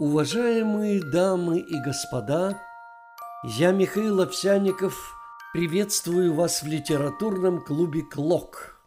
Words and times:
Уважаемые 0.00 1.02
дамы 1.02 1.58
и 1.58 1.80
господа, 1.80 2.62
я 3.42 3.72
Михаил 3.72 4.20
Овсяников, 4.20 4.94
приветствую 5.52 6.34
вас 6.34 6.62
в 6.62 6.68
литературном 6.68 7.60
клубе 7.60 8.02
«Клок». 8.02 8.80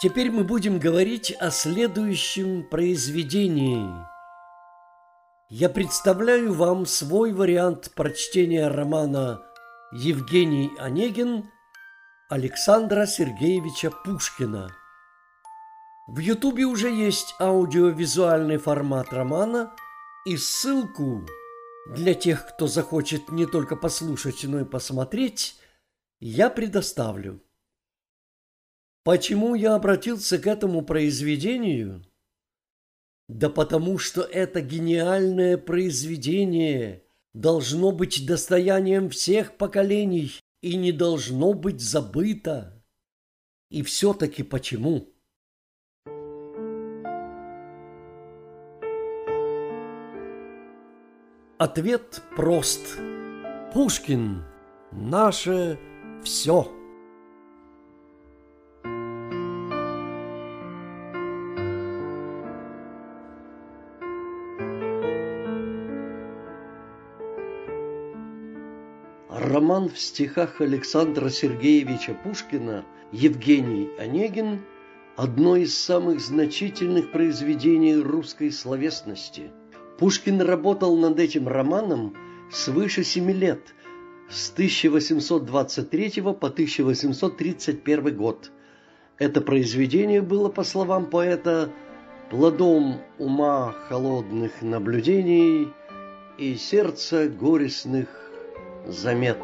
Теперь 0.00 0.30
мы 0.30 0.42
будем 0.42 0.78
говорить 0.78 1.30
о 1.38 1.50
следующем 1.50 2.66
произведении. 2.70 3.86
Я 5.50 5.68
представляю 5.68 6.54
вам 6.54 6.86
свой 6.86 7.34
вариант 7.34 7.90
прочтения 7.94 8.66
романа 8.68 9.42
«Евгений 9.92 10.70
Онегин» 10.78 11.50
Александра 12.30 13.04
Сергеевича 13.04 13.90
Пушкина. 13.90 14.74
В 16.08 16.18
Ютубе 16.18 16.64
уже 16.64 16.90
есть 16.90 17.34
аудиовизуальный 17.38 18.56
формат 18.56 19.12
романа 19.12 19.74
и 20.24 20.36
ссылку 20.36 21.26
для 21.86 22.14
тех, 22.14 22.48
кто 22.48 22.66
захочет 22.66 23.28
не 23.30 23.46
только 23.46 23.76
послушать, 23.76 24.44
но 24.44 24.60
и 24.60 24.64
посмотреть, 24.64 25.56
я 26.20 26.48
предоставлю. 26.48 27.42
Почему 29.02 29.54
я 29.54 29.74
обратился 29.74 30.38
к 30.38 30.46
этому 30.46 30.82
произведению? 30.82 32.04
Да 33.28 33.50
потому 33.50 33.98
что 33.98 34.22
это 34.22 34.62
гениальное 34.62 35.58
произведение 35.58 37.04
должно 37.34 37.92
быть 37.92 38.24
достоянием 38.26 39.10
всех 39.10 39.56
поколений 39.58 40.32
и 40.62 40.76
не 40.76 40.92
должно 40.92 41.52
быть 41.52 41.80
забыто. 41.80 42.82
И 43.70 43.82
все-таки 43.82 44.42
почему? 44.42 45.13
Ответ 51.56 52.20
прост. 52.34 52.98
Пушкин– 53.72 54.42
наше 54.90 55.78
все. 56.24 56.68
Роман 69.30 69.90
в 69.90 69.96
стихах 69.96 70.60
Александра 70.60 71.28
Сергеевича 71.28 72.14
Пушкина 72.24 72.84
«Евгений 73.12 73.90
Онегин»– 74.00 74.64
одно 75.16 75.54
из 75.54 75.78
самых 75.78 76.18
значительных 76.18 77.12
произведений 77.12 77.94
русской 77.94 78.50
словесности. 78.50 79.52
Пушкин 79.98 80.40
работал 80.40 80.96
над 80.96 81.20
этим 81.20 81.46
романом 81.46 82.14
свыше 82.50 83.04
семи 83.04 83.32
лет, 83.32 83.74
с 84.28 84.50
1823 84.50 86.22
по 86.22 86.30
1831 86.48 88.16
год. 88.16 88.50
Это 89.18 89.40
произведение 89.40 90.22
было, 90.22 90.48
по 90.48 90.64
словам 90.64 91.06
поэта, 91.06 91.70
плодом 92.30 93.00
ума 93.18 93.72
холодных 93.88 94.62
наблюдений 94.62 95.68
и 96.38 96.56
сердца 96.56 97.28
горестных 97.28 98.08
замет. 98.86 99.38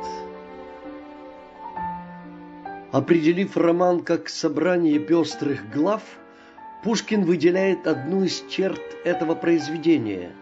Определив 2.90 3.56
роман 3.56 4.00
как 4.00 4.28
собрание 4.28 4.98
пестрых 4.98 5.70
глав, 5.70 6.02
Пушкин 6.82 7.24
выделяет 7.24 7.86
одну 7.86 8.24
из 8.24 8.42
черт 8.48 8.80
этого 9.04 9.34
произведения. 9.34 10.32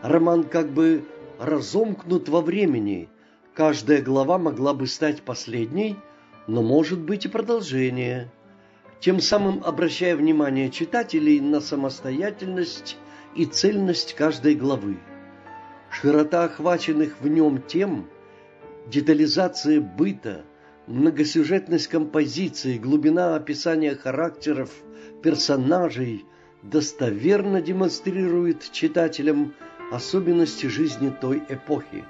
Роман 0.00 0.44
как 0.44 0.70
бы 0.70 1.04
разомкнут 1.40 2.28
во 2.28 2.40
времени, 2.40 3.08
каждая 3.54 4.00
глава 4.00 4.38
могла 4.38 4.74
бы 4.74 4.86
стать 4.86 5.22
последней, 5.22 5.96
но 6.46 6.62
может 6.62 7.00
быть 7.00 7.24
и 7.24 7.28
продолжение, 7.28 8.30
тем 9.00 9.20
самым 9.20 9.62
обращая 9.64 10.14
внимание 10.16 10.70
читателей 10.70 11.40
на 11.40 11.60
самостоятельность 11.60 12.96
и 13.34 13.44
цельность 13.44 14.14
каждой 14.14 14.54
главы. 14.54 14.98
Широта 15.90 16.44
охваченных 16.44 17.20
в 17.20 17.26
нем 17.26 17.60
тем– 17.60 18.08
детализация 18.86 19.80
быта, 19.80 20.44
многосюжетность 20.86 21.88
композиции, 21.88 22.78
глубина 22.78 23.36
описания 23.36 23.94
характеров 23.94 24.70
персонажей 25.22 26.24
достоверно 26.62 27.60
демонстрирует 27.60 28.70
читателям 28.72 29.54
особенности 29.90 30.66
жизни 30.66 31.12
той 31.20 31.42
эпохи. 31.48 32.04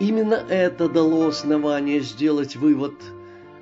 Именно 0.00 0.34
это 0.34 0.88
дало 0.88 1.28
основание 1.28 2.00
сделать 2.00 2.56
вывод 2.56 2.94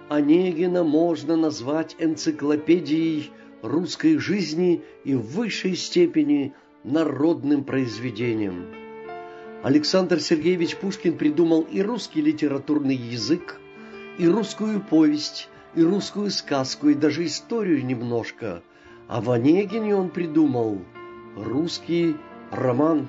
Онегина 0.08 0.82
можно 0.84 1.36
назвать 1.36 1.96
энциклопедией 1.98 3.30
русской 3.62 4.18
жизни 4.18 4.82
и 5.04 5.14
в 5.14 5.22
высшей 5.22 5.76
степени 5.76 6.54
народным 6.84 7.64
произведением– 7.64 8.74
Александр 9.62 10.20
Сергеевич 10.20 10.76
Пушкин 10.76 11.16
придумал 11.16 11.62
и 11.62 11.82
русский 11.82 12.20
литературный 12.20 12.96
язык, 12.96 13.60
и 14.18 14.26
русскую 14.26 14.80
повесть, 14.80 15.48
и 15.76 15.82
русскую 15.84 16.30
сказку, 16.30 16.88
и 16.88 16.94
даже 16.94 17.24
историю 17.24 17.84
немножко. 17.86 18.62
А 19.06 19.20
в 19.20 19.30
Онегине 19.30 19.94
он 19.94 20.10
придумал 20.10 20.78
русский 21.36 22.16
роман. 22.50 23.08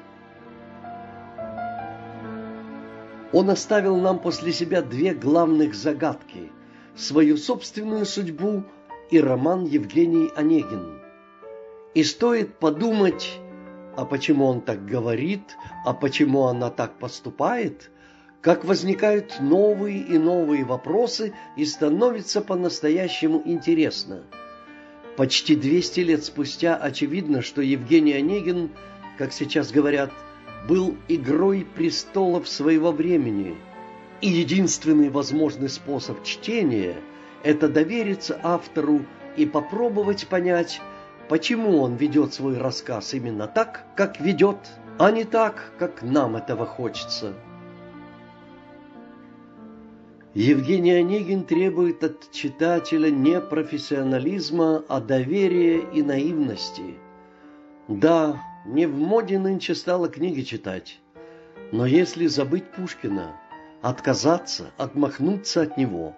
Он 3.32 3.50
оставил 3.50 3.98
нам 3.98 4.20
после 4.20 4.54
себя 4.54 4.84
две 4.84 5.16
главных 5.16 5.74
загадки– 5.74 6.52
свою 6.96 7.38
собственную 7.38 8.06
судьбу 8.06 8.64
и 9.10 9.20
роман 9.20 9.66
Евгений 9.66 10.30
Онегин. 10.36 11.00
И 11.96 12.04
стоит 12.04 12.56
подумать, 12.60 13.40
а 13.96 14.06
почему 14.06 14.46
он 14.46 14.62
так 14.62 14.86
говорит, 14.86 15.58
а 15.86 15.94
почему 15.94 16.44
она 16.44 16.70
так 16.70 16.98
поступает, 16.98 17.92
как 18.42 18.66
возникают 18.66 19.38
новые 19.40 20.00
и 20.00 20.18
новые 20.18 20.66
вопросы 20.66 21.34
и 21.56 21.66
становится 21.66 22.42
по-настоящему 22.42 23.42
интересно. 23.46 24.24
Почти 25.16 25.56
200 25.56 26.00
лет 26.02 26.26
спустя 26.26 26.76
очевидно, 26.76 27.42
что 27.42 27.62
Евгений 27.62 28.14
Онегин, 28.14 28.72
как 29.18 29.32
сейчас 29.32 29.72
говорят, 29.72 30.12
был 30.68 30.98
игрой 31.08 31.66
престолов 31.76 32.50
своего 32.50 32.92
времени. 32.92 33.56
И 34.22 34.28
единственный 34.30 35.10
возможный 35.10 35.70
способ 35.70 36.24
чтения– 36.24 36.96
это 37.44 37.68
довериться 37.68 38.40
автору 38.42 39.06
и 39.38 39.46
попробовать 39.46 40.28
понять, 40.28 40.82
почему 41.34 41.82
он 41.82 41.96
ведет 41.96 42.32
свой 42.32 42.60
рассказ 42.60 43.16
именно 43.16 43.48
так, 43.48 43.88
как 43.96 44.22
ведет, 44.22 44.58
а 45.00 45.10
не 45.10 45.24
так, 45.24 45.74
как 45.80 46.04
нам 46.04 46.36
этого 46.36 46.68
хочется. 46.68 47.34
Евгений 50.36 50.92
Онегин 50.92 51.44
требует 51.44 52.04
от 52.04 52.30
читателя 52.32 53.10
не 53.10 53.42
профессионализма, 53.42 54.84
а 54.88 55.02
доверия 55.02 55.80
и 55.80 56.04
наивности. 56.04 57.00
Да, 57.88 58.40
не 58.68 58.86
в 58.86 58.96
моде 58.96 59.40
нынче 59.40 59.74
стало 59.74 60.10
книги 60.10 60.42
читать, 60.42 61.00
но 61.72 61.88
если 61.88 62.28
забыть 62.28 62.70
Пушкина, 62.70 63.42
отказаться, 63.82 64.70
отмахнуться 64.78 65.64
от 65.64 65.78
него, 65.78 66.16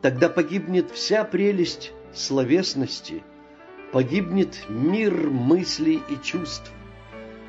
тогда 0.00 0.30
погибнет 0.30 0.90
вся 0.92 1.24
прелесть 1.24 1.92
словесности– 2.14 3.22
Погибнет 3.92 4.64
мир 4.68 5.30
мыслей 5.30 6.02
и 6.08 6.22
чувств, 6.22 6.72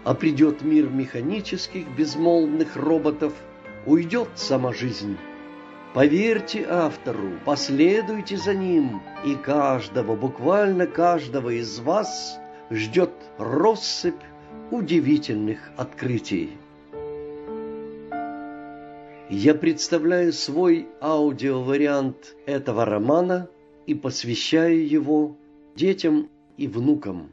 а 0.04 0.14
придет 0.14 0.62
мир 0.62 0.88
механических 0.90 1.88
безмолвных 1.98 2.76
роботов, 2.76 3.34
уйдет 3.86 4.30
сама 4.36 4.74
жизнь. 4.74 5.18
Поверьте 5.94 6.66
автору, 6.70 7.32
последуйте 7.44 8.38
за 8.38 8.54
ним, 8.54 9.02
и 9.26 9.36
каждого, 9.36 10.16
буквально 10.16 10.86
каждого 10.86 11.50
из 11.50 11.80
вас 11.80 12.38
ждет 12.70 13.12
россыпь 13.40 14.16
удивительных 14.70 15.72
открытий. 15.76 16.52
Я 19.30 19.56
представляю 19.56 20.32
свой 20.34 20.88
аудиовариант 21.02 22.36
этого 22.46 22.86
романа 22.86 23.50
и 23.86 23.94
посвящаю 23.94 24.88
его 24.88 25.36
детям 25.78 26.28
и 26.58 26.68
внукам. 26.68 27.30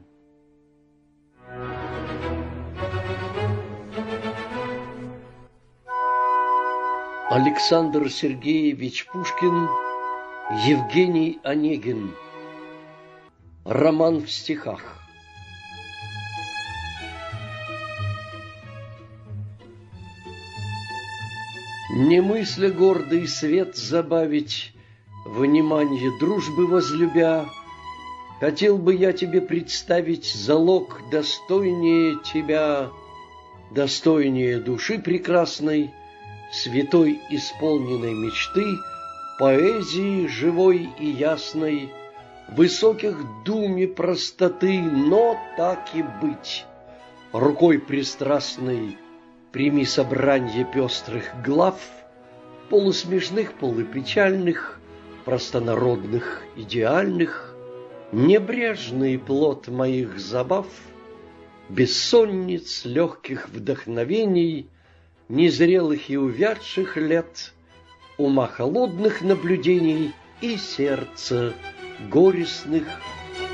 Александр 7.31 8.09
Сергеевич 8.11 9.07
Пушкин, 9.07 9.67
Евгений 10.67 11.39
Онегин. 11.43 12.13
Роман 13.65 14.21
в 14.21 14.31
стихах. 14.31 14.99
Не 21.95 22.21
мысли 22.21 22.69
гордый 22.69 23.27
свет 23.27 23.75
забавить, 23.75 24.71
Внимание 25.25 26.11
дружбы 26.19 26.67
возлюбя, 26.67 27.47
Хотел 28.39 28.77
бы 28.77 28.93
я 28.93 29.13
тебе 29.13 29.41
представить 29.41 30.25
Залог 30.25 31.01
достойнее 31.09 32.17
тебя, 32.23 32.89
Достойнее 33.71 34.59
души 34.59 34.99
прекрасной, 34.99 35.93
Святой 36.51 37.19
исполненной 37.29 38.13
мечты, 38.13 38.65
Поэзии 39.39 40.27
живой 40.27 40.89
и 40.99 41.07
ясной, 41.07 41.91
Высоких 42.49 43.17
думе 43.45 43.87
простоты, 43.87 44.81
Но 44.81 45.37
так 45.55 45.89
и 45.93 46.03
быть, 46.21 46.65
рукой 47.31 47.79
пристрастной 47.79 48.97
Прими 49.53 49.85
собранье 49.85 50.65
пестрых 50.65 51.31
глав, 51.41 51.79
Полусмешных, 52.69 53.53
полупечальных, 53.53 54.79
Простонародных, 55.23 56.43
идеальных, 56.57 57.44
Небрежный 58.15 59.19
плод 59.19 59.67
моих 59.67 60.19
забав, 60.21 60.67
Бессонниц, 61.67 62.85
легких 62.85 63.49
вдохновений, 63.49 64.69
Незрелых 65.27 66.09
и 66.09 66.15
увядших 66.15 66.95
лет, 66.95 67.53
Ума 68.17 68.47
холодных 68.47 69.21
наблюдений 69.21 70.13
И 70.39 70.55
сердца 70.55 71.53
горестных 72.09 72.85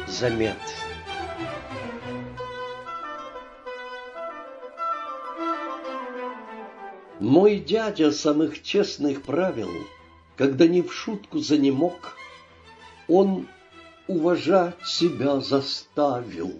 замет. 0.07 0.61
Мой 7.19 7.57
дядя 7.57 8.11
самых 8.11 8.61
честных 8.61 9.23
правил, 9.23 9.71
Когда 10.37 10.67
не 10.67 10.83
в 10.83 10.93
шутку 10.93 11.39
занемог, 11.39 12.15
Он 13.07 13.47
уважать 14.11 14.75
себя 14.85 15.39
заставил 15.39 16.53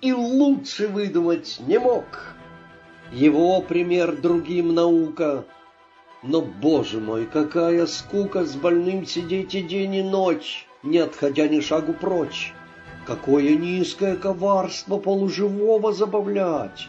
И 0.00 0.12
лучше 0.12 0.88
выдумать 0.88 1.60
не 1.66 1.78
мог. 1.78 2.04
Его 3.12 3.60
пример 3.60 4.16
другим 4.16 4.74
наука, 4.74 5.44
Но, 6.22 6.40
боже 6.40 7.00
мой, 7.00 7.26
какая 7.26 7.86
скука 7.86 8.44
С 8.44 8.54
больным 8.54 9.06
сидеть 9.06 9.54
и 9.54 9.62
день, 9.62 9.96
и 9.96 10.02
ночь, 10.02 10.66
Не 10.82 10.98
отходя 10.98 11.48
ни 11.48 11.60
шагу 11.60 11.92
прочь. 11.92 12.54
Какое 13.06 13.56
низкое 13.56 14.16
коварство 14.16 14.98
полуживого 14.98 15.92
забавлять! 15.92 16.88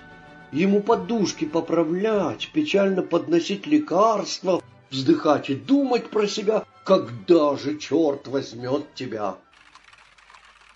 ему 0.53 0.81
подушки 0.81 1.45
поправлять, 1.45 2.51
печально 2.53 3.01
подносить 3.01 3.65
лекарства, 3.65 4.61
вздыхать 4.91 5.49
и 5.49 5.55
думать 5.55 6.09
про 6.09 6.27
себя, 6.27 6.63
когда 6.85 7.57
же 7.57 7.77
черт 7.77 8.27
возьмет 8.27 8.93
тебя. 8.93 9.35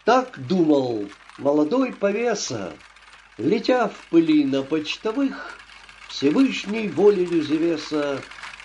Так 0.07 0.39
думал 0.47 1.09
молодой 1.37 1.91
повеса, 1.91 2.71
летя 3.37 3.89
в 3.89 4.07
пыли 4.09 4.45
на 4.45 4.63
почтовых, 4.63 5.59
Всевышней 6.07 6.87
волею 6.87 7.43
Зевеса, 7.43 8.21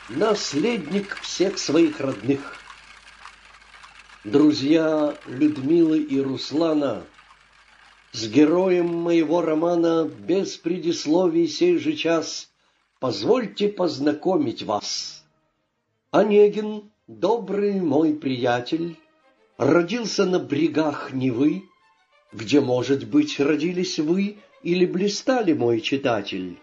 наследник 0.08 1.16
всех 1.16 1.58
своих 1.58 1.98
родных. 1.98 2.58
Друзья 4.22 5.16
Людмилы 5.26 5.98
и 5.98 6.20
Руслана— 6.20 7.02
с 8.12 8.28
героем 8.28 8.94
моего 8.94 9.42
романа 9.42 10.08
без 10.08 10.56
предисловий 10.56 11.48
сей 11.48 11.76
же 11.78 11.94
час 11.94 12.52
Позвольте 13.00 13.68
познакомить 13.68 14.62
вас. 14.62 15.24
Онегин, 16.12 16.92
добрый 17.08 17.80
мой 17.80 18.14
приятель, 18.14 18.96
Родился 19.64 20.24
на 20.24 20.40
брегах 20.40 21.12
Невы, 21.12 21.62
Где, 22.32 22.60
может 22.60 23.08
быть, 23.08 23.38
родились 23.38 24.00
вы 24.00 24.38
Или 24.64 24.86
блистали, 24.86 25.52
мой 25.52 25.80
читатель. 25.80 26.58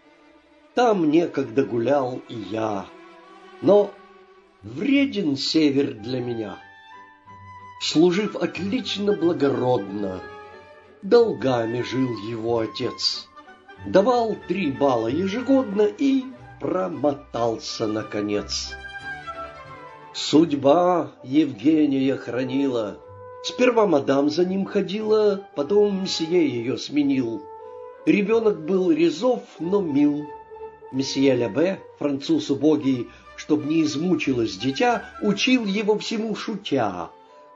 Там 0.76 1.10
некогда 1.10 1.64
гулял 1.64 2.22
и 2.28 2.36
я, 2.36 2.88
Но 3.62 3.94
вреден 4.64 5.38
север 5.38 5.94
для 5.94 6.20
меня. 6.20 6.58
Служив 7.82 8.36
отлично 8.36 9.16
благородно, 9.16 10.22
долгами 11.02 11.82
жил 11.82 12.10
его 12.28 12.60
отец. 12.60 13.30
Давал 13.88 14.36
три 14.50 14.72
балла 14.72 15.08
ежегодно 15.08 15.84
и 15.84 16.26
промотался 16.60 17.88
наконец. 17.88 18.74
Судьба 20.22 21.14
Евгения 21.24 22.18
хранила. 22.18 23.00
Сперва 23.42 23.88
мадам 23.88 24.30
за 24.30 24.44
ним 24.44 24.66
ходила, 24.66 25.48
потом 25.56 26.02
месье 26.02 26.46
ее 26.46 26.78
сменил. 26.78 27.42
Ребенок 28.06 28.60
был 28.60 28.92
резов, 28.92 29.44
но 29.60 29.80
мил. 29.80 30.26
Месье 30.92 31.36
Лябе, 31.36 31.80
француз 32.00 32.50
убогий, 32.50 33.08
чтоб 33.38 33.64
не 33.64 33.84
измучилось 33.84 34.58
дитя, 34.58 35.06
учил 35.22 35.64
его 35.64 35.98
всему 35.98 36.36
шутя. 36.36 37.12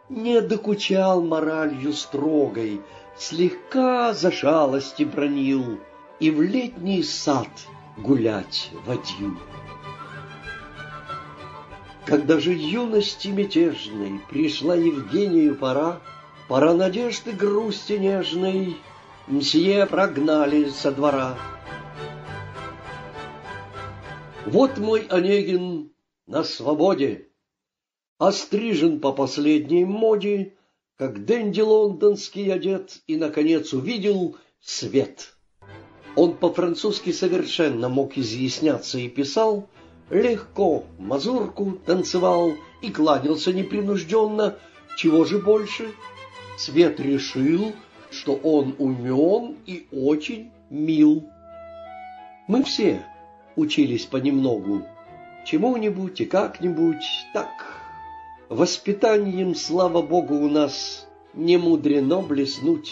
Не 0.07 0.39
докучал 0.39 1.21
моралью 1.21 1.92
строгой, 1.92 2.80
слегка 3.18 4.13
за 4.13 4.31
шалости 4.31 5.04
бронил 5.04 5.80
и 6.21 6.31
в 6.31 6.42
летний 6.42 7.04
сад 7.04 7.50
гулять 7.98 8.71
водил. 8.86 9.38
Когда 12.06 12.40
же 12.40 12.54
юности 12.54 13.30
мятежной 13.30 14.20
пришла 14.30 14.76
Евгению 14.76 15.56
пора, 15.56 16.02
Пора 16.48 16.74
надежды 16.74 17.32
грусти 17.32 17.94
нежной, 17.94 18.75
Мсье 19.27 19.86
прогнали 19.86 20.70
со 20.70 20.92
двора. 20.92 21.38
Вот 24.46 24.77
мой 24.77 25.08
Онегин 25.10 25.94
на 26.27 26.44
свободе, 26.44 27.30
Острижен 28.18 29.00
по 29.00 29.13
последней 29.13 29.86
моде, 29.86 30.58
как 30.98 31.25
Дэнди 31.25 31.62
лондонский 31.62 32.54
одет 32.54 33.01
и, 33.08 33.16
наконец, 33.16 33.72
увидел 33.74 34.38
свет. 34.62 35.36
Он 36.16 36.36
по-французски 36.36 37.13
совершенно 37.13 37.88
мог 37.88 38.18
изъясняться 38.18 39.00
и 39.00 39.08
писал, 39.08 39.70
легко 40.13 40.86
мазурку 40.98 41.79
танцевал 41.86 42.53
и 42.82 42.89
кланялся 42.89 43.51
непринужденно. 43.51 44.58
Чего 44.98 45.25
же 45.25 45.39
больше? 45.39 45.91
Свет 46.58 47.00
решил, 47.00 47.74
что 48.12 48.36
он 48.36 48.75
умен 48.77 49.58
и 49.65 49.88
очень 49.91 50.51
мил. 50.70 51.24
Мы 52.48 52.63
все 52.63 53.03
учились 53.55 54.05
понемногу, 54.05 54.86
чему-нибудь 55.46 56.22
и 56.22 56.25
как-нибудь 56.25 57.03
так 57.34 57.74
Воспитанием, 58.53 59.55
слава 59.55 60.03
богу, 60.03 60.36
у 60.36 60.48
нас 60.48 61.08
не 61.34 61.58
мудрено 61.58 62.22
блеснуть. 62.22 62.91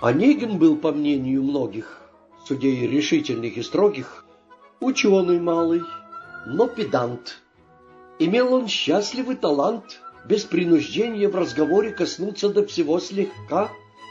Онегин 0.00 0.56
был, 0.58 0.76
по 0.76 0.92
мнению 0.92 1.42
многих, 1.42 2.00
судей 2.46 2.86
решительных 2.86 3.58
и 3.58 3.62
строгих, 3.62 4.24
ученый 4.80 5.40
малый, 5.40 5.82
но 6.46 6.68
педант. 6.68 7.38
Имел 8.18 8.54
он 8.54 8.68
счастливый 8.68 9.36
талант 9.36 10.00
без 10.24 10.44
принуждения 10.44 11.28
в 11.28 11.36
разговоре 11.36 11.90
коснуться 11.90 12.48
до 12.48 12.66
всего 12.66 12.98
слегка, 13.00 13.70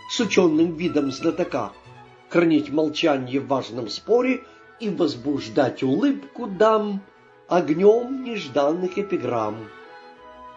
с 0.10 0.20
ученым 0.20 0.76
видом 0.76 1.12
знатока, 1.12 1.74
хранить 2.30 2.70
молчание 2.70 3.40
в 3.40 3.48
важном 3.48 3.90
споре 3.90 4.44
и 4.80 4.90
возбуждать 4.90 5.84
улыбку 5.84 6.48
дам 6.48 7.02
огнем 7.48 8.24
нежданных 8.24 8.98
эпиграмм. 8.98 9.68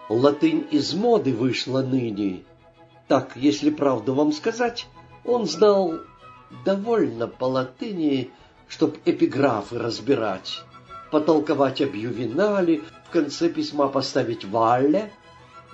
Латынь 0.08 0.66
из 0.70 0.94
моды 0.94 1.32
вышла 1.32 1.82
ныне. 1.82 2.44
Так, 3.08 3.36
если 3.36 3.70
правду 3.70 4.14
вам 4.14 4.32
сказать, 4.32 4.86
он 5.24 5.46
знал 5.46 5.94
довольно 6.64 7.26
по 7.26 7.44
латыни, 7.44 8.30
чтоб 8.70 8.96
эпиграфы 9.04 9.78
разбирать, 9.78 10.62
потолковать 11.10 11.82
об 11.82 11.94
ювенале, 11.94 12.80
в 13.06 13.10
конце 13.10 13.50
письма 13.50 13.88
поставить 13.88 14.46
валле. 14.46 15.12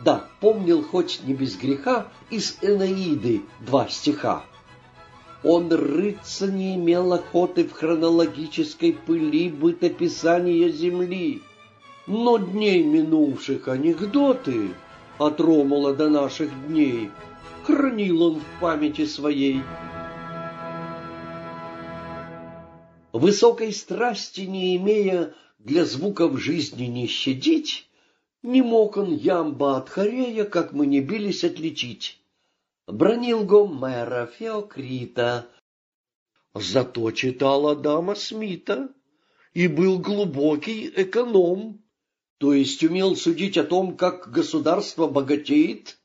Да, 0.00 0.24
помнил 0.40 0.82
хоть 0.82 1.20
не 1.22 1.34
без 1.34 1.56
греха 1.56 2.08
из 2.30 2.58
Энеиды 2.60 3.42
два 3.60 3.88
стиха. 3.88 4.44
Он 5.44 5.72
рыться 5.72 6.48
не 6.48 6.74
имел 6.74 7.12
охоты 7.12 7.64
в 7.64 7.72
хронологической 7.72 8.94
пыли 8.94 9.48
бытописания 9.48 10.68
земли— 10.70 11.42
но 12.06 12.38
дней 12.38 12.84
минувших 12.84 13.66
анекдоты 13.68 14.70
от 15.18 15.40
Ромула 15.40 15.92
до 15.94 16.08
наших 16.08 16.50
дней 16.68 17.10
хранил 17.64 18.22
он 18.22 18.40
в 18.40 18.60
памяти 18.60 19.06
своей. 19.06 19.62
Высокой 23.16 23.72
страсти 23.72 24.42
не 24.42 24.76
имея 24.76 25.34
для 25.58 25.86
звуков 25.86 26.38
жизни 26.38 26.84
не 26.84 27.06
щадить, 27.06 27.88
не 28.42 28.60
мог 28.60 28.98
он 28.98 29.14
ямба 29.14 29.78
от 29.78 29.88
хорея, 29.88 30.44
как 30.44 30.74
мы 30.74 30.86
не 30.86 31.00
бились 31.00 31.42
отличить. 31.42 32.20
Бронил 32.86 33.42
Гомера, 33.42 34.26
Феокрита, 34.26 35.46
зато 36.52 37.10
читал 37.12 37.68
Адама 37.68 38.16
Смита 38.16 38.90
и 39.54 39.66
был 39.66 39.98
глубокий 39.98 40.92
эконом, 40.94 41.82
то 42.36 42.52
есть 42.52 42.84
умел 42.84 43.16
судить 43.16 43.56
о 43.56 43.64
том, 43.64 43.96
как 43.96 44.30
государство 44.30 45.06
богатеет 45.06 45.96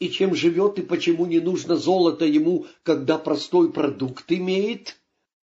и 0.00 0.10
чем 0.10 0.34
живет 0.34 0.80
и 0.80 0.82
почему 0.82 1.26
не 1.26 1.38
нужно 1.38 1.76
золото 1.76 2.24
ему, 2.24 2.66
когда 2.82 3.18
простой 3.18 3.72
продукт 3.72 4.32
имеет. 4.32 4.98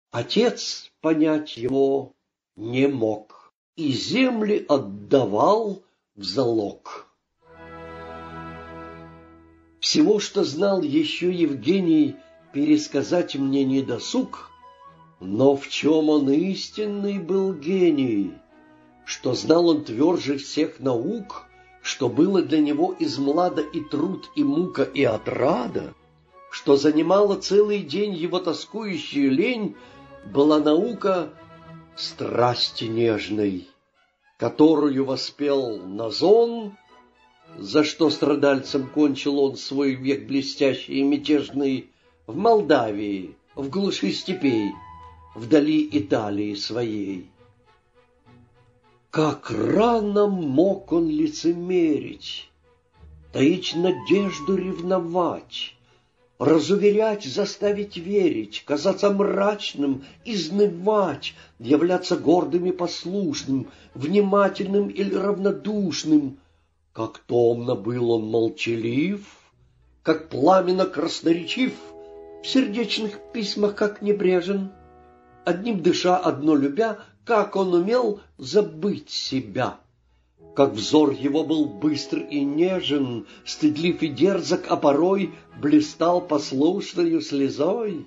Отец 0.09 0.90
понять 1.01 1.57
его 1.57 2.13
не 2.55 2.87
мог 2.87 3.53
и 3.75 3.91
земли 3.91 4.65
отдавал 4.69 5.83
в 6.15 6.23
залог. 6.23 7.07
Всего, 9.79 10.19
что 10.19 10.43
знал 10.43 10.81
еще 10.83 11.31
Евгений, 11.31 12.15
пересказать 12.53 13.35
мне 13.35 13.63
не 13.63 13.81
досуг, 13.81 14.51
но 15.19 15.55
в 15.55 15.67
чем 15.69 16.09
он 16.09 16.29
истинный 16.29 17.17
был 17.17 17.53
гений, 17.53 18.33
что 19.05 19.33
знал 19.33 19.69
он 19.69 19.83
тверже 19.83 20.37
всех 20.37 20.79
наук, 20.79 21.47
что 21.81 22.09
было 22.09 22.43
для 22.43 22.59
него 22.59 22.93
из 22.99 23.17
млада 23.17 23.61
и 23.61 23.81
труд, 23.81 24.29
и 24.35 24.43
мука, 24.43 24.83
и 24.83 25.03
отрада, 25.03 25.95
что 26.51 26.75
занимала 26.75 27.37
целый 27.37 27.79
день 27.79 28.13
его 28.13 28.39
тоскующую 28.39 29.31
лень, 29.31 29.75
была 30.25 30.59
наука 30.59 31.29
страсти 31.95 32.85
нежной 32.85 33.67
которую 34.41 35.05
воспел 35.05 35.77
Назон, 35.77 36.75
за 37.59 37.83
что 37.83 38.09
страдальцем 38.09 38.89
кончил 38.89 39.37
он 39.37 39.55
свой 39.55 39.93
век 39.93 40.25
блестящий 40.25 40.93
и 40.93 41.03
мятежный 41.03 41.91
в 42.25 42.35
Молдавии, 42.35 43.35
в 43.53 43.69
глуши 43.69 44.11
степей, 44.11 44.71
вдали 45.35 45.87
Италии 45.91 46.55
своей. 46.55 47.29
Как 49.11 49.51
рано 49.51 50.25
мог 50.25 50.91
он 50.91 51.07
лицемерить, 51.07 52.49
таить 53.33 53.75
надежду 53.75 54.55
ревновать, 54.55 55.75
разуверять, 56.41 57.23
заставить 57.23 57.97
верить, 57.97 58.63
казаться 58.65 59.11
мрачным, 59.11 60.05
изнывать, 60.25 61.35
являться 61.59 62.17
гордым 62.17 62.65
и 62.65 62.71
послушным, 62.71 63.67
внимательным 63.93 64.87
или 64.87 65.13
равнодушным. 65.13 66.39
Как 66.93 67.19
томно 67.19 67.75
был 67.75 68.09
он 68.09 68.25
молчалив, 68.25 69.23
как 70.01 70.29
пламенно 70.29 70.87
красноречив, 70.87 71.73
в 72.41 72.47
сердечных 72.47 73.19
письмах 73.31 73.75
как 73.75 74.01
небрежен. 74.01 74.71
Одним 75.45 75.83
дыша, 75.83 76.17
одно 76.17 76.55
любя, 76.55 76.97
как 77.23 77.55
он 77.55 77.71
умел 77.75 78.19
забыть 78.39 79.11
себя 79.11 79.77
как 80.55 80.73
взор 80.73 81.11
его 81.11 81.43
был 81.43 81.65
быстр 81.65 82.19
и 82.19 82.41
нежен, 82.43 83.25
стыдлив 83.45 84.01
и 84.03 84.07
дерзок, 84.07 84.65
а 84.69 84.75
порой 84.75 85.33
блистал 85.59 86.21
послушною 86.21 87.21
слезой. 87.21 88.05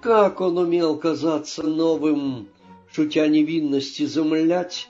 Как 0.00 0.40
он 0.40 0.58
умел 0.58 0.96
казаться 0.96 1.62
новым, 1.62 2.48
шутя 2.92 3.26
невинность 3.28 4.00
изумлять, 4.00 4.88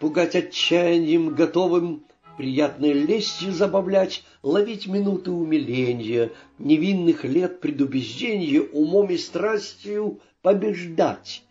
пугать 0.00 0.34
отчаянием 0.34 1.34
готовым, 1.34 2.04
приятной 2.36 2.92
лестью 2.92 3.52
забавлять, 3.52 4.24
ловить 4.42 4.86
минуты 4.86 5.30
умиления, 5.30 6.30
невинных 6.58 7.24
лет 7.24 7.60
предубеждения 7.60 8.62
умом 8.62 9.10
и 9.10 9.18
страстью 9.18 10.20
побеждать, 10.42 11.42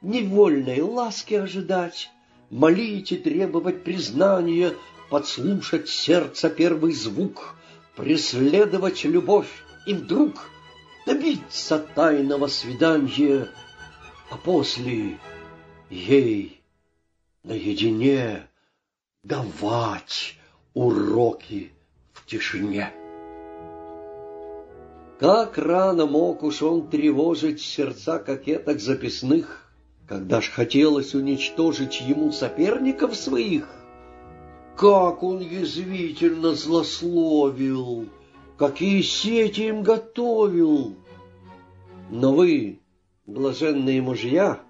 невольной 0.00 0.80
ласки 0.82 1.34
ожидать, 1.34 2.10
молить 2.50 3.12
и 3.12 3.16
требовать 3.16 3.84
признания, 3.84 4.74
подслушать 5.10 5.88
сердца 5.88 6.50
первый 6.50 6.92
звук, 6.92 7.54
преследовать 7.96 9.04
любовь 9.04 9.50
и 9.86 9.94
вдруг 9.94 10.48
добиться 11.06 11.78
тайного 11.78 12.46
свидания, 12.48 13.48
а 14.30 14.36
после 14.36 15.18
ей 15.90 16.60
наедине 17.44 18.48
давать 19.22 20.36
уроки 20.74 21.72
в 22.12 22.26
тишине. 22.26 22.92
Как 25.18 25.56
рано 25.56 26.04
мог 26.06 26.42
уж 26.42 26.60
он 26.60 26.90
тревожить 26.90 27.62
сердца 27.62 28.18
кокеток 28.18 28.80
записных, 28.80 29.65
когда 30.06 30.40
ж 30.40 30.50
хотелось 30.50 31.14
уничтожить 31.14 32.00
ему 32.00 32.30
соперников 32.30 33.16
своих, 33.16 33.68
как 34.76 35.22
он 35.22 35.40
язвительно 35.40 36.54
злословил, 36.54 38.06
какие 38.56 39.02
сети 39.02 39.62
им 39.62 39.82
готовил. 39.82 40.94
Но 42.10 42.32
вы, 42.32 42.80
блаженные 43.26 44.00
мужья, 44.00 44.60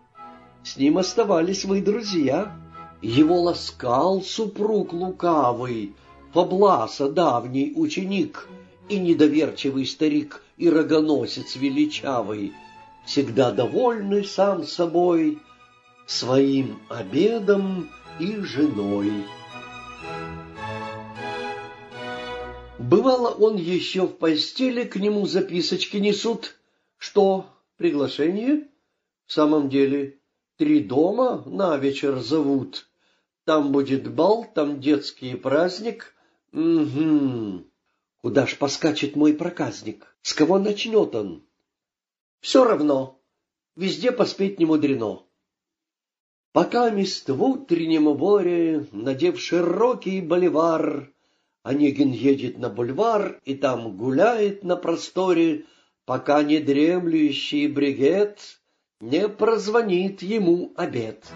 с 0.65 0.77
ним 0.77 0.99
оставались 0.99 1.65
вы 1.65 1.83
друзья. 1.83 2.57
Его 3.03 3.43
ласкал 3.43 4.23
супруг 4.23 4.95
лукавый, 4.95 5.95
Фабласа 6.33 7.11
давний 7.11 7.75
ученик 7.77 8.49
и 8.89 8.99
недоверчивый 8.99 9.85
старик 9.85 10.43
и 10.57 10.71
рогоносец 10.71 11.57
величавый— 11.57 12.55
всегда 13.07 13.53
довольный 13.53 14.25
сам 14.25 14.65
собой, 14.65 15.39
своим 16.07 16.81
обедом 16.89 17.89
и 18.19 18.37
женой. 18.41 19.25
Бывало, 22.79 23.31
он 23.31 23.57
еще 23.57 24.07
в 24.07 24.19
постели 24.19 24.85
к 24.85 24.97
нему 24.97 25.27
записочки 25.27 25.97
несут, 25.97 26.57
что 26.99 27.47
приглашение 27.79 28.69
в 29.27 29.33
самом 29.33 29.69
деле 29.69 30.19
три 30.57 30.81
дома 30.81 31.43
на 31.47 31.77
вечер 31.79 32.19
зовут. 32.21 32.89
Там 33.45 33.73
будет 33.73 34.13
бал, 34.13 34.45
там 34.55 34.81
детский 34.81 35.35
праздник. 35.37 36.15
Угу. 36.53 37.65
Куда 38.21 38.47
ж 38.47 38.57
поскачет 38.57 39.17
мой 39.17 39.35
проказник? 39.35 40.17
С 40.23 40.35
кого 40.35 40.59
начнет 40.59 41.15
он? 41.15 41.46
Все 42.47 42.63
равно, 42.63 43.21
везде 43.75 44.13
поспеть 44.13 44.61
не 44.61 44.67
мудрено. 44.67 45.25
Пока 46.53 46.91
мест 46.91 47.29
в 47.29 47.43
утреннем 47.43 48.05
море, 48.05 48.87
надев 48.93 49.41
широкий 49.41 50.21
боливар, 50.21 51.13
Онегин 51.65 52.13
едет 52.13 52.57
на 52.59 52.69
бульвар 52.69 53.41
и 53.45 53.57
там 53.57 53.97
гуляет 53.97 54.63
на 54.63 54.77
просторе, 54.77 55.65
пока 56.05 56.45
не 56.45 56.61
дремлющий 56.61 57.67
бригет 57.67 58.61
не 59.01 59.29
прозвонит 59.29 60.23
ему 60.23 60.73
обед. 60.77 61.27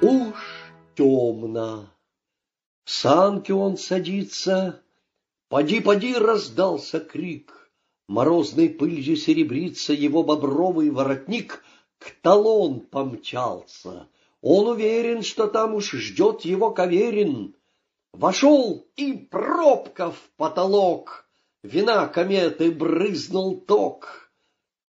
Уж 0.00 0.72
темно. 0.94 1.90
В 2.84 2.90
санке 2.90 3.52
он 3.52 3.76
садится, 3.76 4.82
поди-поди 5.50 6.14
раздался 6.14 7.00
крик. 7.00 7.57
Морозной 8.08 8.70
пылью 8.70 9.16
серебрится 9.16 9.92
его 9.92 10.22
бобровый 10.22 10.88
воротник, 10.88 11.62
к 11.98 12.10
талон 12.22 12.80
помчался. 12.80 14.08
Он 14.40 14.68
уверен, 14.68 15.22
что 15.22 15.46
там 15.46 15.74
уж 15.74 15.92
ждет 15.92 16.42
его 16.42 16.70
Каверин. 16.70 17.54
Вошел 18.14 18.86
и 18.96 19.12
пробка 19.12 20.10
в 20.10 20.30
потолок, 20.38 21.26
Вина 21.62 22.06
кометы 22.06 22.70
брызнул 22.70 23.60
ток. 23.60 24.30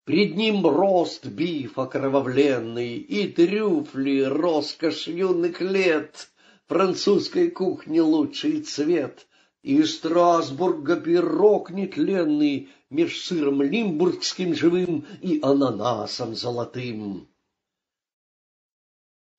Пред 0.03 0.35
ним 0.35 0.67
рост 0.67 1.25
биф 1.25 1.79
окровавленный 1.79 2.97
И 2.97 3.27
трюфли 3.29 4.21
роскошь 4.21 5.07
юных 5.07 5.59
лет, 5.59 6.29
Французской 6.67 7.49
кухни 7.49 7.99
лучший 7.99 8.61
цвет, 8.61 9.25
И 9.63 9.81
Страсбурга 9.83 10.97
пирог 10.97 11.71
нетленный, 11.71 12.69
меж 12.89 13.21
сыром 13.21 13.61
лимбургским 13.61 14.55
живым 14.55 15.05
и 15.21 15.39
ананасом 15.41 16.35
золотым. 16.35 17.27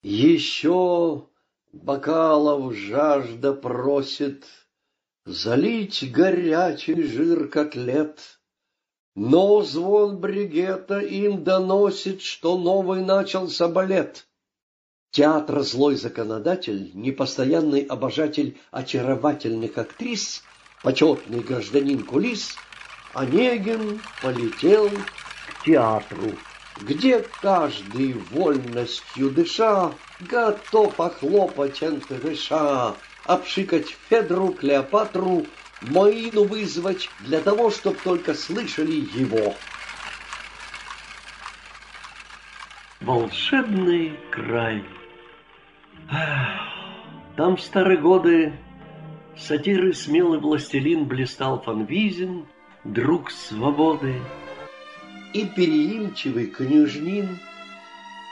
Еще 0.01 1.27
бокалов 1.73 2.73
жажда 2.75 3.53
просит 3.53 4.45
залить 5.25 6.11
горячий 6.11 7.03
жир 7.03 7.47
котлет, 7.49 8.39
но 9.15 9.61
звон 9.63 10.17
бригета 10.19 10.99
им 10.99 11.43
доносит, 11.43 12.21
что 12.21 12.57
новый 12.57 13.03
начался 13.03 13.67
балет. 13.67 14.27
Театр 15.11 15.63
«Злой 15.63 15.95
законодатель», 15.95 16.91
непостоянный 16.93 17.81
обожатель 17.81 18.59
очаровательных 18.69 19.77
актрис, 19.77 20.43
почетный 20.83 21.39
гражданин 21.39 22.05
кулис, 22.05 22.55
Онегин 23.13 23.99
полетел 24.21 24.89
к 24.89 25.65
театру, 25.65 26.33
где 26.81 27.25
каждый 27.41 28.13
вольностью 28.31 29.31
дыша 29.31 29.91
готов 30.19 30.99
охлопать 30.99 31.81
НТВШ, 31.81 32.51
обшикать 33.25 33.95
Федру, 34.09 34.53
Клеопатру, 34.53 35.45
Моину 35.81 36.43
вызвать 36.43 37.09
для 37.21 37.39
того, 37.39 37.71
чтобы 37.71 37.97
только 38.03 38.33
слышали 38.33 39.07
его. 39.17 39.55
Волшебный 43.01 44.19
край. 44.29 44.85
Там 47.37 47.55
в 47.55 47.61
старые 47.61 47.97
годы 47.97 48.53
сатиры 49.37 49.93
смелый 49.93 50.39
властелин 50.39 51.05
блистал 51.05 51.61
Фанвизин, 51.61 52.45
друг 52.83 53.31
свободы, 53.31 54.15
и 55.33 55.45
переимчивый 55.45 56.47
княжнин. 56.47 57.39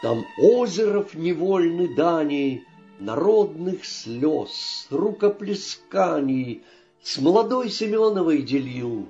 Там 0.02 0.26
озеров 0.40 1.16
невольны 1.16 1.94
дани, 1.96 2.64
народных 3.00 3.86
слез, 3.86 4.88
рукоплесканий— 4.90 6.64
с 7.08 7.20
молодой 7.20 7.70
Семеновой 7.70 8.42
делил. 8.42 9.08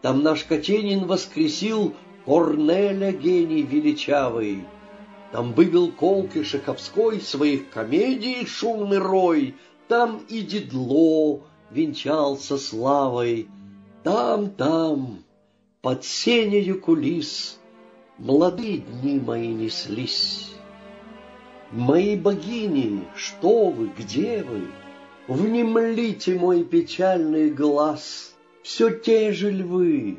Там 0.00 0.22
наш 0.22 0.44
Катенин 0.44 1.06
воскресил 1.06 1.92
Корнеля 2.24 3.10
гений 3.10 3.62
величавый. 3.62 4.64
Там 5.32 5.52
вывел 5.52 5.90
колки 5.90 6.44
Шаховской 6.44 7.20
своих 7.20 7.68
комедий 7.70 8.46
шумный 8.46 8.98
рой. 8.98 9.56
Там 9.88 10.22
и 10.28 10.40
Дедло 10.40 11.40
венчался 11.72 12.58
славой. 12.58 13.48
Там, 14.06 14.50
там, 14.50 15.24
под 15.82 16.04
сенею 16.04 16.80
кулис, 16.80 17.58
Молодые 18.18 18.78
дни 18.78 19.18
мои 19.18 19.48
неслись. 19.48 20.52
Мои 21.72 22.14
богини, 22.14 23.02
что 23.16 23.70
вы, 23.70 23.90
где 23.98 24.44
вы? 24.44 24.68
Внемлите 25.26 26.38
мой 26.38 26.62
печальный 26.62 27.50
глаз, 27.50 28.36
Все 28.62 28.90
те 28.90 29.32
же 29.32 29.50
львы, 29.50 30.18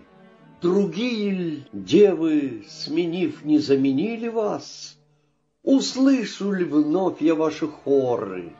другие 0.62 1.32
ль 1.32 1.63
девы, 1.72 2.65
Сменив, 2.67 3.46
не 3.46 3.60
заменили 3.60 4.27
вас? 4.27 4.98
Услышу 5.63 6.51
ли 6.51 6.65
вновь 6.65 7.22
я 7.22 7.36
ваши 7.36 7.70
хоры? 7.70 8.53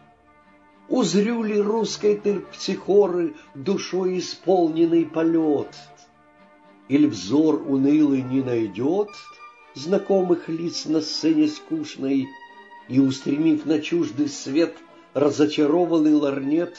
Узрю 0.90 1.44
ли 1.44 1.60
русской 1.60 2.18
терпсихоры 2.18 3.36
Душой 3.56 4.20
исполненный 4.20 5.06
полет? 5.06 5.76
Или 6.88 7.08
взор 7.08 7.62
унылый 7.68 8.22
не 8.22 8.42
найдет 8.42 9.10
Знакомых 9.74 10.48
лиц 10.48 10.86
на 10.86 11.02
сцене 11.02 11.48
скучной 11.48 12.28
И, 12.88 13.00
устремив 13.00 13.66
на 13.66 13.82
чуждый 13.82 14.30
свет, 14.30 14.78
разочарованный 15.14 16.14
ларнет, 16.14 16.78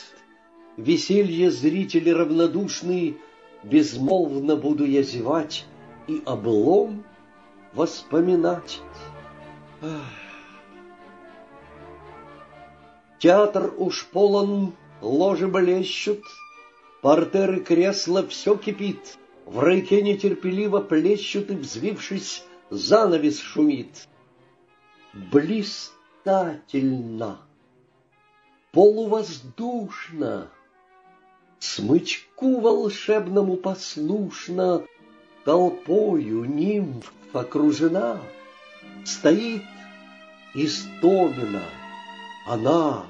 Веселье 0.79 1.51
зрители 1.51 2.09
равнодушный, 2.09 3.19
Безмолвно 3.63 4.57
буду 4.57 4.87
я 4.87 5.03
зевать 5.03 5.67
И 6.07 6.23
облом 6.25 7.05
воспоминать. 7.75 8.81
Театр 13.19 13.75
уж 13.77 14.07
полон, 14.07 14.73
ложи 15.01 15.49
блещут, 15.49 16.23
Портеры 17.03 17.61
кресла 17.61 18.27
все 18.27 18.57
кипит, 18.57 19.19
В 19.47 19.61
райке 19.61 20.03
нетерпеливо 20.03 20.81
плещут 20.81 21.51
И, 21.51 21.55
взвившись, 21.55 22.45
занавес 22.71 23.41
шумит. 23.41 24.09
Блистательно! 25.13 27.39
полувоздушно, 28.73 30.51
Смычку 31.59 32.61
волшебному 32.61 33.57
послушно, 33.57 34.85
Толпою 35.45 36.45
нимф 36.45 37.13
окружена, 37.33 38.21
Стоит 39.05 39.63
истомина. 40.55 41.63
Она, 42.49 43.05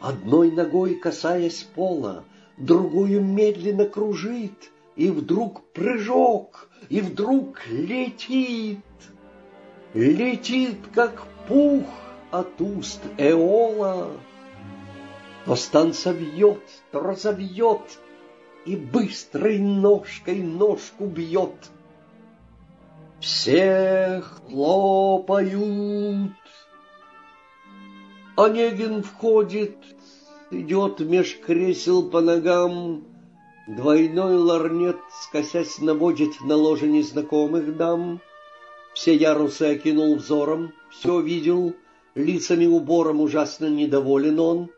одной 0.00 0.50
ногой 0.50 0.96
касаясь 0.96 1.62
пола, 1.62 2.24
Другую 2.56 3.22
медленно 3.22 3.86
кружит, 3.86 4.72
И 4.96 5.08
вдруг 5.08 5.62
прыжок, 5.72 6.68
и 6.88 7.00
вдруг 7.00 7.64
летит. 7.68 8.80
Летит, 9.94 10.78
как 10.92 11.22
пух 11.46 11.84
от 12.32 12.60
уст 12.60 13.02
Эола, 13.18 14.10
то 15.44 15.54
станца 15.54 16.10
вьет, 16.10 16.62
то 16.90 16.98
разовьет, 16.98 18.00
И 18.64 18.74
быстрой 18.74 19.60
ножкой 19.60 20.42
ножку 20.42 21.06
бьет. 21.06 21.70
Все 23.20 24.24
хлопают. 24.48 26.32
Онегин 28.36 29.02
входит, 29.02 29.76
идет 30.50 31.00
меж 31.00 31.38
кресел 31.40 32.10
по 32.10 32.20
ногам, 32.20 33.04
Двойной 33.66 34.36
ларнет, 34.36 34.96
скосясь, 35.24 35.80
наводит 35.80 36.40
на 36.40 36.54
ложе 36.54 36.86
незнакомых 36.86 37.76
дам. 37.76 38.20
Все 38.94 39.12
ярусы 39.12 39.62
окинул 39.62 40.14
взором, 40.14 40.72
все 40.90 41.20
видел, 41.20 41.74
лицами 42.14 42.66
убором 42.66 43.20
ужасно 43.20 43.66
недоволен 43.66 44.38
он 44.38 44.70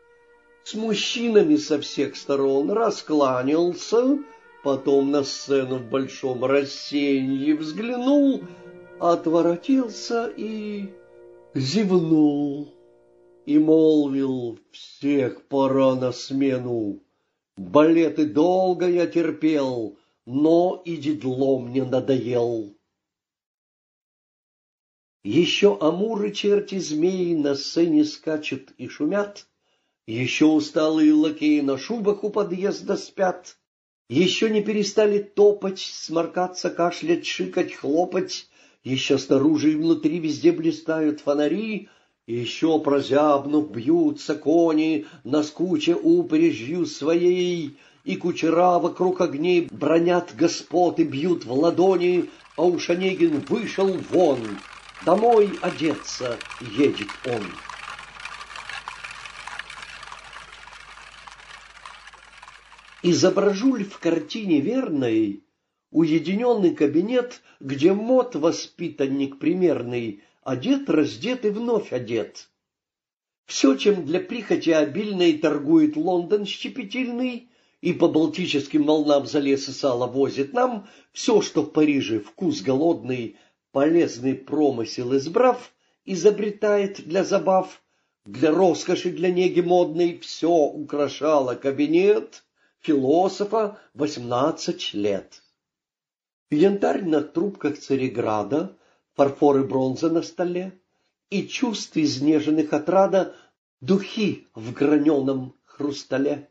с 0.63 0.73
мужчинами 0.73 1.55
со 1.55 1.79
всех 1.79 2.15
сторон, 2.15 2.71
раскланялся, 2.71 4.17
потом 4.63 5.11
на 5.11 5.23
сцену 5.23 5.77
в 5.77 5.89
большом 5.89 6.43
рассеянии 6.43 7.53
взглянул, 7.53 8.41
отворотился 8.99 10.33
и 10.35 10.89
зевнул 11.53 12.73
и 13.49 13.57
молвил 13.57 14.59
всех 14.69 15.47
пора 15.47 15.95
на 15.95 16.11
смену. 16.11 17.01
Балеты 17.57 18.27
долго 18.27 18.87
я 18.87 19.07
терпел, 19.07 19.97
но 20.27 20.79
и 20.85 20.97
дедло 20.97 21.57
мне 21.57 21.83
надоел. 21.83 22.77
Еще 25.23 25.75
амуры 25.81 26.31
черти 26.31 26.77
змеи 26.77 27.33
на 27.33 27.55
сцене 27.55 28.05
скачут 28.05 28.69
и 28.77 28.87
шумят, 28.87 29.47
еще 30.05 30.45
усталые 30.45 31.11
лакеи 31.13 31.61
на 31.61 31.79
шубах 31.79 32.23
у 32.23 32.29
подъезда 32.29 32.97
спят, 32.97 33.57
еще 34.09 34.51
не 34.51 34.61
перестали 34.61 35.17
топать, 35.23 35.79
сморкаться, 35.79 36.69
кашлять, 36.69 37.25
шикать, 37.25 37.73
хлопать, 37.73 38.47
еще 38.83 39.17
снаружи 39.17 39.71
и 39.71 39.75
внутри 39.75 40.19
везде 40.19 40.51
блистают 40.51 41.21
фонари, 41.21 41.89
еще 42.29 42.79
прозябнув 42.79 43.71
бьются 43.71 44.35
кони, 44.35 45.07
наскуча 45.23 45.95
упряжью 45.95 46.85
своей, 46.85 47.79
и 48.03 48.15
кучера 48.15 48.77
вокруг 48.77 49.21
огней 49.21 49.67
бронят 49.71 50.35
господ 50.37 50.99
и 50.99 51.03
бьют 51.03 51.45
в 51.45 51.51
ладони, 51.51 52.29
а 52.55 52.65
уж 52.65 52.91
Онегин 52.91 53.39
вышел 53.49 53.97
вон, 54.11 54.39
домой 55.05 55.49
одеться 55.61 56.37
едет 56.77 57.09
он. 57.25 57.43
Изображу 63.01 63.75
ли 63.75 63.85
в 63.85 63.97
картине 63.97 64.59
верной 64.59 65.43
уединенный 65.91 66.75
кабинет, 66.75 67.41
где 67.59 67.93
мод 67.93 68.35
воспитанник 68.35 69.39
примерный, 69.39 70.21
одет, 70.49 70.89
раздет 70.89 71.45
и 71.45 71.49
вновь 71.49 71.93
одет? 71.93 72.49
Все, 73.45 73.75
чем 73.75 74.05
для 74.05 74.19
прихоти 74.19 74.71
обильной 74.71 75.37
торгует 75.37 75.95
Лондон 75.95 76.45
щепетильный, 76.45 77.49
и 77.81 77.93
по 77.93 78.07
Балтическим 78.07 78.83
волнам 78.83 79.25
за 79.25 79.39
лес 79.39 79.69
и 79.69 79.71
сало 79.71 80.07
возит 80.07 80.53
нам, 80.53 80.87
все, 81.13 81.41
что 81.41 81.61
в 81.61 81.71
Париже 81.71 82.19
вкус 82.19 82.61
голодный, 82.61 83.37
полезный 83.71 84.35
промысел 84.35 85.15
избрав, 85.15 85.71
изобретает 86.03 87.07
для 87.07 87.23
забав, 87.23 87.81
для 88.25 88.51
роскоши, 88.51 89.11
для 89.11 89.31
неги 89.31 89.61
модной, 89.61 90.19
все 90.19 90.49
украшало 90.49 91.55
кабинет— 91.55 92.43
философа 92.79 93.79
восемнадцать 93.93 94.93
лет. 94.93 95.43
Янтарь 96.49 97.03
на 97.03 97.21
трубках 97.21 97.77
Цареграда, 97.77 98.75
фарфор 99.19 99.59
и 99.59 99.63
бронза 99.63 100.09
на 100.09 100.21
столе, 100.21 100.71
и 101.29 101.45
чувств 101.45 101.97
изнеженных 101.97 102.71
отрада 102.71 103.35
духи 103.81 104.47
в 104.55 104.71
граненом 104.71 105.55
хрустале. 105.65 106.47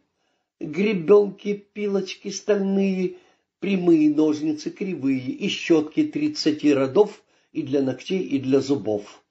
Гребенки, 0.60 1.54
пилочки 1.54 2.28
стальные, 2.28 3.16
прямые 3.60 4.14
ножницы 4.14 4.68
кривые 4.68 5.30
и 5.30 5.48
щетки 5.48 6.04
тридцати 6.04 6.74
родов 6.74 7.22
и 7.52 7.62
для 7.62 7.80
ногтей, 7.80 8.20
и 8.20 8.38
для 8.38 8.60
зубов. 8.60 9.22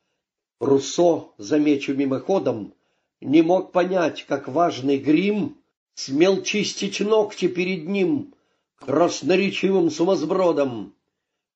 Руссо, 0.59 1.27
замечу 1.37 1.93
мимоходом, 1.93 2.73
не 3.21 3.43
мог 3.43 3.71
понять, 3.71 4.25
как 4.27 4.47
важный 4.47 4.97
грим 4.97 5.57
смел 5.93 6.41
чистить 6.41 7.01
ногти 7.01 7.47
перед 7.47 7.87
ним 7.87 8.33
красноречивым 8.79 9.91
сумасбродом. 9.91 10.95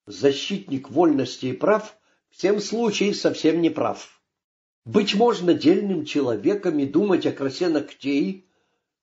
Защитник 0.06 0.90
вольности 0.90 1.48
и 1.48 1.54
прав 1.54 1.96
в 2.30 2.38
всем 2.38 2.60
случае 2.60 3.14
совсем 3.14 3.62
не 3.62 3.70
прав. 3.70 4.22
Быть 4.86 5.14
можно 5.14 5.54
дельным 5.54 6.06
человеком 6.06 6.80
и 6.80 6.86
думать 6.86 7.26
о 7.26 7.32
красе 7.32 7.70
ногтей, 7.70 8.48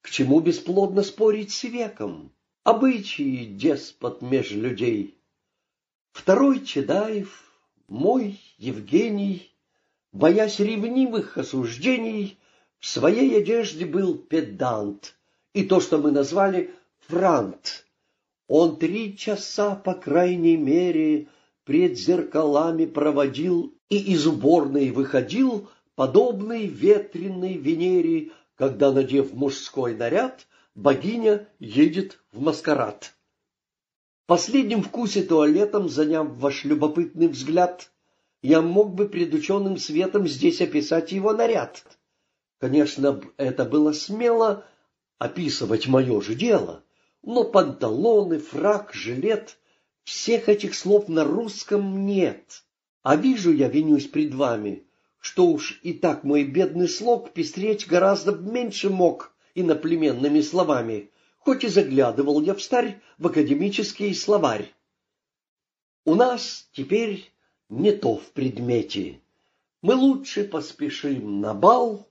к 0.00 0.10
чему 0.10 0.40
бесплодно 0.40 1.02
спорить 1.02 1.52
с 1.52 1.64
веком, 1.64 2.32
обычаи 2.64 3.44
деспот 3.44 4.22
меж 4.22 4.50
людей. 4.50 5.18
Второй 6.10 6.64
Чедаев, 6.64 7.52
мой 7.86 8.40
Евгений, 8.56 9.52
боясь 10.12 10.58
ревнивых 10.58 11.38
осуждений, 11.38 12.38
в 12.78 12.86
своей 12.86 13.38
одежде 13.38 13.86
был 13.86 14.16
педант, 14.16 15.16
и 15.52 15.64
то, 15.64 15.80
что 15.80 15.98
мы 15.98 16.10
назвали 16.10 16.74
франт. 17.06 17.86
Он 18.48 18.78
три 18.78 19.16
часа, 19.16 19.74
по 19.76 19.94
крайней 19.94 20.56
мере, 20.56 21.28
пред 21.64 21.98
зеркалами 21.98 22.86
проводил 22.86 23.74
и 23.90 23.98
из 23.98 24.26
уборной 24.26 24.90
выходил, 24.90 25.68
подобный 25.94 26.66
ветреной 26.66 27.54
Венере, 27.54 28.30
когда, 28.56 28.90
надев 28.90 29.34
мужской 29.34 29.94
наряд, 29.94 30.46
богиня 30.74 31.46
едет 31.58 32.20
в 32.32 32.40
маскарад. 32.40 33.14
Последним 34.26 34.82
вкусе 34.82 35.22
туалетом, 35.22 35.90
заняв 35.90 36.28
ваш 36.36 36.64
любопытный 36.64 37.28
взгляд, 37.28 37.90
я 38.40 38.62
мог 38.62 38.94
бы 38.94 39.08
пред 39.08 39.34
ученым 39.34 39.76
светом 39.76 40.26
здесь 40.26 40.62
описать 40.62 41.12
его 41.12 41.34
наряд. 41.34 41.84
Конечно, 42.60 43.20
это 43.36 43.64
было 43.64 43.92
смело 43.92 44.64
описывать 45.18 45.86
мое 45.86 46.20
же 46.20 46.34
дело, 46.34 46.82
но 47.22 47.44
панталоны, 47.44 48.38
фрак, 48.38 48.92
жилет— 48.92 49.58
всех 50.08 50.48
этих 50.48 50.74
слов 50.74 51.08
на 51.08 51.22
русском 51.22 52.06
нет. 52.06 52.64
А 53.02 53.14
вижу 53.14 53.52
я, 53.52 53.68
винюсь 53.68 54.06
пред 54.06 54.34
вами, 54.34 54.84
что 55.20 55.48
уж 55.48 55.80
и 55.82 55.92
так 55.92 56.24
мой 56.24 56.44
бедный 56.44 56.88
слог 56.88 57.32
пестреть 57.34 57.86
гораздо 57.86 58.32
меньше 58.32 58.88
мог 58.88 59.34
иноплеменными 59.54 60.40
словами, 60.40 61.10
хоть 61.36 61.64
и 61.64 61.68
заглядывал 61.68 62.40
я 62.40 62.54
в 62.54 62.62
старь 62.62 63.02
в 63.18 63.26
академический 63.26 64.14
словарь. 64.14 64.72
У 66.06 66.14
нас 66.14 66.66
теперь 66.72 67.30
не 67.68 67.92
то 67.92 68.16
в 68.16 68.30
предмете. 68.30 69.20
Мы 69.82 69.94
лучше 69.94 70.44
поспешим 70.44 71.42
на 71.42 71.52
бал, 71.52 72.08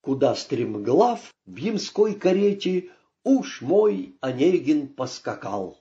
куда 0.00 0.34
стремглав 0.34 1.32
в 1.46 1.56
ямской 1.56 2.14
карете 2.16 2.90
уж 3.24 3.60
мой 3.60 4.16
Онегин 4.20 4.88
поскакал. 4.88 5.78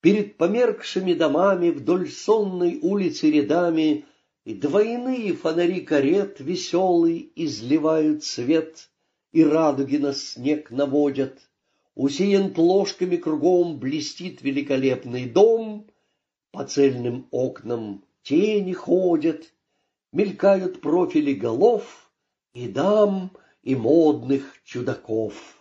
Перед 0.00 0.36
померкшими 0.36 1.12
домами 1.12 1.70
вдоль 1.70 2.08
сонной 2.10 2.78
улицы 2.80 3.30
рядами 3.30 4.06
двойные 4.46 5.34
фонари 5.34 5.80
карет 5.82 6.40
веселый 6.40 7.30
изливают 7.36 8.24
свет 8.24 8.88
и 9.32 9.44
радуги 9.44 9.98
на 9.98 10.12
снег 10.14 10.70
наводят. 10.70 11.38
Усеян 11.94 12.54
плошками 12.54 13.16
кругом 13.16 13.78
блестит 13.78 14.42
великолепный 14.42 15.28
дом, 15.28 15.86
По 16.50 16.64
цельным 16.64 17.28
окнам 17.30 18.02
тени 18.22 18.72
ходят, 18.72 19.52
Мелькают 20.12 20.80
профили 20.80 21.34
голов 21.34 22.10
И 22.54 22.66
дам, 22.68 23.36
и 23.62 23.76
модных 23.76 24.60
чудаков. 24.64 25.59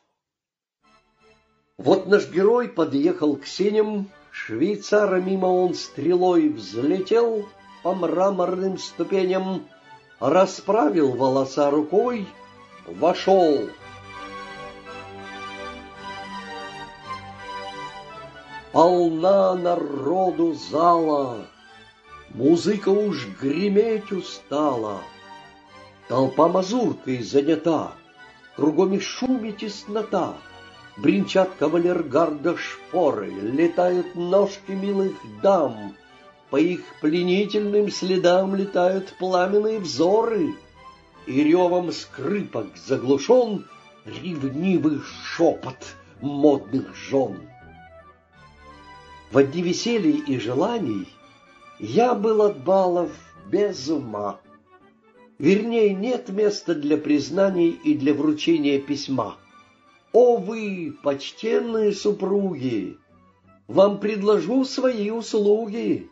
Вот 1.79 2.07
наш 2.07 2.29
герой 2.29 2.67
подъехал 2.67 3.37
к 3.37 3.45
синим, 3.45 4.11
Швейцара 4.31 5.21
мимо 5.21 5.45
он 5.45 5.73
стрелой 5.73 6.49
взлетел 6.49 7.47
По 7.83 7.95
мраморным 7.95 8.77
ступеням, 8.77 9.65
Расправил 10.19 11.13
волоса 11.13 11.71
рукой, 11.71 12.27
Вошел. 12.85 13.69
Полна 18.73 19.55
народу 19.55 20.55
зала, 20.55 21.37
Музыка 22.31 22.89
уж 22.89 23.25
греметь 23.41 24.11
устала, 24.11 24.99
Толпа 26.09 26.49
мазуркой 26.49 27.23
занята, 27.23 27.93
Кругом 28.57 28.95
и 28.95 28.99
шум 28.99 29.45
и 29.45 29.53
теснота, 29.53 30.35
Бринчат 31.01 31.49
кавалергарда 31.57 32.57
шпоры, 32.57 33.29
Летают 33.29 34.15
ножки 34.15 34.71
милых 34.71 35.13
дам, 35.41 35.95
По 36.49 36.57
их 36.57 36.81
пленительным 36.99 37.89
следам 37.89 38.53
Летают 38.53 39.15
пламенные 39.17 39.79
взоры, 39.79 40.53
И 41.25 41.43
ревом 41.43 41.93
скрипок 41.93 42.67
заглушен 42.75 43.65
Ревнивый 44.05 44.99
шепот 45.23 45.77
модных 46.19 46.93
жен. 46.95 47.37
В 49.31 49.41
дни 49.43 49.61
веселий 49.61 50.17
и 50.27 50.37
желаний 50.37 51.07
я 51.79 52.13
был 52.13 52.41
от 52.41 52.61
балов 52.63 53.11
без 53.47 53.87
ума. 53.87 54.39
Вернее, 55.37 55.93
нет 55.93 56.27
места 56.29 56.75
для 56.75 56.97
признаний 56.97 57.69
и 57.69 57.93
для 57.93 58.13
вручения 58.13 58.79
письма. 58.79 59.37
О 60.11 60.37
вы, 60.37 60.97
почтенные 61.03 61.93
супруги, 61.93 62.97
вам 63.67 63.99
предложу 63.99 64.65
свои 64.65 65.11
услуги. 65.11 66.09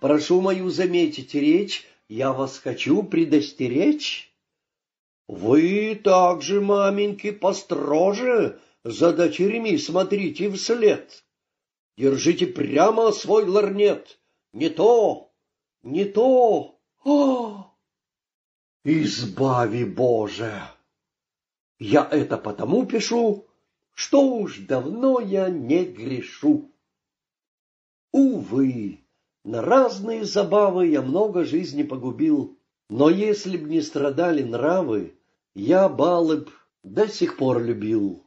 Прошу 0.00 0.40
мою 0.40 0.70
заметить 0.70 1.34
речь, 1.34 1.84
я 2.08 2.32
вас 2.32 2.58
хочу 2.58 3.02
предостеречь. 3.02 4.32
Вы 5.26 5.96
также, 5.96 6.60
маменьки, 6.60 7.32
построже 7.32 8.60
за 8.84 9.12
дочерьми 9.12 9.78
смотрите 9.78 10.50
вслед. 10.50 11.24
Держите 11.96 12.46
прямо 12.46 13.10
свой 13.10 13.44
ларнет. 13.46 14.20
Не 14.52 14.68
то, 14.68 15.32
не 15.82 16.04
то. 16.04 16.78
О! 17.04 17.66
Избави, 18.84 19.84
Боже! 19.84 20.73
Я 21.78 22.08
это 22.10 22.36
потому 22.36 22.86
пишу, 22.86 23.46
что 23.94 24.36
уж 24.36 24.58
давно 24.58 25.20
я 25.20 25.48
не 25.48 25.84
грешу. 25.84 26.70
Увы, 28.12 29.00
на 29.44 29.60
разные 29.60 30.24
забавы 30.24 30.86
я 30.88 31.02
много 31.02 31.44
жизни 31.44 31.82
погубил, 31.82 32.56
но 32.88 33.10
если 33.10 33.56
б 33.56 33.68
не 33.68 33.80
страдали 33.80 34.42
нравы, 34.42 35.14
я 35.54 35.88
балы 35.88 36.42
б 36.42 36.50
до 36.82 37.08
сих 37.08 37.36
пор 37.36 37.62
любил. 37.62 38.24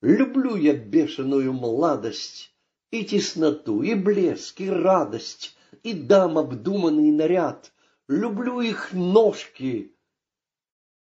Люблю 0.00 0.54
я 0.54 0.74
бешеную 0.74 1.52
младость, 1.52 2.54
и 2.90 3.04
тесноту, 3.04 3.82
и 3.82 3.94
блеск, 3.94 4.60
и 4.60 4.70
радость, 4.70 5.56
и 5.82 5.92
дам 5.92 6.38
обдуманный 6.38 7.10
наряд. 7.10 7.72
Люблю 8.08 8.60
их 8.60 8.92
ножки. 8.92 9.95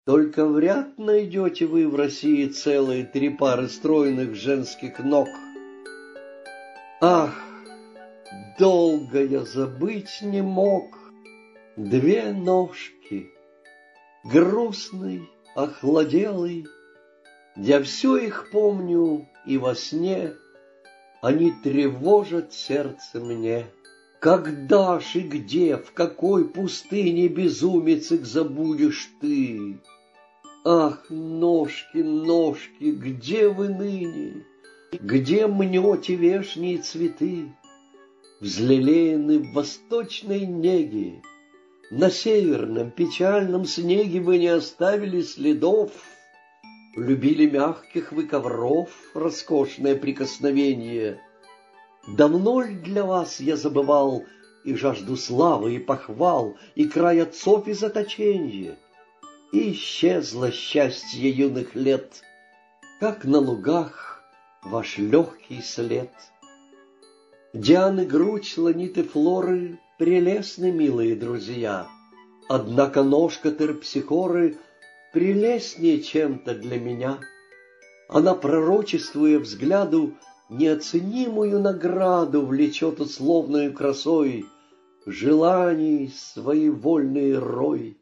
Только 0.05 0.45
вряд 0.45 0.99
найдете 0.99 1.65
вы 1.65 1.87
в 1.87 1.95
России 1.95 2.45
целые 2.45 3.05
три 3.05 3.31
пары 3.31 3.67
стройных 3.67 4.35
женских 4.35 4.99
ног. 4.99 5.27
Ах, 7.01 7.33
долго 8.59 9.23
я 9.23 9.43
забыть 9.43 10.19
не 10.21 10.43
мог 10.43 10.95
две 11.75 12.33
ножки, 12.33 13.31
грустный, 14.23 15.27
охладелый. 15.55 16.67
Я 17.55 17.81
все 17.81 18.17
их 18.17 18.51
помню 18.51 19.27
и 19.47 19.57
во 19.57 19.73
сне, 19.73 20.33
они 21.23 21.51
тревожат 21.63 22.53
сердце 22.53 23.19
мне. 23.19 23.65
Когда 24.19 24.99
ж 24.99 25.15
и 25.15 25.21
где, 25.21 25.77
в 25.77 25.93
какой 25.93 26.47
пустыне, 26.47 27.27
безумец, 27.27 28.11
их 28.11 28.25
забудешь 28.27 29.09
ты? 29.19 29.79
Ах, 30.67 31.05
ножки, 31.11 31.97
ножки, 31.97 32.85
где 32.85 33.49
вы 33.49 33.69
ныне? 33.69 34.47
Где 34.93 35.45
мнете 35.45 36.15
вешние 36.15 36.79
цветы? 36.79 37.53
Взлелеены 38.41 39.37
в 39.37 39.53
восточной 39.53 40.47
неге, 40.47 41.21
На 41.91 42.09
северном 42.09 42.89
печальном 42.89 43.65
снеге 43.65 44.19
вы 44.19 44.39
не 44.39 44.47
оставили 44.47 45.21
следов, 45.21 45.91
Любили 46.95 47.45
мягких 47.45 48.11
вы 48.11 48.25
ковров 48.25 48.89
роскошное 49.13 49.95
прикосновение. 49.95 51.21
Давно 52.07 52.61
ли 52.61 52.73
для 52.73 53.05
вас 53.05 53.39
я 53.39 53.55
забывал 53.55 54.23
и 54.63 54.73
жажду 54.73 55.15
славы, 55.15 55.75
и 55.75 55.79
похвал, 55.79 56.57
и 56.73 56.85
край 56.85 57.21
отцов 57.21 57.67
и 57.67 57.73
заточенье? 57.73 58.79
И 59.55 59.71
исчезло 59.71 60.51
счастье 60.51 61.29
юных 61.29 61.75
лет, 61.75 62.21
как 62.99 63.23
на 63.23 63.39
лугах 63.39 64.21
ваш 64.61 64.97
легкий 64.97 65.61
след. 65.61 66.11
Дианы 67.53 68.05
грудь, 68.05 68.57
ланиты 68.57 69.03
флоры 69.03 69.79
прелестны, 69.97 70.73
милые 70.73 71.15
друзья, 71.15 71.87
Однако 72.49 73.01
ножка 73.01 73.49
терпсихоры 73.49 74.57
прелестнее 75.13 76.01
чем-то 76.01 76.53
для 76.53 76.77
меня. 76.77 77.19
Она, 78.09 78.35
пророчествуя 78.35 79.39
взгляду, 79.39 80.15
неоценимую 80.49 81.61
награду 81.61 82.45
влечет 82.45 82.99
условную 82.99 83.71
красой, 83.71 84.47
желаний 85.05 86.13
свои 86.13 86.69
вольные 86.69 87.39
рой. 87.39 87.97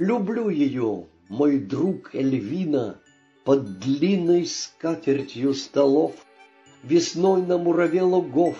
Люблю 0.00 0.48
ее, 0.48 1.06
мой 1.28 1.58
друг 1.58 2.14
Эльвина, 2.14 3.00
под 3.44 3.78
длинной 3.78 4.46
скатертью 4.46 5.54
столов, 5.54 6.14
весной 6.82 7.42
на 7.42 7.58
мураве 7.58 8.02
лугов, 8.02 8.56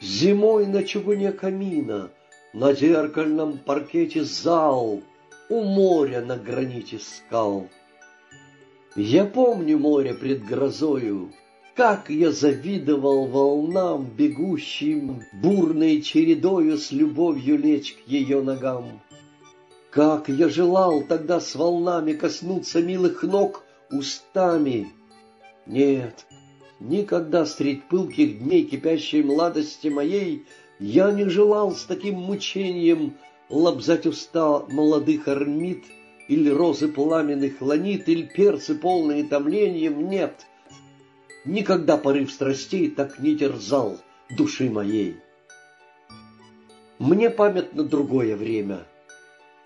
зимой 0.00 0.66
на 0.66 0.84
чугуне 0.84 1.32
камина, 1.32 2.10
на 2.54 2.72
зеркальном 2.72 3.58
паркете 3.58 4.24
зал— 4.24 5.02
у 5.48 5.62
моря 5.62 6.22
на 6.22 6.36
граните 6.36 6.98
скал. 6.98 7.68
Я 8.96 9.24
помню 9.24 9.78
море 9.78 10.14
пред 10.14 10.44
грозою, 10.44 11.32
как 11.74 12.10
я 12.10 12.32
завидовал 12.32 13.26
волнам, 13.26 14.06
бегущим 14.06 15.22
бурной 15.32 16.00
чередою 16.00 16.78
с 16.78 16.90
любовью 16.90 17.58
лечь 17.58 17.94
к 17.94 18.08
ее 18.08 18.42
ногам. 18.42 19.00
Как 19.96 20.28
я 20.28 20.50
желал 20.50 21.04
тогда 21.04 21.40
с 21.40 21.54
волнами 21.54 22.12
коснуться 22.12 22.82
милых 22.82 23.22
ног 23.22 23.64
устами. 23.90 24.88
Нет, 25.64 26.26
никогда 26.80 27.46
средь 27.46 27.88
пылких 27.88 28.40
дней 28.40 28.64
кипящей 28.64 29.22
младости 29.22 29.88
моей 29.88 30.44
я 30.78 31.10
не 31.12 31.24
желал 31.30 31.74
с 31.74 31.84
таким 31.84 32.16
мучением 32.16 33.16
лобзать 33.48 34.04
уста 34.04 34.66
молодых 34.68 35.28
армид, 35.28 35.82
или 36.28 36.50
розы 36.50 36.88
пламенных 36.88 37.62
ланит, 37.62 38.06
или 38.10 38.24
перцы, 38.24 38.74
полные 38.74 39.24
томлением, 39.24 40.10
нет. 40.10 40.44
Никогда 41.46 41.96
порыв 41.96 42.30
страстей 42.30 42.90
так 42.90 43.18
не 43.18 43.34
терзал 43.34 43.96
души 44.28 44.68
моей. 44.68 45.16
Мне 46.98 47.30
памятно 47.30 47.82
другое 47.82 48.36
время. 48.36 48.84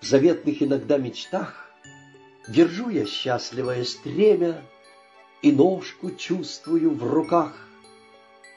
В 0.01 0.05
заветных 0.05 0.63
иногда 0.63 0.97
мечтах 0.97 1.71
Держу 2.47 2.89
я 2.89 3.05
счастливое 3.05 3.83
стремя 3.83 4.61
И 5.43 5.51
ножку 5.51 6.11
чувствую 6.11 6.95
в 6.95 7.03
руках. 7.03 7.67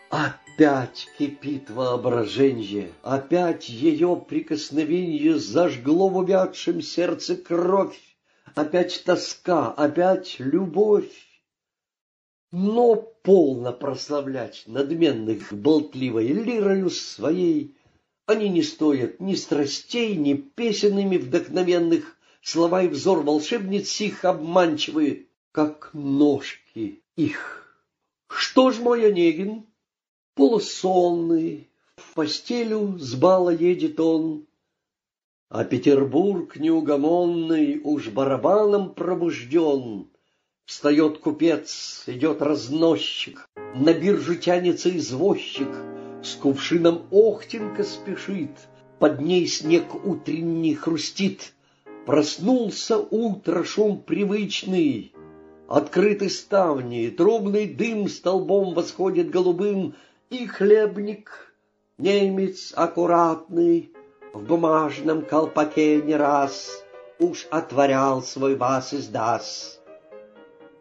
Опять 0.09 1.09
кипит 1.18 1.68
воображение, 1.68 2.92
опять 3.02 3.68
ее 3.68 4.16
прикосновение 4.28 5.38
зажгло 5.38 6.09
в 6.09 6.16
увядшем 6.16 6.80
сердце 6.80 7.37
кровь, 7.37 7.98
опять 8.54 9.02
тоска, 9.04 9.72
опять 9.72 10.37
любовь. 10.38 11.12
Но 12.52 12.94
полно 12.94 13.72
прославлять 13.72 14.62
надменных 14.66 15.52
болтливой 15.52 16.28
лирою 16.28 16.88
своей. 16.90 17.76
Они 18.27 18.49
не 18.49 18.63
стоят 18.63 19.21
ни 19.21 19.35
страстей, 19.35 20.17
ни 20.17 20.35
песенными 20.35 21.19
вдохновенных, 21.19 22.17
слова 22.41 22.83
и 22.83 22.89
взор 22.89 23.21
волшебниц 23.21 23.89
сих 23.89 24.25
обманчивые, 24.25 25.27
как 25.53 25.91
ножки 25.93 27.03
их. 27.17 27.77
Что 28.29 28.71
ж, 28.71 28.79
мой 28.79 29.07
Онегин, 29.07 29.67
полусонный, 30.35 31.69
в 31.97 32.15
постелю 32.15 32.99
с 32.99 33.15
бала 33.15 33.51
едет 33.51 34.01
он, 34.01 34.47
А 35.51 35.65
Петербург 35.65 36.57
неугомонный 36.57 37.81
уж 37.85 38.09
барабаном 38.09 38.95
пробужден. 38.95 40.09
Встает 40.65 41.19
купец, 41.19 42.05
идет 42.07 42.41
разносчик, 42.41 43.51
На 43.75 43.93
биржу 43.93 44.37
тянется 44.37 44.97
извозчик, 44.97 45.69
С 46.25 46.37
кувшином 46.37 47.03
охтенко 47.11 47.85
спешит, 47.85 48.57
Под 48.99 49.21
ней 49.21 49.47
снег 49.47 49.95
утренний 50.07 50.75
хрустит. 50.75 51.53
Проснулся 52.07 52.97
утро 52.97 53.63
шум 53.63 54.01
привычный, 54.01 55.13
Открыты 55.69 56.31
ставни, 56.31 57.11
трубный 57.11 57.67
дым 57.67 58.09
Столбом 58.09 58.73
восходит 58.73 59.29
голубым, 59.29 59.97
и 60.31 60.47
хлебник, 60.47 61.53
немец 61.99 62.73
аккуратный, 62.75 63.93
В 64.33 64.45
бумажном 64.45 65.27
колпаке 65.27 66.01
не 66.01 66.17
раз 66.17 66.87
Уж 67.19 67.47
отворял 67.51 68.23
свой 68.23 68.57
вас 68.57 68.95
издас. 68.95 69.79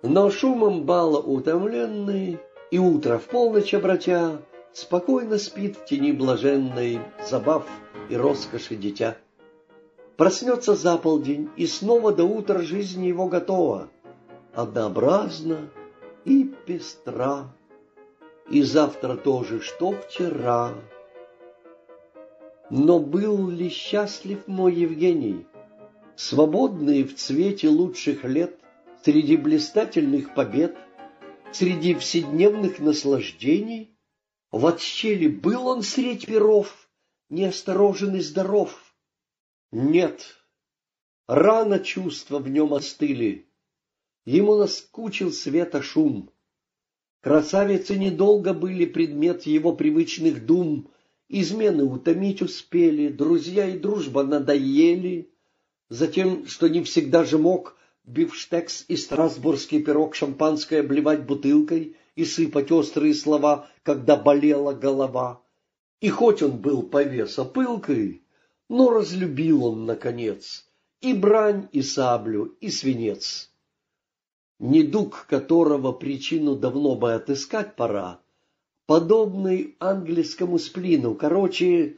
Но 0.04 0.30
шумом 0.30 0.86
бала 0.86 1.20
утомленный 1.20 2.40
И 2.72 2.80
утро 2.80 3.18
в 3.18 3.26
полночь 3.26 3.74
обратя 3.74 4.40
Спокойно 4.74 5.38
спит 5.38 5.78
в 5.78 5.86
тени 5.86 6.12
блаженной 6.12 7.00
Забав 7.30 7.66
и 8.10 8.16
роскоши 8.16 8.76
дитя. 8.76 9.18
Проснется 10.18 10.76
за 10.76 10.98
полдень, 10.98 11.50
и 11.58 11.66
снова 11.68 12.12
до 12.12 12.26
утра 12.26 12.60
жизнь 12.62 13.06
его 13.06 13.28
готова, 13.28 13.90
Однообразна 14.54 15.70
и 16.26 16.44
пестра 16.44 17.52
и 18.50 18.62
завтра 18.62 19.16
тоже, 19.16 19.62
что 19.62 19.94
вчера. 19.94 20.74
Но 22.70 23.00
был 23.00 23.50
ли 23.50 23.70
счастлив 23.70 24.48
мой 24.48 24.74
Евгений, 24.74 25.46
свободный 26.16 27.04
в 27.04 27.16
цвете 27.16 27.70
лучших 27.70 28.24
лет, 28.24 28.58
среди 29.04 29.38
блистательных 29.38 30.34
побед, 30.34 30.76
среди 31.52 31.94
вседневных 31.94 32.80
наслаждений? 32.80 33.93
В 34.54 34.68
отщели 34.68 35.28
был 35.28 35.66
он 35.66 35.82
средь 35.82 36.28
перов, 36.28 36.88
неосторожен 37.32 38.18
и 38.18 38.20
здоров? 38.20 38.94
Нет, 39.72 40.36
рано 41.26 41.80
чувства 41.80 42.38
в 42.38 42.48
нем 42.48 42.76
остыли, 42.76 43.48
ему 44.26 44.56
наскучил 44.56 45.32
света 45.32 45.82
шум. 45.82 46.30
Красавицы 47.22 47.98
недолго 47.98 48.54
были 48.54 48.86
предмет 48.86 49.48
его 49.48 49.74
привычных 49.76 50.46
дум, 50.46 50.92
измены 51.30 51.86
утомить 51.86 52.44
успели, 52.44 53.08
друзья 53.08 53.68
и 53.68 53.80
дружба 53.80 54.22
надоели, 54.22 55.32
затем, 55.90 56.46
что 56.46 56.68
не 56.68 56.84
всегда 56.84 57.26
же 57.26 57.40
мог 57.40 57.76
бифштекс 58.04 58.86
и 58.88 58.98
страсбургский 58.98 59.82
пирог 59.82 60.14
шампанское 60.14 60.82
обливать 60.82 61.26
бутылкой 61.26 61.98
и 62.16 62.26
сыпать 62.26 62.72
острые 62.72 63.14
слова, 63.14 63.68
когда 63.84 64.16
болела 64.16 64.74
голова. 64.74 65.42
И 66.02 66.10
хоть 66.10 66.42
он 66.42 66.58
был 66.58 66.84
повеса 66.84 67.46
пылкой, 67.46 68.24
но 68.70 68.90
разлюбил 68.90 69.66
он, 69.66 69.86
наконец, 69.86 70.68
и 71.02 71.14
брань, 71.14 71.70
и 71.72 71.82
саблю, 71.82 72.56
и 72.60 72.70
свинец 72.70 73.54
недуг 74.64 75.26
которого 75.28 75.92
причину 75.92 76.56
давно 76.56 76.96
бы 76.96 77.14
отыскать 77.14 77.76
пора, 77.76 78.22
подобный 78.86 79.76
английскому 79.80 80.58
сплину, 80.58 81.16
короче, 81.16 81.98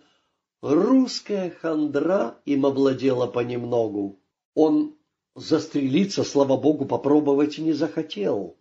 русская 0.62 1.51
хандра 1.51 2.39
им 2.45 2.65
овладела 2.65 3.28
понемногу. 3.28 4.19
Он 4.56 4.95
застрелиться, 5.36 6.23
слава 6.23 6.58
богу, 6.58 6.86
попробовать 6.86 7.60
не 7.60 7.73
захотел, 7.73 8.58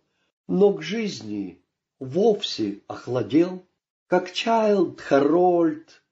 но 0.47 0.73
к 0.73 0.81
жизни 0.81 1.61
вовсе 1.99 2.81
охладел, 2.87 3.65
как 4.07 4.31
Чайлд 4.31 5.01
Харольд, 5.01 6.03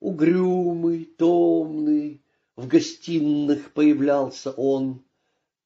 угрюмый, 0.00 1.04
томный, 1.04 2.22
в 2.56 2.66
гостиных 2.66 3.72
появлялся 3.72 4.50
он, 4.50 5.04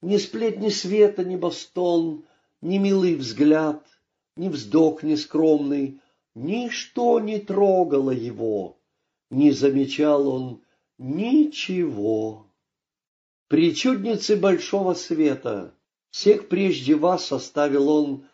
ни 0.02 0.16
сплетни 0.16 0.68
света, 0.68 1.24
ни 1.24 1.36
бостон, 1.36 2.24
ни 2.60 2.78
милый 2.78 3.14
взгляд, 3.14 3.86
ни 4.36 4.48
вздох 4.48 5.02
нескромный, 5.02 6.00
ничто 6.34 7.20
не 7.20 7.38
трогало 7.38 8.10
его. 8.10 8.76
Не 9.30 9.52
замечал 9.52 10.28
он 10.28 10.62
ничего. 10.98 12.46
Причудницы 13.48 14.36
большого 14.36 14.94
света, 14.94 15.74
всех 16.10 16.48
прежде 16.48 16.94
вас 16.94 17.32
оставил 17.32 17.88
он, 17.88 18.26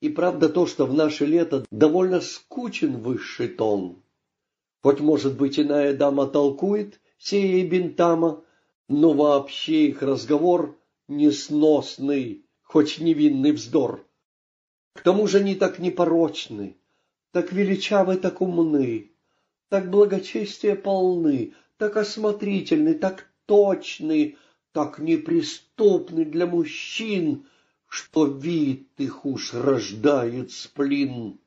и 0.00 0.08
правда 0.08 0.48
то, 0.48 0.66
что 0.66 0.86
в 0.86 0.94
наше 0.94 1.26
лето 1.26 1.64
довольно 1.70 2.20
скучен 2.20 2.98
высший 2.98 3.48
тон. 3.48 4.02
Хоть, 4.82 5.00
может 5.00 5.36
быть, 5.36 5.58
иная 5.58 5.96
дама 5.96 6.26
толкует, 6.26 7.00
сея 7.18 7.56
и 7.56 7.66
бинтама, 7.66 8.44
но 8.88 9.14
вообще 9.14 9.86
их 9.86 10.02
разговор 10.02 10.78
несносный, 11.08 12.44
хоть 12.62 12.98
невинный 12.98 13.52
вздор. 13.52 14.06
К 14.92 15.00
тому 15.02 15.26
же 15.26 15.38
они 15.38 15.54
так 15.54 15.78
непорочны, 15.78 16.76
так 17.32 17.52
величавы, 17.52 18.16
так 18.16 18.40
умны, 18.42 19.12
так 19.70 19.90
благочестия 19.90 20.76
полны, 20.76 21.54
так 21.78 21.96
осмотрительны, 21.96 22.94
так 22.94 23.26
точны, 23.46 24.36
так 24.74 24.98
неприступны 24.98 26.24
для 26.24 26.46
мужчин, 26.46 27.46
что 27.86 28.26
вид 28.26 28.88
их 28.98 29.24
уж 29.24 29.54
рождает 29.54 30.50
сплин. 30.50 31.38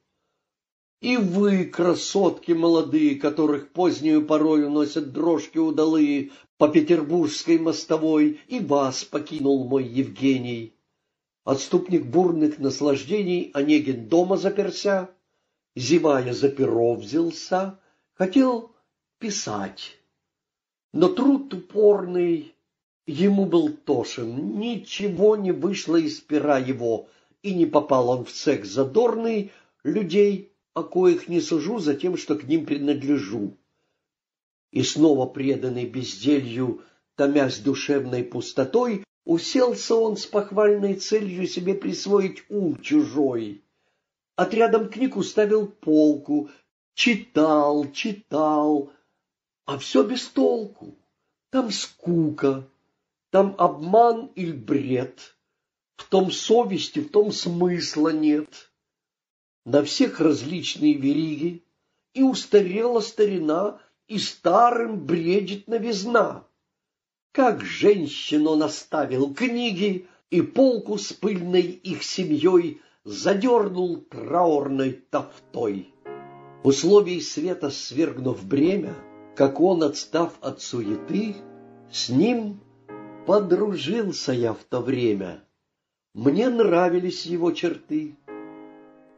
И 1.02 1.18
вы, 1.18 1.66
красотки 1.66 2.54
молодые, 2.54 3.18
которых 3.18 3.74
позднюю 3.74 4.26
порою 4.26 4.70
носят 4.70 5.12
дрожки 5.12 5.58
удалые 5.58 6.32
по 6.58 6.70
петербургской 6.70 7.60
мостовой, 7.60 8.40
и 8.48 8.62
вас 8.62 9.04
покинул 9.04 9.68
мой 9.68 9.84
Евгений. 9.84 10.74
Отступник 11.44 12.06
бурных 12.06 12.60
наслаждений 12.60 13.52
Онегин 13.54 14.08
дома 14.08 14.38
заперся, 14.38 15.10
зевая 15.76 16.34
за 16.34 16.48
перо 16.48 16.96
взялся, 16.96 17.78
хотел 18.14 18.72
писать. 19.20 19.98
Но 20.94 21.10
труд 21.10 21.54
упорный 21.54 22.54
ему 23.08 23.46
был 23.46 23.70
тошен, 23.70 24.60
ничего 24.60 25.36
не 25.38 25.52
вышло 25.52 25.96
из 25.96 26.20
пера 26.20 26.60
его, 26.60 27.08
и 27.42 27.56
не 27.56 27.66
попал 27.66 28.10
он 28.10 28.26
в 28.26 28.32
цех 28.32 28.66
задорный 28.66 29.52
людей, 29.84 30.52
о 30.74 30.84
коих 30.84 31.28
не 31.28 31.42
сужу 31.42 31.80
за 31.80 31.96
тем, 31.96 32.18
что 32.18 32.36
к 32.36 32.44
ним 32.44 32.66
принадлежу. 32.66 33.58
И 34.72 34.84
снова 34.84 35.26
преданный 35.26 35.86
безделью, 35.86 36.84
томясь 37.16 37.60
душевной 37.60 38.24
пустотой, 38.24 39.04
уселся 39.26 39.96
он 39.96 40.18
с 40.18 40.26
похвальной 40.26 40.96
целью 40.96 41.48
себе 41.48 41.74
присвоить 41.74 42.44
ум 42.50 42.80
чужой. 42.82 43.64
Отрядом 44.36 44.90
книг 44.90 45.16
уставил 45.16 45.68
полку, 45.68 46.50
читал, 46.94 47.90
читал, 47.92 48.92
а 49.66 49.80
все 49.80 50.04
без 50.04 50.28
толку. 50.28 50.96
Там 51.50 51.72
скука, 51.72 52.68
там 53.38 53.54
обман 53.60 54.32
или 54.34 54.52
бред, 54.52 55.38
в 55.96 56.10
том 56.10 56.32
совести, 56.32 57.02
в 57.02 57.12
том 57.12 57.32
смысла 57.32 58.10
нет. 58.10 58.72
На 59.64 59.84
всех 59.84 60.20
различные 60.20 60.96
вериги, 60.96 61.64
и 62.16 62.24
устарела 62.24 63.00
старина, 63.00 63.80
и 64.08 64.18
старым 64.18 65.06
бредит 65.06 65.68
новизна. 65.68 66.48
Как 67.32 67.64
женщину 67.64 68.56
наставил 68.56 69.32
книги, 69.36 70.08
и 70.32 70.42
полку 70.42 70.98
с 70.98 71.14
пыльной 71.14 71.62
их 71.62 72.02
семьей 72.02 72.82
задернул 73.04 73.98
траурной 73.98 74.94
тофтой. 74.94 75.94
Условий 76.64 77.22
света 77.22 77.70
свергнув 77.70 78.44
бремя, 78.44 78.96
как 79.36 79.60
он, 79.60 79.84
отстав 79.84 80.34
от 80.42 80.60
суеты, 80.60 81.36
с 81.92 82.10
ним 82.10 82.62
подружился 83.28 84.32
я 84.32 84.54
в 84.54 84.64
то 84.64 84.80
время. 84.80 85.44
Мне 86.14 86.48
нравились 86.50 87.26
его 87.26 87.52
черты. 87.52 88.16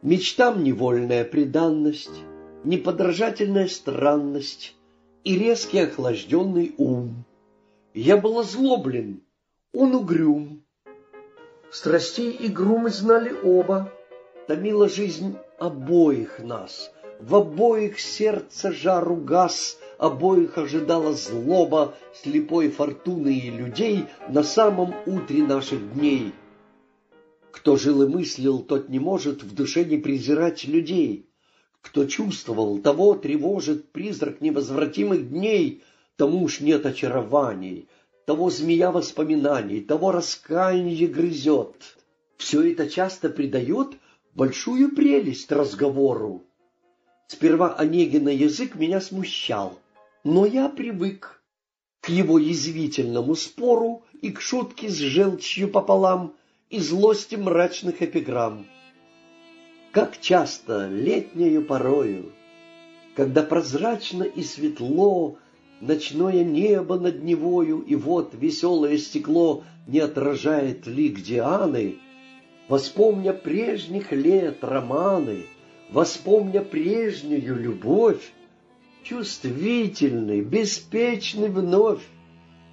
Мечтам 0.02 0.64
невольная 0.64 1.24
преданность, 1.24 2.24
неподражательная 2.64 3.68
странность 3.68 4.74
и 5.22 5.38
резкий 5.38 5.78
охлажденный 5.78 6.74
ум. 6.76 7.24
Я 7.94 8.16
был 8.16 8.40
озлоблен, 8.40 9.22
он 9.72 9.94
угрюм. 9.94 10.64
Страстей 11.70 12.32
и 12.32 12.48
гру 12.48 12.78
мы 12.78 12.90
знали 12.90 13.32
оба, 13.44 13.92
томила 14.48 14.88
жизнь 14.88 15.36
обоих 15.60 16.40
нас, 16.40 16.90
в 17.20 17.36
обоих 17.36 18.00
сердце 18.00 18.72
жару 18.72 19.14
газ, 19.14 19.78
обоих 20.00 20.56
ожидала 20.56 21.12
злоба 21.12 21.94
слепой 22.14 22.70
фортуны 22.70 23.34
и 23.38 23.50
людей 23.50 24.06
на 24.30 24.42
самом 24.42 24.94
утре 25.04 25.42
наших 25.42 25.92
дней. 25.92 26.32
Кто 27.50 27.76
жил 27.76 28.02
и 28.02 28.08
мыслил, 28.08 28.60
тот 28.60 28.88
не 28.88 28.98
может 28.98 29.42
в 29.42 29.54
душе 29.54 29.84
не 29.84 29.98
презирать 29.98 30.64
людей. 30.64 31.28
Кто 31.82 32.06
чувствовал, 32.06 32.78
того 32.78 33.14
тревожит 33.14 33.92
призрак 33.92 34.40
невозвратимых 34.40 35.28
дней, 35.28 35.82
тому 36.16 36.44
уж 36.44 36.60
нет 36.60 36.86
очарований, 36.86 37.86
того 38.24 38.48
змея 38.48 38.92
воспоминаний, 38.92 39.82
того 39.82 40.12
раскаяние 40.12 41.08
грызет. 41.08 41.98
Все 42.38 42.72
это 42.72 42.88
часто 42.88 43.28
придает 43.28 43.88
большую 44.34 44.94
прелесть 44.94 45.52
разговору. 45.52 46.44
Сперва 47.26 47.74
Онегина 47.74 48.30
язык 48.30 48.76
меня 48.76 49.00
смущал, 49.02 49.78
но 50.24 50.46
я 50.46 50.68
привык 50.68 51.42
к 52.00 52.08
его 52.08 52.38
язвительному 52.38 53.34
спору 53.34 54.02
и 54.20 54.30
к 54.30 54.40
шутке 54.40 54.88
с 54.88 54.94
желчью 54.94 55.68
пополам 55.68 56.34
и 56.68 56.78
злости 56.78 57.36
мрачных 57.36 58.02
эпиграмм. 58.02 58.66
Как 59.92 60.20
часто 60.20 60.88
летнею 60.88 61.64
порою, 61.64 62.32
когда 63.16 63.42
прозрачно 63.42 64.22
и 64.22 64.42
светло 64.42 65.36
ночное 65.80 66.44
небо 66.44 66.98
над 66.98 67.22
Невою, 67.22 67.80
и 67.80 67.96
вот 67.96 68.34
веселое 68.34 68.98
стекло 68.98 69.64
не 69.86 69.98
отражает 69.98 70.86
лик 70.86 71.20
Дианы, 71.20 71.96
воспомня 72.68 73.32
прежних 73.32 74.12
лет 74.12 74.62
романы, 74.62 75.46
воспомня 75.90 76.60
прежнюю 76.60 77.58
любовь, 77.58 78.32
чувствительный, 79.02 80.40
беспечный 80.40 81.48
вновь, 81.48 82.02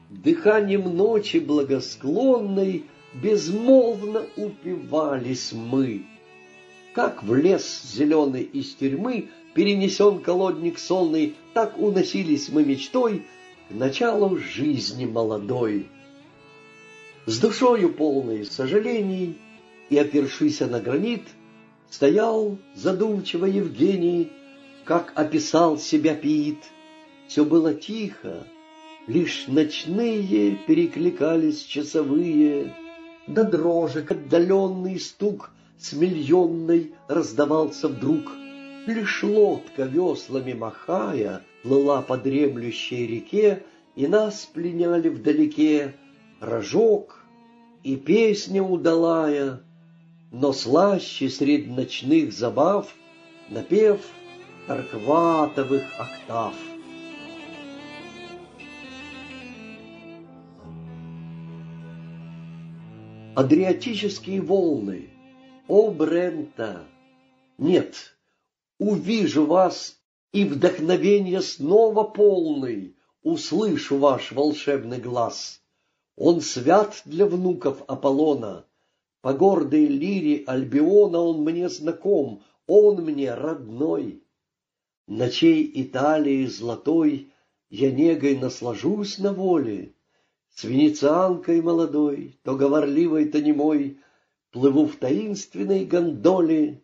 дыханием 0.10 0.96
ночи 0.96 1.38
благосклонной 1.38 2.86
безмолвно 3.14 4.24
упивались 4.36 5.52
мы. 5.54 6.06
Как 6.94 7.24
в 7.24 7.36
лес 7.36 7.84
зеленый 7.94 8.44
из 8.44 8.74
тюрьмы 8.76 9.30
перенесен 9.54 10.20
колодник 10.20 10.80
сонный, 10.80 11.36
так 11.54 11.78
уносились 11.78 12.50
мы 12.50 12.64
мечтой 12.64 13.26
к 13.70 13.74
началу 13.74 14.38
жизни 14.38 15.06
молодой. 15.06 15.88
С 17.26 17.40
душою 17.40 17.94
полной 17.94 18.46
сожалений 18.46 19.38
и 19.90 19.98
опершися 19.98 20.68
на 20.68 20.80
гранит, 20.80 21.24
стоял 21.90 22.58
задумчиво 22.76 23.46
Евгений, 23.46 24.32
как 24.88 25.12
описал 25.16 25.78
себя 25.78 26.16
Пит. 26.16 26.64
Все 27.28 27.44
было 27.44 27.74
тихо, 27.74 28.48
лишь 29.06 29.48
ночные 29.48 30.56
перекликались 30.66 31.62
часовые, 31.64 32.74
да 33.28 33.44
дрожек 33.44 34.12
отдаленный 34.12 34.98
стук 34.98 35.52
с 35.78 35.92
миллионной 35.92 36.94
раздавался 37.10 37.90
вдруг. 37.90 38.32
Лишь 38.86 39.24
лодка 39.24 39.84
веслами 39.84 40.54
махая 40.54 41.44
плыла 41.64 42.02
по 42.02 42.18
дремлющей 42.18 43.06
реке, 43.06 43.64
и 43.98 44.08
нас 44.08 44.46
пленяли 44.46 45.10
вдалеке 45.10 45.96
рожок 46.40 47.26
и 47.84 47.98
песня 47.98 48.64
удалая, 48.64 49.60
но 50.32 50.54
слаще 50.54 51.30
среди 51.30 51.70
ночных 51.70 52.32
забав 52.32 52.96
напев 53.50 54.00
таркватовых 54.68 55.84
октав. 55.98 56.54
Адриатические 63.36 64.42
волны, 64.42 65.10
о 65.68 65.90
Брента! 65.92 66.84
Нет, 67.58 68.18
увижу 68.78 69.46
вас, 69.46 70.02
и 70.34 70.44
вдохновенье 70.44 71.42
снова 71.42 72.04
полный, 72.04 72.96
услышу 73.24 73.98
ваш 73.98 74.32
волшебный 74.32 75.00
глаз. 75.00 75.62
Он 76.18 76.42
свят 76.42 77.02
для 77.06 77.26
внуков 77.26 77.84
Аполлона, 77.88 78.66
по 79.22 79.34
гордой 79.34 79.86
лире 79.86 80.44
Альбиона 80.46 81.20
он 81.20 81.44
мне 81.44 81.70
знаком, 81.70 82.44
он 82.66 83.04
мне 83.04 83.34
родной. 83.34 84.24
Ночей 85.08 85.72
Италии 85.74 86.46
золотой 86.48 87.32
я 87.70 87.92
негой 87.92 88.38
наслажусь 88.38 89.18
на 89.20 89.32
воле, 89.32 89.94
С 90.54 90.66
венецианкой 90.66 91.62
молодой, 91.62 92.38
То 92.44 92.58
говорливой, 92.58 93.30
то 93.30 93.42
немой, 93.42 94.00
Плыву 94.52 94.86
в 94.86 94.98
таинственной 94.98 95.86
гондоле, 95.86 96.84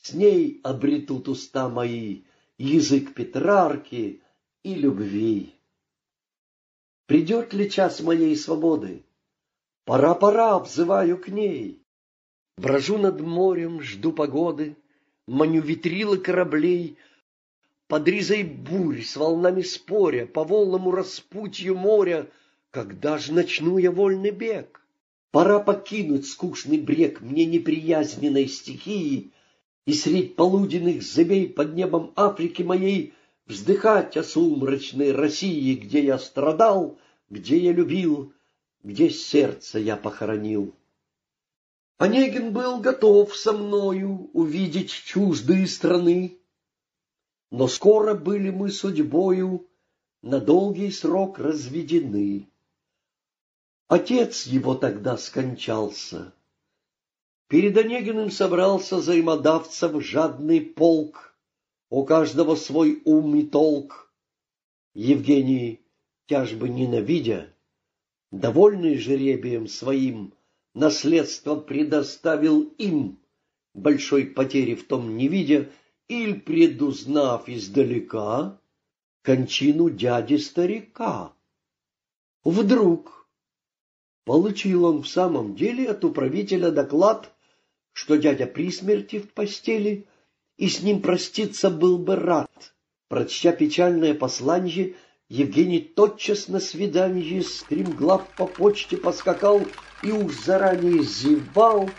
С 0.00 0.14
ней 0.14 0.60
обретут 0.64 1.28
уста 1.28 1.68
мои 1.68 2.22
Язык 2.56 3.12
Петрарки 3.12 4.22
и 4.62 4.74
любви. 4.74 5.54
Придет 7.06 7.52
ли 7.52 7.70
час 7.70 8.00
моей 8.00 8.34
свободы? 8.36 9.04
Пора, 9.84 10.14
пора, 10.14 10.56
обзываю 10.56 11.18
к 11.18 11.28
ней. 11.28 11.82
Брожу 12.56 12.98
над 12.98 13.20
морем, 13.20 13.82
жду 13.82 14.12
погоды, 14.12 14.76
Маню 15.26 15.60
витрилы 15.60 16.18
кораблей, 16.18 16.96
Под 17.88 18.06
ризой 18.06 18.42
бурь, 18.44 19.02
с 19.02 19.16
волнами 19.16 19.62
споря, 19.62 20.26
По 20.26 20.44
волному 20.44 20.90
распутью 20.90 21.74
моря, 21.74 22.30
Когда 22.70 23.18
ж 23.18 23.30
начну 23.30 23.78
я 23.78 23.90
вольный 23.90 24.30
бег? 24.30 24.82
Пора 25.30 25.58
покинуть 25.58 26.26
скучный 26.26 26.78
брег 26.78 27.22
Мне 27.22 27.46
неприязненной 27.46 28.46
стихии 28.46 29.32
И 29.86 29.94
средь 29.94 30.36
полуденных 30.36 31.02
зыбей 31.02 31.48
Под 31.48 31.74
небом 31.74 32.12
Африки 32.14 32.62
моей 32.62 33.14
Вздыхать 33.46 34.18
о 34.18 34.22
сумрачной 34.22 35.12
России, 35.12 35.74
Где 35.74 36.04
я 36.04 36.18
страдал, 36.18 36.98
где 37.30 37.56
я 37.58 37.72
любил, 37.72 38.32
где 38.82 39.10
сердце 39.10 39.78
я 39.78 39.96
похоронил. 39.96 40.74
Онегин 41.98 42.52
был 42.52 42.80
готов 42.80 43.34
со 43.36 43.52
мною 43.52 44.30
увидеть 44.32 44.90
чуждые 44.90 45.66
страны, 45.66 46.37
но 47.50 47.66
скоро 47.68 48.14
были 48.14 48.50
мы 48.50 48.70
судьбою 48.70 49.66
на 50.22 50.40
долгий 50.40 50.90
срок 50.90 51.38
разведены. 51.38 52.48
Отец 53.88 54.46
его 54.46 54.74
тогда 54.74 55.16
скончался. 55.16 56.34
Перед 57.48 57.78
Онегиным 57.78 58.30
собрался 58.30 58.96
взаимодавцев 58.96 60.04
жадный 60.04 60.60
полк, 60.60 61.34
у 61.88 62.04
каждого 62.04 62.54
свой 62.56 63.00
ум 63.06 63.34
и 63.36 63.44
толк. 63.44 64.12
Евгений, 64.92 65.80
тяжбы 66.26 66.68
ненавидя, 66.68 67.54
довольный 68.30 68.98
жеребием 68.98 69.66
своим, 69.68 70.34
наследство 70.74 71.56
предоставил 71.56 72.62
им, 72.76 73.18
большой 73.72 74.26
потери 74.26 74.74
в 74.74 74.86
том 74.86 75.16
не 75.16 75.28
видя, 75.28 75.70
или 76.08 76.32
предузнав 76.32 77.48
издалека 77.48 78.58
кончину 79.22 79.90
дяди-старика. 79.90 81.32
Вдруг 82.44 83.28
получил 84.24 84.84
он 84.84 85.02
в 85.02 85.08
самом 85.08 85.54
деле 85.54 85.90
от 85.90 86.04
управителя 86.04 86.70
доклад, 86.70 87.30
что 87.92 88.16
дядя 88.16 88.46
при 88.46 88.70
смерти 88.70 89.18
в 89.18 89.30
постели, 89.32 90.06
и 90.56 90.68
с 90.68 90.82
ним 90.82 91.02
проститься 91.02 91.70
был 91.70 91.98
бы 91.98 92.16
рад. 92.16 92.74
Прочтя 93.08 93.52
печальное 93.52 94.14
посланье, 94.14 94.94
Евгений 95.28 95.80
тотчас 95.80 96.48
на 96.48 96.58
свиданье 96.58 97.42
стремглав 97.42 98.26
по 98.36 98.46
почте 98.46 98.96
поскакал 98.96 99.62
и 100.02 100.10
уж 100.10 100.32
заранее 100.44 101.02
зевал, 101.02 101.90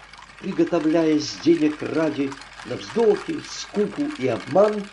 приготовляясь 0.41 1.38
денег 1.43 1.82
ради 1.82 2.32
на 2.66 2.76
вздохи, 2.76 3.39
скуку 3.41 4.03
и 4.20 4.28
обман, 4.28 4.84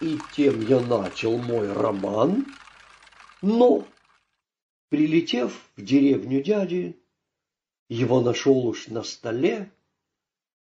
и 0.00 0.18
тем 0.34 0.60
я 0.66 0.80
начал 0.80 1.38
мой 1.38 1.72
роман. 1.72 2.46
Но, 3.42 3.86
прилетев 4.88 5.70
в 5.76 5.82
деревню 5.82 6.42
дяди, 6.42 6.98
его 7.88 8.20
нашел 8.20 8.66
уж 8.66 8.88
на 8.88 9.02
столе, 9.02 9.70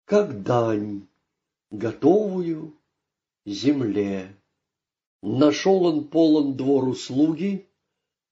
как 0.04 0.42
дань, 0.42 1.06
готовую 1.70 2.78
земле. 3.44 4.36
Нашел 5.22 5.86
он 5.86 6.08
полон 6.08 6.56
двор 6.56 6.86
услуги, 6.88 7.66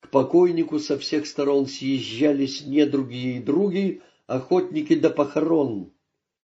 к 0.01 0.11
покойнику 0.11 0.79
со 0.79 0.99
всех 0.99 1.27
сторон 1.27 1.67
съезжались 1.67 2.67
недруги 2.67 3.37
и 3.37 3.41
други, 3.41 4.03
охотники 4.27 4.95
до 4.95 5.11
похорон. 5.11 5.94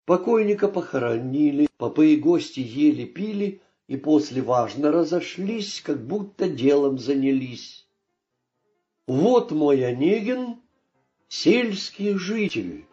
Покойника 0.07 0.69
похоронили, 0.69 1.69
попы 1.79 2.13
и 2.13 2.17
гости 2.17 2.61
ели-пили, 2.61 3.63
и 3.89 3.97
после 3.97 4.43
важно 4.43 4.93
разошлись, 4.93 5.81
как 5.81 6.07
будто 6.07 6.49
делом 6.49 6.99
занялись. 6.99 7.87
Вот 9.07 9.51
мой 9.51 9.85
Онегин, 9.87 10.57
сельский 11.29 12.15
житель, 12.15 12.87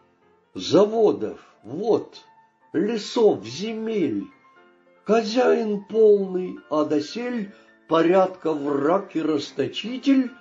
заводов, 0.53 1.39
вот, 1.63 2.21
лесов, 2.73 3.45
земель, 3.45 4.25
Хозяин 5.03 5.83
полный, 5.83 6.59
а 6.69 6.85
досель 6.85 7.51
порядка 7.87 8.53
враг 8.53 9.15
и 9.15 9.21
расточитель, 9.21 10.31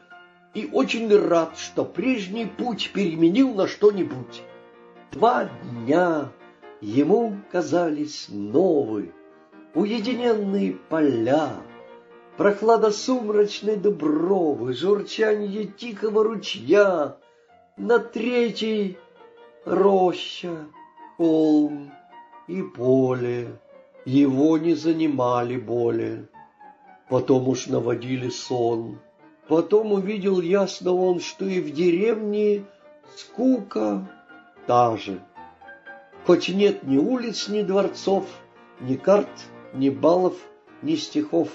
и 0.54 0.68
очень 0.70 1.12
рад, 1.16 1.56
что 1.58 1.84
прежний 1.84 2.46
путь 2.46 2.90
переменил 2.92 3.54
на 3.54 3.66
что-нибудь. 3.66 4.42
Два 5.12 5.50
дня 5.64 6.30
ему 6.80 7.36
казались 7.50 8.26
новы, 8.28 9.12
уединенные 9.74 10.72
поля, 10.88 11.54
прохлада 12.36 12.90
сумрачной 12.90 13.76
дубровы, 13.76 14.74
журчанье 14.74 15.66
тихого 15.66 16.24
ручья, 16.24 17.16
на 17.76 17.98
третий— 17.98 18.98
роща, 19.64 20.66
холм 21.16 21.92
и 22.48 22.62
поле 22.62 23.58
его 24.04 24.58
не 24.58 24.74
занимали 24.74 25.56
боли. 25.56 26.26
Потом 27.08 27.48
уж 27.48 27.66
наводили 27.66 28.28
сон. 28.28 28.98
Потом 29.48 29.92
увидел 29.92 30.40
ясно 30.40 30.92
он, 30.92 31.20
что 31.20 31.44
и 31.44 31.60
в 31.60 31.72
деревне 31.72 32.64
скука 33.16 34.08
та 34.66 34.96
же. 34.96 35.20
Хоть 36.26 36.48
нет 36.48 36.82
ни 36.82 36.98
улиц, 36.98 37.48
ни 37.48 37.62
дворцов, 37.62 38.26
ни 38.80 38.96
карт, 38.96 39.28
ни 39.72 39.88
балов, 39.88 40.36
ни 40.82 40.96
стихов. 40.96 41.48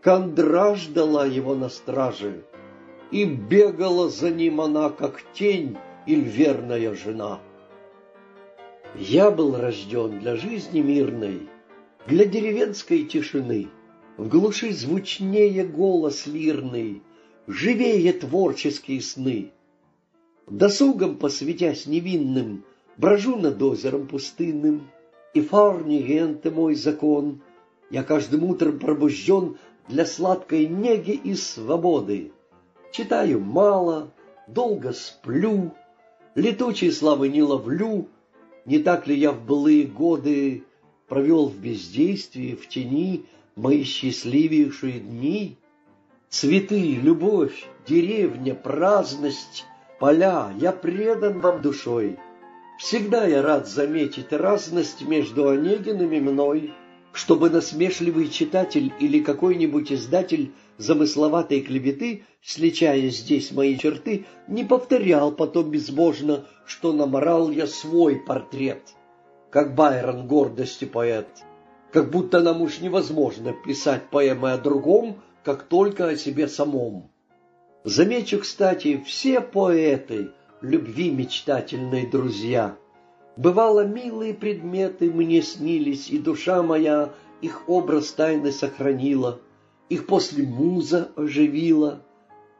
Кондра 0.00 0.74
ждала 0.74 1.26
его 1.26 1.54
на 1.54 1.68
страже, 1.68 2.44
и 3.10 3.24
бегала 3.24 4.08
за 4.08 4.30
ним 4.30 4.60
она, 4.60 4.90
как 4.90 5.22
тень 5.32 5.76
или 6.06 6.20
верная 6.20 6.94
жена. 6.94 7.40
Я 8.96 9.30
был 9.30 9.56
рожден 9.56 10.20
для 10.20 10.36
жизни 10.36 10.80
мирной, 10.80 11.48
для 12.06 12.26
деревенской 12.26 13.04
тишины. 13.04 13.68
В 14.16 14.28
глуши 14.28 14.72
звучнее 14.72 15.64
голос 15.64 16.26
лирный, 16.26 17.02
живее 17.46 18.12
творческие 18.12 19.00
сны. 19.00 19.50
Досугом 20.46 21.16
посвятясь 21.16 21.86
невинным, 21.86 22.64
брожу 22.96 23.36
над 23.36 23.60
озером 23.62 24.06
пустынным, 24.06 24.88
и 25.32 25.40
фарни 25.40 25.98
генты 25.98 26.50
мой 26.50 26.74
закон. 26.74 27.40
Я 27.90 28.02
каждым 28.02 28.44
утром 28.44 28.78
пробужден 28.78 29.56
для 29.88 30.06
сладкой 30.06 30.66
неги 30.66 31.10
и 31.10 31.34
свободы. 31.34 32.32
Читаю 32.92 33.40
мало, 33.40 34.12
долго 34.46 34.92
сплю, 34.92 35.72
летучей 36.34 36.92
славы 36.92 37.28
не 37.28 37.42
ловлю, 37.42 38.08
не 38.64 38.78
так 38.78 39.06
ли 39.06 39.16
я 39.16 39.32
в 39.32 39.44
былые 39.44 39.86
годы 39.86 40.64
провел 41.08 41.48
в 41.48 41.56
бездействии, 41.58 42.54
в 42.54 42.68
тени 42.68 43.26
мои 43.56 43.82
счастливейшие 43.82 45.00
дни? 45.00 45.58
Цветы, 46.28 46.94
любовь, 46.94 47.66
деревня, 47.86 48.54
праздность, 48.54 49.64
поля, 50.00 50.52
я 50.58 50.72
предан 50.72 51.40
вам 51.40 51.60
душой. 51.62 52.18
Всегда 52.78 53.24
я 53.26 53.40
рад 53.40 53.68
заметить 53.68 54.32
разность 54.32 55.02
между 55.02 55.48
Онегиным 55.48 56.12
и 56.12 56.20
мной, 56.20 56.72
чтобы 57.12 57.48
насмешливый 57.48 58.28
читатель 58.28 58.92
или 58.98 59.20
какой-нибудь 59.20 59.92
издатель 59.92 60.52
замысловатой 60.76 61.60
клеветы, 61.60 62.24
сличая 62.42 63.08
здесь 63.10 63.52
мои 63.52 63.78
черты, 63.78 64.26
не 64.48 64.64
повторял 64.64 65.30
потом 65.30 65.70
безбожно, 65.70 66.46
что 66.66 66.92
наморал 66.92 67.50
я 67.50 67.68
свой 67.68 68.16
портрет, 68.16 68.82
как 69.50 69.76
Байрон 69.76 70.26
гордости 70.26 70.84
поэт, 70.84 71.28
как 71.92 72.10
будто 72.10 72.40
нам 72.40 72.60
уж 72.60 72.80
невозможно 72.80 73.52
писать 73.52 74.10
поэмы 74.10 74.50
о 74.50 74.58
другом, 74.58 75.22
как 75.44 75.62
только 75.62 76.08
о 76.08 76.16
себе 76.16 76.48
самом. 76.48 77.08
Замечу, 77.84 78.40
кстати, 78.40 79.00
все 79.06 79.40
поэты 79.40 80.32
любви 80.64 81.10
мечтательной 81.10 82.06
друзья. 82.06 82.76
Бывало, 83.36 83.84
милые 83.84 84.34
предметы 84.34 85.10
мне 85.10 85.42
снились, 85.42 86.08
и 86.08 86.18
душа 86.18 86.62
моя 86.62 87.10
их 87.40 87.68
образ 87.68 88.12
тайны 88.12 88.52
сохранила— 88.52 89.40
их 89.88 90.06
после 90.06 90.44
муза 90.44 91.10
оживила. 91.16 92.02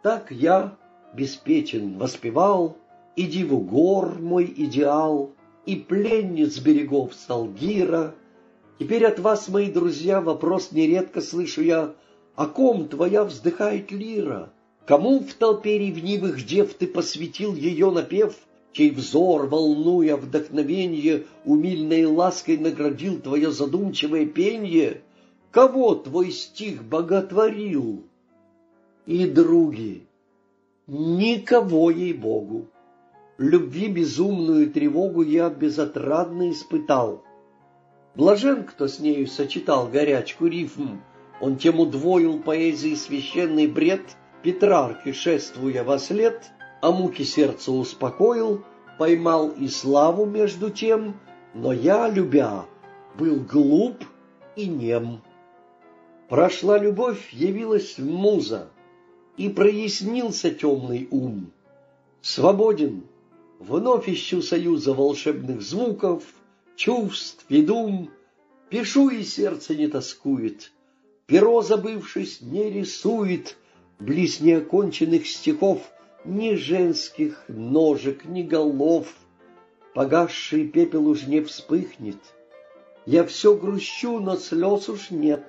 Так 0.03 0.31
я 0.31 0.77
беспечен 1.15 1.99
воспевал 1.99 2.77
и 3.17 3.25
диву 3.25 3.61
гор 3.61 4.19
мой 4.21 4.53
идеал, 4.57 5.33
и 5.67 5.77
пленниц 5.77 6.59
берегов 6.59 7.15
Салгира. 7.15 8.15
Теперь 8.79 9.07
от 9.07 9.19
вас, 9.21 9.49
мои 9.49 9.71
друзья, 9.71 10.21
вопрос 10.21 10.73
нередко 10.73 11.21
слышу 11.23 11.63
я, 11.63 11.95
о 12.35 12.47
ком 12.47 12.89
твоя 12.89 13.25
вздыхает 13.25 13.91
лира? 13.93 14.53
Кому 14.87 15.21
в 15.21 15.33
толпе 15.35 15.79
ревнивых 15.79 16.45
дев 16.45 16.75
ты 16.75 16.87
посвятил 16.87 17.55
ее 17.55 17.91
напев, 17.91 18.37
чей 18.73 18.91
взор, 18.91 19.47
волнуя 19.47 20.17
вдохновенье, 20.17 21.25
умильной 21.45 22.05
лаской 22.05 22.59
наградил 22.59 23.19
твое 23.21 23.51
задумчивое 23.51 24.27
пенье? 24.27 25.01
Кого 25.51 25.95
твой 25.95 26.31
стих 26.33 26.85
боготворил? 26.85 28.03
И, 29.07 29.27
други, 29.27 30.03
никого, 30.87 31.91
ей-богу, 31.91 32.67
любви 33.39 33.89
безумную 33.89 34.71
тревогу 34.71 35.23
я 35.23 35.49
безотрадно 35.49 36.51
испытал. 36.51 37.23
Блажен, 38.15 38.65
кто 38.65 38.87
с 38.87 38.99
нею 38.99 39.27
сочетал 39.29 39.89
горячку 39.89 40.47
рифм, 40.47 41.01
он 41.41 41.57
тем 41.57 41.81
удвоил 41.81 42.39
поэзии 42.41 42.95
священный 42.95 43.67
бред, 43.67 44.03
Петрарки, 44.45 45.13
шествуя 45.13 45.85
во 45.85 45.99
след, 45.99 46.51
а 46.83 46.91
муки 46.91 47.23
сердца 47.23 47.73
успокоил, 47.73 48.63
поймал 48.99 49.49
и 49.49 49.69
славу 49.69 50.27
между 50.27 50.69
тем, 50.69 51.19
но 51.55 51.73
я, 51.73 52.11
любя, 52.11 52.67
был 53.19 53.37
глуп 53.37 54.05
и 54.55 54.67
нем. 54.67 55.23
Прошла 56.29 56.77
любовь, 56.77 57.33
явилась 57.33 57.97
муза, 57.97 58.69
и 59.39 59.49
прояснился 59.49 60.51
темный 60.51 61.09
ум. 61.11 61.51
Свободен, 62.21 63.05
вновь 63.59 64.11
ищу 64.11 64.43
союза 64.43 64.93
волшебных 64.93 65.63
звуков, 65.63 66.23
чувств 66.77 67.47
и 67.49 67.63
дум, 67.63 68.11
пишу, 68.69 69.09
и 69.09 69.23
сердце 69.23 69.75
не 69.75 69.89
тоскует, 69.89 70.71
перо, 71.25 71.63
забывшись, 71.63 72.43
не 72.43 72.69
рисует 72.69 73.57
близ 74.05 74.41
неоконченных 74.41 75.27
стихов 75.27 75.81
ни 76.25 76.55
женских 76.55 77.45
ножек, 77.49 78.25
ни 78.25 78.43
голов. 78.43 79.07
Погасший 79.95 80.69
пепел 80.69 81.09
уж 81.09 81.27
не 81.27 81.41
вспыхнет. 81.41 82.19
Я 83.07 83.25
все 83.25 83.55
грущу, 83.55 84.19
но 84.19 84.37
слез 84.37 84.89
уж 84.89 85.11
нет. 85.11 85.45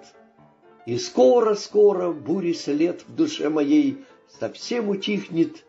И 0.85 0.97
скоро-скоро 0.97 2.11
бури 2.11 2.53
след 2.53 3.03
в 3.07 3.15
душе 3.15 3.49
моей 3.49 4.05
совсем 4.39 4.89
утихнет. 4.89 5.65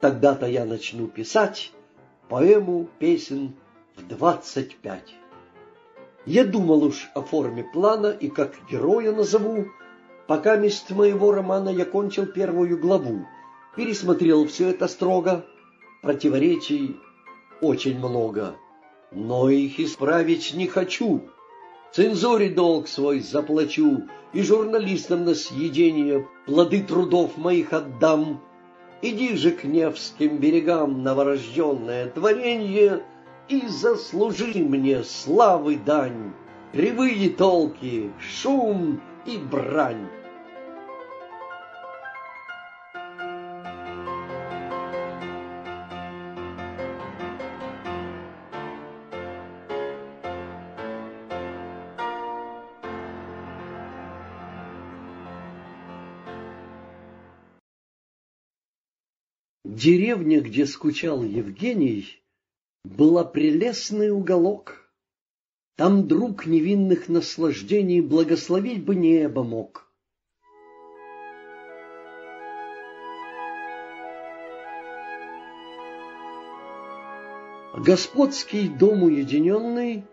Тогда-то 0.00 0.46
я 0.46 0.64
начну 0.64 1.08
писать 1.08 1.72
поэму 2.28 2.88
песен 2.98 3.54
в 3.96 4.06
двадцать 4.06 4.76
пять. 4.76 5.14
Я 6.24 6.44
думал 6.44 6.84
уж 6.84 7.10
о 7.14 7.22
форме 7.22 7.64
плана 7.64 8.08
и 8.08 8.28
как 8.28 8.54
героя 8.70 9.12
назову. 9.12 9.66
Пока 10.26 10.56
мест 10.56 10.90
моего 10.90 11.32
романа 11.32 11.68
я 11.68 11.84
кончил 11.84 12.24
первую 12.26 12.78
главу, 12.78 13.26
пересмотрел 13.76 14.46
все 14.46 14.70
это 14.70 14.88
строго. 14.88 15.44
Противоречий 16.00 16.96
очень 17.60 17.98
много, 17.98 18.54
но 19.12 19.50
их 19.50 19.78
исправить 19.78 20.54
не 20.54 20.66
хочу. 20.66 21.22
Цензуре 21.92 22.48
долг 22.50 22.88
свой 22.88 23.20
заплачу, 23.20 24.04
и 24.32 24.42
журналистам 24.42 25.24
на 25.24 25.34
съедение 25.34 26.26
плоды 26.46 26.82
трудов 26.82 27.36
моих 27.36 27.72
отдам. 27.72 28.40
Иди 29.00 29.36
же 29.36 29.52
к 29.52 29.64
Невским 29.64 30.38
берегам, 30.38 31.02
новорожденное 31.02 32.08
творенье, 32.08 33.04
и 33.48 33.66
заслужи 33.68 34.54
мне 34.56 35.04
славы 35.04 35.76
дань, 35.76 36.32
кривые 36.72 37.30
толки, 37.30 38.10
шум 38.18 39.00
и 39.26 39.38
брань. 39.38 40.08
Деревня, 59.64 60.40
где 60.40 60.66
скучал 60.66 61.22
Евгений, 61.22 62.22
была 62.84 63.24
прелестный 63.24 64.10
уголок. 64.10 64.83
Там 65.76 66.06
друг 66.06 66.46
невинных 66.46 67.08
наслаждений 67.08 68.00
благословить 68.00 68.84
бы 68.84 68.94
небо 68.94 69.42
мог. 69.42 69.88
Господский 77.76 78.68
дом 78.68 79.02
уединенный, 79.02 80.04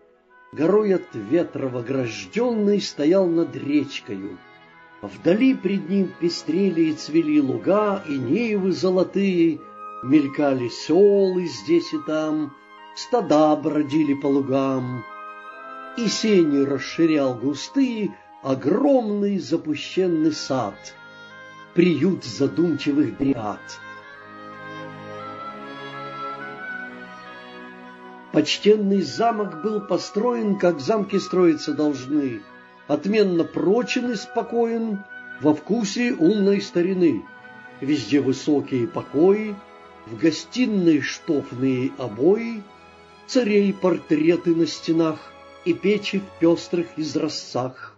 горой 0.52 0.96
от 0.96 1.14
ветра 1.14 1.68
вогражденный, 1.68 2.80
стоял 2.80 3.28
над 3.28 3.54
речкою. 3.54 4.38
Вдали 5.00 5.54
пред 5.54 5.88
ним 5.88 6.10
пестрели 6.18 6.90
и 6.90 6.94
цвели 6.94 7.40
луга, 7.40 8.02
и 8.08 8.18
нивы 8.18 8.72
золотые, 8.72 9.60
мелькали 10.02 10.68
селы 10.68 11.46
здесь 11.46 11.92
и 11.94 11.98
там, 12.04 12.52
стада 12.96 13.54
бродили 13.54 14.14
по 14.14 14.26
лугам, 14.26 15.04
и 15.96 16.08
сени 16.08 16.64
расширял 16.64 17.34
густые 17.34 18.16
огромный 18.42 19.38
запущенный 19.38 20.32
сад, 20.32 20.74
приют 21.74 22.24
задумчивых 22.24 23.16
дриад. 23.18 23.60
Почтенный 28.32 29.02
замок 29.02 29.62
был 29.62 29.80
построен, 29.80 30.58
как 30.58 30.80
замки 30.80 31.18
строиться 31.18 31.74
должны, 31.74 32.40
отменно 32.88 33.44
прочен 33.44 34.10
и 34.10 34.14
спокоен, 34.14 35.04
во 35.40 35.54
вкусе 35.54 36.14
умной 36.14 36.60
старины. 36.62 37.24
Везде 37.80 38.20
высокие 38.20 38.86
покои, 38.86 39.54
в 40.06 40.16
гостиной 40.16 41.00
штофные 41.00 41.92
обои, 41.98 42.62
царей 43.26 43.72
портреты 43.72 44.54
на 44.54 44.66
стенах 44.66 45.31
и 45.64 45.74
печи 45.74 46.20
в 46.20 46.40
пестрых 46.40 46.86
изразцах. 46.96 47.96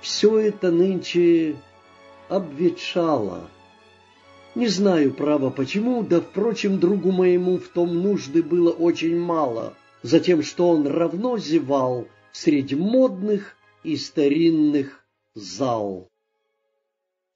Все 0.00 0.38
это 0.38 0.70
нынче 0.70 1.56
обветшало. 2.28 3.48
Не 4.54 4.68
знаю, 4.68 5.12
право, 5.12 5.50
почему, 5.50 6.02
да, 6.02 6.20
впрочем, 6.20 6.78
другу 6.78 7.10
моему 7.10 7.58
в 7.58 7.68
том 7.68 8.02
нужды 8.02 8.42
было 8.42 8.70
очень 8.70 9.18
мало, 9.18 9.74
за 10.02 10.20
тем, 10.20 10.42
что 10.42 10.68
он 10.68 10.86
равно 10.86 11.38
зевал 11.38 12.06
среди 12.32 12.76
модных 12.76 13.56
и 13.82 13.96
старинных 13.96 15.04
зал. 15.34 16.08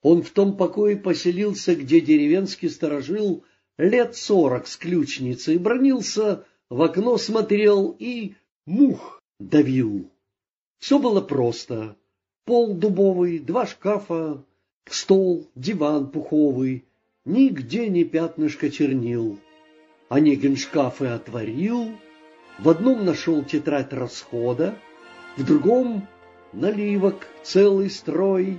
Он 0.03 0.22
в 0.22 0.30
том 0.30 0.57
покое 0.57 0.97
поселился, 0.97 1.74
где 1.74 2.01
деревенский 2.01 2.70
сторожил 2.70 3.45
лет 3.78 4.14
сорок 4.14 4.68
с 4.68 4.76
ключницей, 4.76 5.59
бронился, 5.59 6.45
в 6.70 6.82
окно 6.82 7.18
смотрел 7.18 7.97
и 7.99 8.34
мух 8.64 9.18
давил. 9.39 10.11
Все 10.78 10.99
было 10.99 11.20
просто. 11.20 11.97
Пол 12.45 12.74
дубовый, 12.74 13.39
два 13.39 13.66
шкафа, 13.66 14.43
стол, 14.86 15.47
диван 15.55 16.11
пуховый, 16.11 16.84
нигде 17.24 17.89
не 17.89 18.05
пятнышко 18.05 18.70
чернил. 18.70 19.39
Онегин 20.09 20.57
шкафы 20.57 21.07
отворил, 21.07 21.91
в 22.59 22.68
одном 22.68 23.05
нашел 23.05 23.45
тетрадь 23.45 23.93
расхода, 23.93 24.78
в 25.36 25.45
другом— 25.45 26.09
наливок 26.55 27.26
целый 27.43 27.91
строй, 27.91 28.59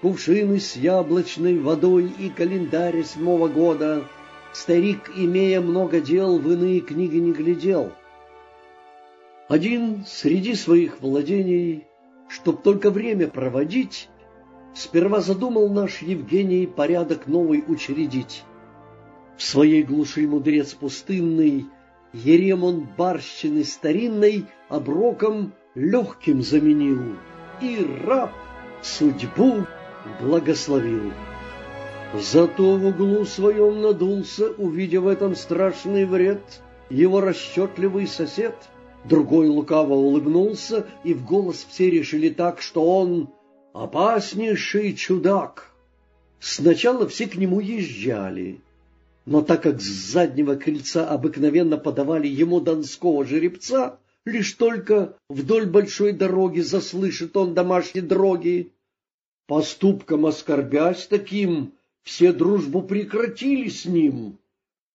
кувшины 0.00 0.58
с 0.58 0.74
яблочной 0.74 1.58
водой 1.58 2.12
и 2.18 2.28
календарь 2.30 3.04
седьмого 3.04 3.46
года— 3.48 4.04
Старик, 4.52 5.12
имея 5.16 5.60
много 5.60 6.00
дел, 6.00 6.38
в 6.38 6.50
иные 6.50 6.80
книги 6.80 7.18
не 7.18 7.32
глядел. 7.32 7.92
Один 9.50 10.04
среди 10.06 10.54
своих 10.54 11.00
владений, 11.00 11.88
чтоб 12.28 12.62
только 12.62 12.90
время 12.90 13.26
проводить, 13.26 14.08
Сперва 14.72 15.20
задумал 15.20 15.68
наш 15.68 16.02
Евгений 16.02 16.68
порядок 16.68 17.26
новый 17.26 17.64
учредить. 17.66 18.44
В 19.36 19.42
своей 19.42 19.82
глуши 19.82 20.28
мудрец 20.28 20.74
пустынный, 20.74 21.66
Еремон 22.12 22.88
барщины 22.96 23.64
старинной 23.64 24.46
Оброком 24.68 25.52
легким 25.74 26.42
заменил, 26.42 27.16
И 27.60 27.84
раб 28.04 28.30
судьбу 28.82 29.66
благословил. 30.20 31.12
Зато 32.14 32.76
в 32.76 32.86
углу 32.86 33.24
своем 33.24 33.82
надулся, 33.82 34.52
увидев 34.52 35.02
в 35.02 35.08
этом 35.08 35.34
страшный 35.34 36.04
вред, 36.04 36.62
его 36.88 37.20
расчетливый 37.20 38.06
сосед. 38.06 38.54
Другой 39.04 39.48
лукаво 39.48 39.94
улыбнулся, 39.94 40.86
и 41.04 41.14
в 41.14 41.24
голос 41.24 41.66
все 41.68 41.90
решили 41.90 42.28
так, 42.28 42.60
что 42.60 42.84
он 42.84 43.30
опаснейший 43.72 44.94
чудак. 44.94 45.70
Сначала 46.38 47.08
все 47.08 47.26
к 47.26 47.36
нему 47.36 47.60
езжали, 47.60 48.60
но 49.26 49.42
так 49.42 49.62
как 49.62 49.80
с 49.80 49.84
заднего 49.84 50.54
крыльца 50.56 51.08
обыкновенно 51.08 51.76
подавали 51.76 52.26
ему 52.26 52.60
донского 52.60 53.24
жеребца, 53.24 53.98
лишь 54.24 54.52
только 54.52 55.16
вдоль 55.28 55.66
большой 55.66 56.12
дороги 56.12 56.60
заслышит 56.60 57.36
он 57.36 57.54
домашние 57.54 58.02
дроги. 58.02 58.72
Поступком 59.46 60.26
оскорбясь 60.26 61.06
таким, 61.06 61.72
все 62.02 62.32
дружбу 62.32 62.82
прекратили 62.82 63.68
с 63.68 63.84
ним. 63.84 64.38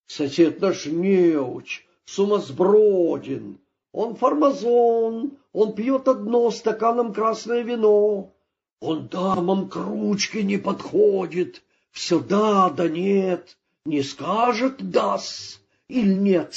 Сосед 0.08 0.62
наш 0.62 0.86
неуч, 0.86 1.86
сумасброден, 2.06 3.58
он 3.96 4.16
фармазон, 4.16 5.38
он 5.54 5.74
пьет 5.74 6.10
одно 6.10 6.52
стаканом 6.52 7.14
красное 7.14 7.62
вино. 7.62 8.34
Он 8.82 9.08
дамам 9.08 9.70
к 9.70 9.78
ручке 9.78 10.44
не 10.44 10.58
подходит, 10.58 11.64
все 11.92 12.20
да 12.20 12.70
да 12.70 12.90
нет, 12.90 13.58
не 13.86 14.04
скажет 14.04 14.92
дас 14.92 15.62
или 15.88 16.14
нет. 16.14 16.54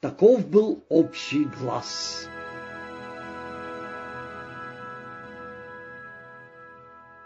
Таков 0.00 0.48
был 0.48 0.82
общий 0.88 1.44
глаз. 1.44 2.26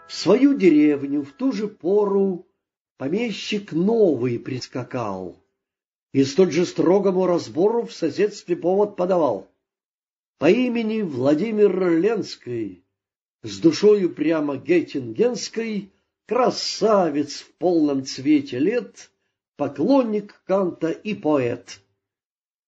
В 0.09 0.13
свою 0.13 0.53
деревню 0.53 1.23
в 1.23 1.31
ту 1.31 1.53
же 1.53 1.69
пору 1.69 2.45
помещик 2.97 3.71
новый 3.71 4.37
прискакал, 4.37 5.37
и 6.13 6.23
столь 6.23 6.51
же 6.51 6.65
строгому 6.65 7.25
разбору 7.25 7.85
в 7.85 7.93
соседстве 7.93 8.55
повод 8.55 8.95
подавал. 8.95 9.49
По 10.37 10.49
имени 10.49 11.01
Владимир 11.01 11.99
Ленской, 11.99 12.83
с 13.41 13.59
душою 13.59 14.13
прямо 14.13 14.57
геттингенской, 14.57 15.91
красавец 16.27 17.39
в 17.39 17.51
полном 17.53 18.05
цвете 18.05 18.59
лет, 18.59 19.11
поклонник 19.57 20.41
Канта 20.45 20.91
и 20.91 21.15
поэт. 21.15 21.79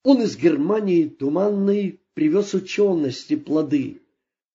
Он 0.04 0.22
из 0.22 0.38
Германии 0.38 1.08
туманной 1.08 2.00
привез 2.14 2.54
учености 2.54 3.36
плоды, 3.36 4.02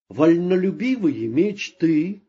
вольнолюбивые 0.08 1.28
мечты, 1.28 2.22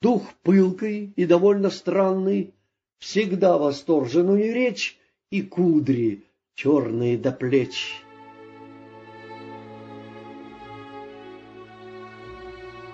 дух 0.00 0.22
пылкой 0.42 1.12
и 1.14 1.24
довольно 1.24 1.70
странный, 1.70 2.52
всегда 2.98 3.58
восторженную 3.58 4.52
речь 4.52 4.98
и 5.30 5.42
кудри 5.42 6.24
черные 6.54 7.18
до 7.18 7.32
плеч. 7.32 8.04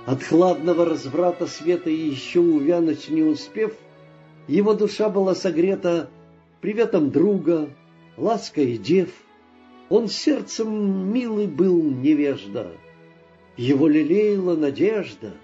От 0.07 0.23
хладного 0.23 0.85
разврата 0.87 1.47
света 1.47 1.91
еще 1.91 2.41
увянуть 2.41 3.11
не 3.11 3.23
успев, 3.23 3.75
его 4.49 4.75
душа 4.75 5.09
была 5.09 5.35
согрета 5.35 6.11
приветом 6.61 7.11
друга, 7.11 7.71
лаской 8.17 8.77
дев. 8.77 9.11
Он 9.89 10.09
сердцем 10.09 11.13
милый 11.13 11.47
был 11.47 11.83
невежда, 11.83 12.73
его 13.57 13.89
лелеяла 13.89 14.57
надежда, 14.57 15.35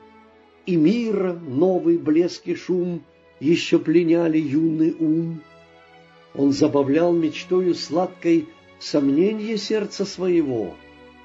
и 0.64 0.76
мира 0.76 1.32
новый 1.32 1.99
блеск 1.99 2.47
и 2.47 2.55
шум 2.55 3.05
еще 3.41 3.78
пленяли 3.78 4.39
юный 4.39 4.97
ум. 4.99 5.43
Он 6.37 6.53
забавлял 6.53 7.12
мечтою 7.12 7.74
сладкой 7.74 8.49
сомнение 8.78 9.57
сердца 9.57 10.05
своего. 10.05 10.74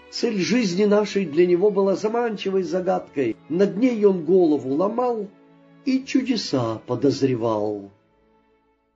Цель 0.09 0.39
жизни 0.39 0.85
нашей 0.85 1.25
для 1.25 1.45
него 1.45 1.69
была 1.69 1.95
заманчивой 1.95 2.63
загадкой. 2.63 3.35
Над 3.49 3.77
ней 3.77 4.05
он 4.05 4.23
голову 4.23 4.73
ломал 4.73 5.27
и 5.85 6.03
чудеса 6.03 6.81
подозревал. 6.87 7.91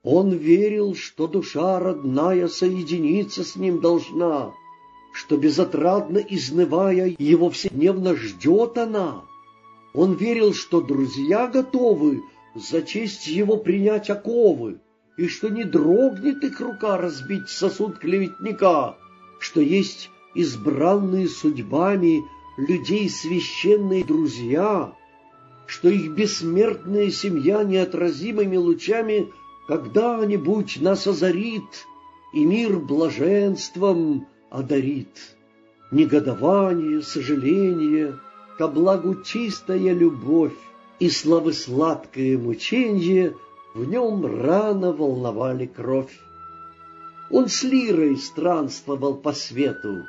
Он 0.04 0.32
верил, 0.32 0.94
что 0.96 1.28
душа 1.28 1.80
родная 1.80 2.48
соединиться 2.48 3.44
с 3.44 3.56
ним 3.56 3.82
должна, 3.82 4.54
что 5.14 5.36
безотрадно 5.36 6.20
изнывая 6.20 7.16
его 7.18 7.50
вседневно 7.50 8.16
ждет 8.16 8.78
она. 8.78 9.24
Он 9.94 10.14
верил, 10.14 10.54
что 10.54 10.82
друзья 10.82 11.48
готовы 11.48 12.22
за 12.54 12.84
честь 12.84 13.28
его 13.28 13.58
принять 13.58 14.10
оковы, 14.10 14.80
и 15.18 15.28
что 15.28 15.50
не 15.50 15.64
дрогнет 15.64 16.44
их 16.44 16.60
рука 16.60 16.98
разбить 16.98 17.50
сосуд 17.50 18.00
клеветника, 18.00 18.96
что 19.40 19.62
есть 19.62 20.10
избранные 20.34 21.28
судьбами 21.28 22.24
людей 22.58 23.10
священные 23.10 24.04
друзья, 24.04 24.94
что 25.68 25.90
их 25.90 26.12
бессмертная 26.12 27.10
семья 27.10 27.64
неотразимыми 27.64 28.58
лучами— 28.58 29.32
когда-нибудь 29.68 30.80
нас 30.82 31.08
озарит 31.08 31.88
и 32.34 32.46
мир 32.46 32.80
блаженством 32.80 34.28
одарит. 34.50 35.36
Негодование, 35.92 37.02
сожаление, 37.02 38.20
ко 38.58 38.68
благу 38.68 39.24
чистая 39.24 39.94
любовь 39.94 40.54
и 41.00 41.10
славы 41.10 41.54
сладкое 41.54 42.38
мученье 42.38 43.36
в 43.76 43.86
нем 43.86 44.26
рано 44.26 44.92
волновали 44.92 45.68
кровь. 45.68 46.20
Он 47.30 47.48
с 47.48 47.62
лирой 47.62 48.18
странствовал 48.18 49.16
по 49.16 49.34
свету, 49.34 50.08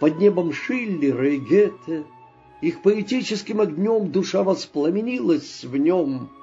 под 0.00 0.18
небом 0.18 0.52
Шиллера 0.52 1.30
и 1.30 1.38
Гетте, 1.38 2.04
их 2.60 2.82
поэтическим 2.82 3.60
огнем 3.60 4.12
душа 4.12 4.42
воспламенилась 4.42 5.64
в 5.64 5.76
нем— 5.76 6.28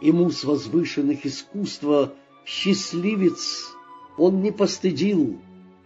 ему 0.00 0.30
с 0.30 0.44
возвышенных 0.44 1.26
искусства 1.26 2.14
счастливец 2.44 3.66
он 4.16 4.42
не 4.42 4.50
постыдил, 4.50 5.38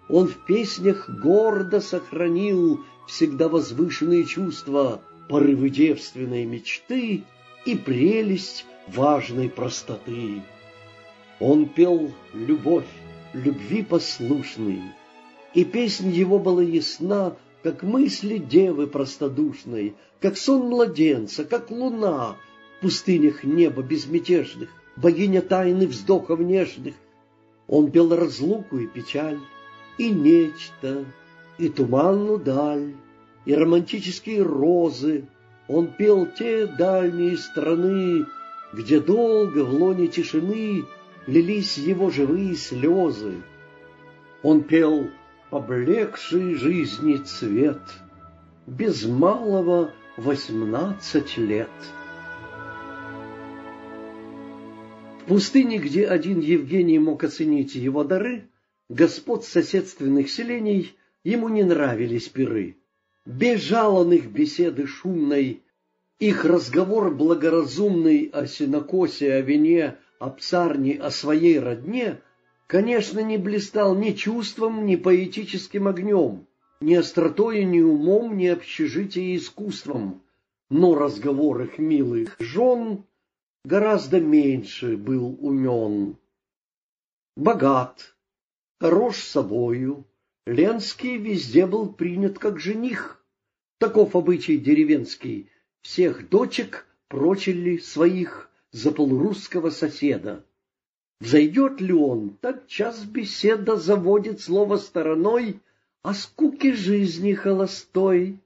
он 0.09 0.29
в 0.29 0.45
песнях 0.47 1.09
гордо 1.09 1.81
сохранил 1.81 2.81
всегда 3.07 3.49
возвышенные 3.49 4.25
чувства, 4.25 5.03
порывы 5.29 5.71
девственной 5.71 6.45
мечты 6.45 7.25
и 7.65 7.75
прелесть 7.75 8.67
важной 8.89 9.49
простоты. 9.49 10.43
Он 11.41 11.69
пел 11.69 12.13
любовь, 12.33 12.89
любви 13.33 13.83
послушный, 13.83 14.83
и 15.55 15.65
песнь 15.65 16.11
его 16.11 16.39
была 16.39 16.63
ясна, 16.63 17.37
как 17.63 17.83
мысли 17.83 18.39
девы 18.39 18.87
простодушной, 18.87 19.95
как 20.21 20.37
сон 20.37 20.69
младенца, 20.69 21.45
как 21.45 21.71
луна— 21.71 22.37
пустынях 22.83 23.45
неба 23.45 23.81
безмятежных, 23.83 24.69
богиня 24.97 25.41
тайны 25.41 25.87
вздохов 25.87 26.41
нежных. 26.41 26.95
Он 27.69 27.91
пел 27.91 28.15
разлуку 28.15 28.77
и 28.77 28.89
печаль, 28.89 29.39
и 29.99 30.11
нечто, 30.11 31.05
и 31.59 31.69
туманную 31.69 32.39
даль, 32.39 32.95
и 33.47 33.55
романтические 33.55 34.43
розы. 34.43 35.25
Он 35.69 35.87
пел 35.87 36.27
те 36.27 36.67
дальние 36.67 37.39
страны, 37.39 38.27
где 38.73 39.01
долго 39.01 39.65
в 39.65 39.75
лоне 39.75 40.09
тишины 40.09 40.85
лились 41.27 41.77
его 41.77 42.11
живые 42.11 42.55
слезы. 42.57 43.43
Он 44.43 44.63
пел 44.63 45.11
поблекший 45.51 46.55
жизни 46.55 47.17
цвет, 47.17 47.83
без 48.67 49.05
малого 49.05 49.93
восемнадцать 50.17 51.37
лет. 51.37 51.69
В 55.21 55.25
пустыне, 55.27 55.79
где 55.79 56.07
один 56.07 56.41
Евгений 56.41 56.99
мог 56.99 57.23
оценить 57.23 57.75
его 57.75 58.03
дары, 58.03 58.49
господ 58.89 59.45
соседственных 59.45 60.31
селений 60.31 60.97
ему 61.23 61.49
не 61.49 61.63
нравились 61.63 62.29
пиры. 62.29 62.77
Бежал 63.25 63.99
он 63.99 64.13
их 64.13 64.27
беседы 64.27 64.87
шумной, 64.89 65.63
их 66.23 66.45
разговор 66.45 67.13
благоразумный 67.13 68.27
о 68.27 68.47
сенокосе, 68.47 69.33
о 69.33 69.41
вине, 69.41 69.97
о 70.21 70.31
псарне, 70.31 70.97
о 70.97 71.11
своей 71.11 71.59
родне, 71.59 72.23
конечно, 72.69 73.19
не 73.19 73.39
блистал 73.39 73.97
ни 73.97 74.13
чувством, 74.13 74.87
ни 74.87 74.95
поэтическим 74.95 75.89
огнем, 75.89 76.47
ни 76.81 76.95
остротой, 76.95 77.65
ни 77.65 77.81
умом, 77.81 78.37
ни 78.37 78.47
общежитие 78.47 79.37
искусством, 79.37 80.23
но 80.71 80.95
разговор 80.95 81.63
их 81.63 81.81
милых 81.81 82.37
жен 82.39 83.03
гораздо 83.65 84.21
меньше 84.21 84.97
был 84.97 85.37
умен. 85.41 86.17
Богат, 87.37 88.15
хорош 88.81 89.17
собою, 89.17 90.07
Ленский 90.47 91.17
везде 91.17 91.67
был 91.67 91.93
принят 91.93 92.39
как 92.39 92.61
жених. 92.61 93.25
Таков 93.79 94.15
обычай 94.15 94.57
деревенский, 94.57 95.49
всех 95.83 96.29
дочек 96.29 96.87
прочили 97.09 97.77
своих 97.77 98.51
за 98.71 98.93
полурусского 98.93 99.71
соседа. 99.71 100.45
Взойдет 101.21 101.81
ли 101.81 101.93
он, 101.93 102.37
так 102.41 102.67
час 102.67 103.05
беседа 103.05 103.77
заводит 103.77 104.41
слово 104.41 104.77
стороной 104.79 105.61
о 106.03 106.15
скуке 106.15 106.75
жизни 106.75 107.35
холостой. 107.35 108.41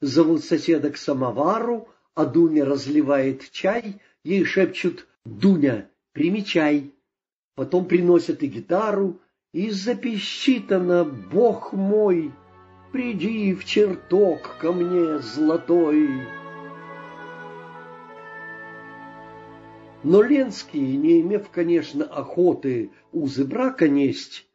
Зовут 0.00 0.44
соседа 0.44 0.90
к 0.90 0.96
самовару, 0.96 1.88
а 2.14 2.24
Дуня 2.24 2.64
разливает 2.64 3.50
чай, 3.50 4.00
ей 4.22 4.44
шепчут 4.44 5.06
«Дуня, 5.24 5.90
примечай». 6.12 6.92
Потом 7.56 7.86
приносят 7.86 8.42
и 8.42 8.46
гитару, 8.46 9.20
и 9.52 9.70
запищит 9.70 10.72
она 10.72 11.04
«Бог 11.04 11.72
мой, 11.72 12.32
приди 12.92 13.54
в 13.54 13.64
чертог 13.64 14.56
ко 14.58 14.72
мне 14.72 15.18
золотой». 15.18 16.43
Но 20.04 20.20
Ленский, 20.20 20.96
не 20.98 21.22
имев, 21.22 21.48
конечно, 21.48 22.04
охоты 22.04 22.90
узы 23.10 23.46
брака 23.46 23.88
несть, 23.88 24.46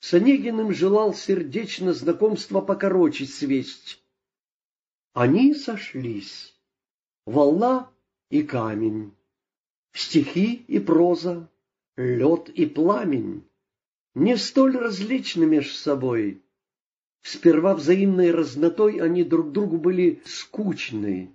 с 0.00 0.12
Онегиным 0.12 0.74
желал 0.74 1.14
сердечно 1.14 1.92
знакомство 1.92 2.60
покороче 2.60 3.24
свесть. 3.24 4.02
Они 5.12 5.54
сошлись. 5.54 6.52
Волна 7.26 7.88
и 8.30 8.42
камень, 8.42 9.12
стихи 9.92 10.64
и 10.66 10.80
проза, 10.80 11.48
лед 11.96 12.48
и 12.48 12.66
пламень, 12.66 13.44
не 14.16 14.36
столь 14.36 14.78
различны 14.78 15.46
меж 15.46 15.76
собой. 15.76 16.42
Сперва 17.22 17.76
взаимной 17.76 18.32
разнотой 18.32 19.00
они 19.00 19.22
друг 19.22 19.52
другу 19.52 19.78
были 19.78 20.20
скучны, 20.24 21.30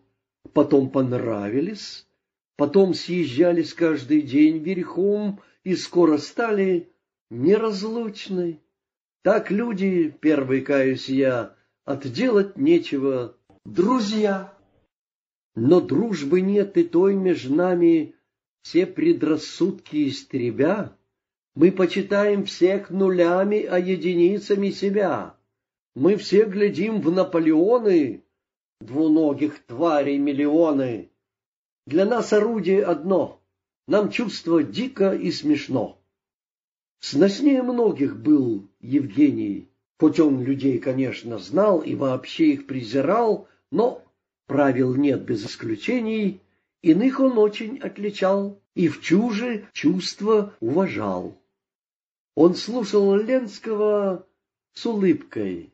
потом 0.51 0.89
понравились, 0.89 2.05
потом 2.57 2.93
съезжались 2.93 3.73
каждый 3.73 4.21
день 4.21 4.59
верхом 4.59 5.41
и 5.63 5.75
скоро 5.75 6.17
стали 6.17 6.89
неразлучны. 7.29 8.59
Так 9.23 9.51
люди, 9.51 10.13
первый 10.21 10.61
каюсь 10.61 11.09
я, 11.09 11.55
отделать 11.85 12.57
нечего, 12.57 13.37
друзья. 13.65 14.53
Но 15.55 15.81
дружбы 15.81 16.41
нет 16.41 16.77
и 16.77 16.83
той 16.83 17.15
между 17.15 17.53
нами, 17.53 18.15
все 18.63 18.85
предрассудки 18.85 20.09
истребя. 20.09 20.95
Мы 21.55 21.71
почитаем 21.71 22.45
всех 22.45 22.89
нулями, 22.89 23.63
а 23.63 23.77
единицами 23.77 24.71
себя. 24.71 25.37
Мы 25.95 26.15
все 26.15 26.45
глядим 26.45 27.01
в 27.01 27.11
Наполеоны, 27.11 28.23
двуногих 28.81 29.59
тварей 29.65 30.17
миллионы. 30.17 31.11
Для 31.85 32.05
нас 32.05 32.31
орудие 32.31 32.83
одно, 32.83 33.41
нам 33.87 34.09
чувство 34.09 34.63
дико 34.63 35.13
и 35.13 35.31
смешно. 35.31 35.99
Сноснее 36.99 37.61
многих 37.61 38.17
был 38.17 38.69
Евгений, 38.79 39.67
хоть 39.99 40.19
он 40.19 40.41
людей, 40.41 40.79
конечно, 40.79 41.37
знал 41.37 41.81
и 41.81 41.95
вообще 41.95 42.53
их 42.53 42.67
презирал, 42.67 43.49
но 43.71 44.01
правил 44.47 44.95
нет 44.95 45.23
без 45.23 45.45
исключений, 45.45 46.39
иных 46.81 47.19
он 47.19 47.37
очень 47.37 47.77
отличал 47.79 48.61
и 48.75 48.87
в 48.87 49.01
чуже 49.01 49.67
чувства 49.73 50.55
уважал. 50.61 51.37
Он 52.35 52.55
слушал 52.55 53.13
Ленского 53.15 54.25
с 54.73 54.85
улыбкой. 54.85 55.73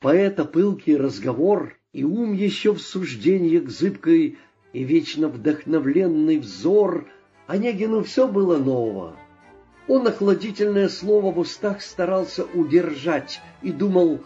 Поэта 0.00 0.44
пылкий 0.44 0.96
разговор 0.96 1.78
и 1.92 2.02
ум 2.02 2.32
еще 2.32 2.74
в 2.74 2.80
суждениях 2.80 3.70
зыбкой 3.70 4.38
и 4.72 4.84
вечно 4.84 5.28
вдохновленный 5.28 6.38
взор, 6.38 7.06
Онегину 7.46 8.02
все 8.02 8.28
было 8.28 8.58
ново. 8.58 9.16
Он 9.86 10.06
охладительное 10.06 10.88
слово 10.90 11.32
в 11.32 11.38
устах 11.38 11.80
старался 11.80 12.44
удержать 12.44 13.40
и 13.62 13.72
думал, 13.72 14.20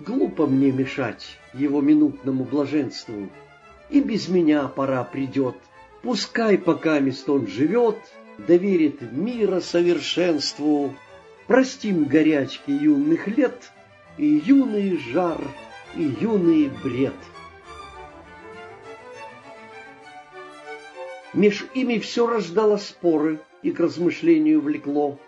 глупо 0.00 0.46
мне 0.46 0.70
мешать 0.70 1.38
его 1.54 1.80
минутному 1.80 2.44
блаженству. 2.44 3.28
И 3.88 4.00
без 4.00 4.28
меня 4.28 4.68
пора 4.68 5.02
придет, 5.04 5.56
пускай 6.02 6.58
пока 6.58 7.00
мест 7.00 7.26
он 7.30 7.46
живет, 7.46 7.96
доверит 8.36 9.00
мира 9.12 9.60
совершенству. 9.60 10.94
Простим 11.46 12.04
горячки 12.04 12.70
юных 12.70 13.26
лет 13.28 13.72
и 14.18 14.42
юный 14.44 14.98
жар, 14.98 15.40
и 15.96 16.02
юный 16.20 16.70
бред. 16.84 17.14
Меж 21.38 21.66
ими 21.72 22.00
все 22.00 22.26
рождало 22.26 22.78
споры, 22.78 23.38
и 23.62 23.70
к 23.70 23.78
размышлению 23.78 24.60
влекло. 24.60 25.20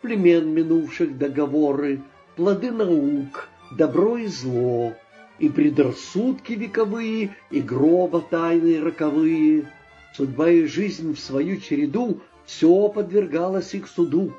Племен 0.00 0.52
минувших 0.52 1.16
договоры, 1.16 2.00
плоды 2.34 2.72
наук, 2.72 3.48
добро 3.70 4.16
и 4.16 4.26
зло, 4.26 4.92
и 5.38 5.48
предрассудки 5.48 6.54
вековые, 6.54 7.36
и 7.52 7.60
гроба 7.60 8.22
тайны 8.22 8.80
роковые. 8.80 9.70
Судьба 10.16 10.50
и 10.50 10.64
жизнь 10.64 11.14
в 11.14 11.20
свою 11.20 11.60
череду 11.60 12.18
все 12.44 12.88
подвергалось 12.88 13.72
их 13.74 13.86
суду. 13.86 14.32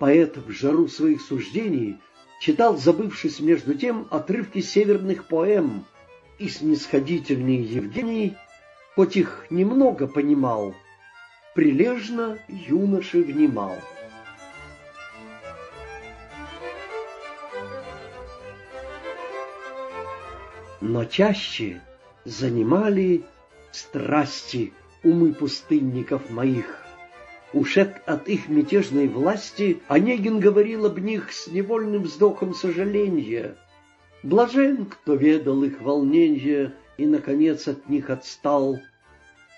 Поэт 0.00 0.36
в 0.36 0.50
жару 0.50 0.88
своих 0.88 1.20
суждений 1.20 1.98
читал, 2.40 2.76
забывшись 2.76 3.38
между 3.38 3.74
тем, 3.74 4.08
отрывки 4.10 4.60
северных 4.60 5.28
поэм, 5.28 5.84
и 6.40 6.48
снисходительный 6.48 7.62
Евгений, 7.62 8.34
хоть 8.96 9.14
их 9.16 9.46
немного 9.50 10.06
понимал, 10.06 10.74
прилежно 11.54 12.38
юноше 12.48 13.22
внимал. 13.22 13.76
Но 20.80 21.04
чаще 21.04 21.82
занимали 22.24 23.24
страсти 23.70 24.72
умы 25.04 25.34
пустынников 25.34 26.30
моих. 26.30 26.82
Ушед 27.52 28.02
от 28.06 28.28
их 28.28 28.48
мятежной 28.48 29.08
власти, 29.08 29.82
Онегин 29.88 30.40
говорил 30.40 30.86
об 30.86 30.98
них 30.98 31.32
с 31.32 31.48
невольным 31.48 32.04
вздохом 32.04 32.54
сожаления. 32.54 33.56
Блажен, 34.22 34.86
кто 34.86 35.14
ведал 35.14 35.64
их 35.64 35.80
волненье 35.82 36.72
и, 36.98 37.06
наконец, 37.06 37.68
от 37.68 37.88
них 37.88 38.10
отстал. 38.10 38.78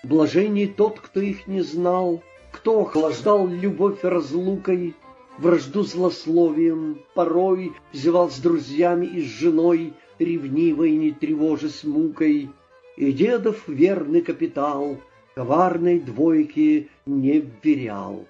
Блаженней 0.03 0.67
тот, 0.67 0.99
кто 0.99 1.19
их 1.19 1.47
не 1.47 1.61
знал, 1.61 2.23
кто 2.51 2.81
охлаждал 2.81 3.47
любовь 3.47 4.03
разлукой, 4.03 4.95
вражду 5.37 5.83
злословием, 5.83 7.01
порой 7.15 7.73
взевал 7.91 8.29
с 8.29 8.39
друзьями 8.39 9.05
и 9.05 9.21
с 9.21 9.25
женой, 9.25 9.93
ревнивой, 10.19 10.91
не 10.91 11.11
тревожась 11.11 11.83
мукой, 11.83 12.49
и 12.97 13.11
дедов 13.11 13.67
верный 13.67 14.21
капитал 14.21 14.97
коварной 15.35 15.99
двойки 15.99 16.89
не 17.05 17.39
вверял. 17.63 18.25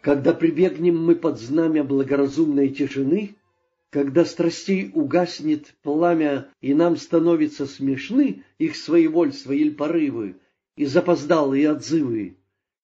Когда 0.00 0.32
прибегнем 0.32 1.04
мы 1.04 1.14
под 1.14 1.38
знамя 1.38 1.84
благоразумной 1.84 2.70
тишины, 2.70 3.36
когда 3.92 4.24
страстей 4.24 4.90
угаснет 4.94 5.74
пламя, 5.82 6.48
и 6.62 6.72
нам 6.72 6.96
становится 6.96 7.66
смешны 7.66 8.42
их 8.56 8.74
своевольство 8.74 9.52
или 9.52 9.68
порывы, 9.68 10.36
и 10.76 10.86
запоздалые 10.86 11.70
отзывы. 11.70 12.38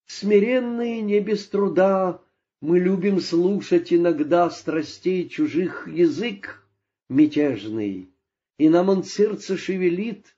Смиренные 0.05 1.01
не 1.01 1.19
без 1.21 1.49
труда, 1.49 2.21
мы 2.61 2.79
любим 2.79 3.21
слушать 3.21 3.91
иногда 3.91 4.51
страстей 4.51 5.31
чужих 5.31 5.89
язык 5.89 6.63
мятежный, 7.09 8.11
и 8.59 8.69
нам 8.69 8.91
он 8.91 9.03
сердце 9.03 9.57
шевелит, 9.57 10.37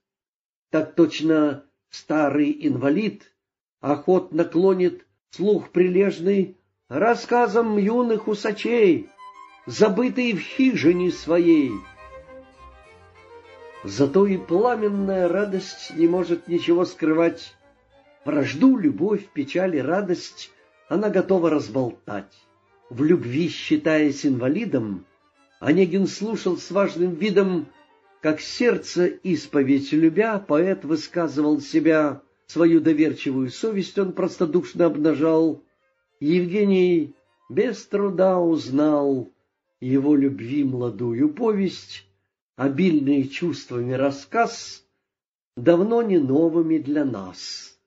так 0.71 0.95
точно 0.95 1.65
старый 1.89 2.57
инвалид 2.61 3.35
охотно 3.81 4.45
клонит 4.45 5.05
слух 5.31 5.71
прилежный 5.71 6.59
рассказам 6.89 7.77
юных 7.77 8.29
усачей, 8.29 9.09
забытый 9.67 10.33
в 10.33 10.41
хижине 10.41 11.11
своей. 11.11 11.73
Зато 13.85 14.27
и 14.27 14.37
пламенная 14.37 15.29
радость 15.29 15.93
не 15.97 16.07
может 16.07 16.49
ничего 16.49 16.85
скрывать. 16.85 17.55
Вражду, 18.25 18.77
любовь, 18.77 19.27
печаль 19.33 19.77
и 19.77 19.81
радость 19.81 20.51
она 20.89 21.09
готова 21.09 21.51
разболтать. 21.51 22.35
В 22.91 23.05
любви, 23.05 23.49
считаясь 23.49 24.27
инвалидом, 24.27 25.07
Онегин 25.61 26.07
слушал 26.07 26.57
с 26.57 26.71
важным 26.71 27.15
видом, 27.15 27.67
как 28.21 28.41
сердце 28.41 29.07
исповедь 29.07 29.93
любя, 29.93 30.39
поэт 30.39 30.85
высказывал 30.85 31.61
себя, 31.61 32.21
свою 32.47 32.81
доверчивую 32.81 33.51
совесть 33.51 33.99
он 33.99 34.13
простодушно 34.13 34.87
обнажал. 34.87 35.63
Евгений 36.19 37.15
без 37.49 37.87
труда 37.87 38.39
узнал 38.39 39.31
его 39.81 40.15
любви 40.15 40.65
молодую 40.65 41.33
повесть, 41.33 42.07
обильные 42.57 43.29
чувствами 43.29 43.93
рассказ, 43.93 44.87
давно 45.57 46.03
не 46.03 46.19
новыми 46.19 46.79
для 46.79 47.05
нас. 47.05 47.79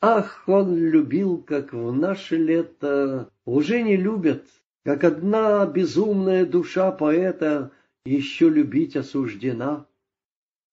Ах, 0.00 0.44
он 0.46 0.76
любил, 0.76 1.38
как 1.38 1.72
в 1.72 1.92
наше 1.92 2.36
лето 2.36 3.30
уже 3.44 3.82
не 3.82 3.96
любят, 3.96 4.44
как 4.84 5.04
одна 5.04 5.64
безумная 5.66 6.44
душа 6.44 6.92
поэта 6.92 7.72
еще 8.04 8.48
любить 8.48 8.96
осуждена. 8.96 9.86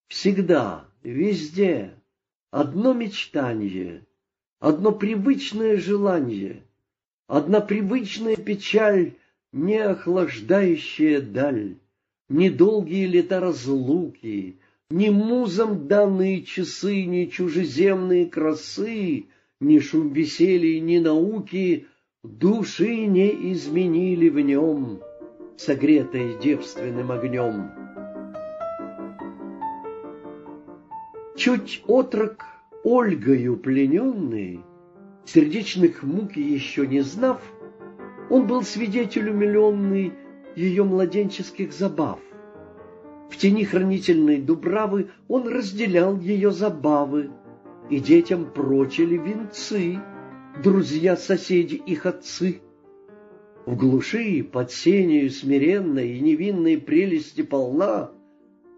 Всегда, 0.07 0.85
везде, 1.03 1.95
одно 2.51 2.93
мечтание, 2.93 4.05
одно 4.59 4.91
привычное 4.91 5.77
желание, 5.77 6.63
одна 7.27 7.61
привычная 7.61 8.35
печаль, 8.35 9.15
не 9.53 9.77
охлаждающая 9.77 11.21
даль, 11.21 11.77
недолгие 12.27 13.05
лета 13.05 13.39
разлуки, 13.39 14.57
ни 14.89 15.09
музам 15.09 15.87
данные 15.87 16.43
часы, 16.43 17.05
ни 17.05 17.25
чужеземные 17.25 18.25
красы, 18.25 19.25
Ни 19.59 19.79
шум 19.79 20.11
веселья, 20.11 20.81
ни 20.81 20.97
науки 20.97 21.87
Души 22.23 23.05
не 23.05 23.53
изменили 23.53 24.27
в 24.27 24.39
нем, 24.39 24.99
Согретой 25.57 26.37
девственным 26.41 27.11
огнем. 27.11 27.71
Чуть 31.37 31.83
отрок 31.87 32.43
Ольгою 32.83 33.57
плененный, 33.57 34.59
Сердечных 35.25 36.03
мук 36.03 36.35
еще 36.35 36.85
не 36.85 37.01
знав, 37.01 37.41
Он 38.33 38.47
был 38.47 38.63
свидетель 38.63 39.29
умиленный 39.29 40.11
Ее 40.55 40.83
младенческих 40.83 41.71
забав. 41.71 42.19
В 43.29 43.37
тени 43.37 43.63
хранительной 43.63 44.41
дубравы 44.41 45.11
он 45.27 45.47
разделял 45.47 46.17
ее 46.19 46.49
забавы, 46.49 47.29
И 47.91 47.99
детям 47.99 48.51
прочили 48.51 49.19
венцы, 49.19 49.99
друзья-соседи 50.63 51.75
их 51.75 52.07
отцы. 52.07 52.61
В 53.67 53.75
глуши, 53.75 54.43
под 54.43 54.71
сенью 54.71 55.29
смиренной 55.29 56.17
и 56.17 56.19
невинной 56.19 56.79
прелести 56.79 57.43
полна, 57.43 58.09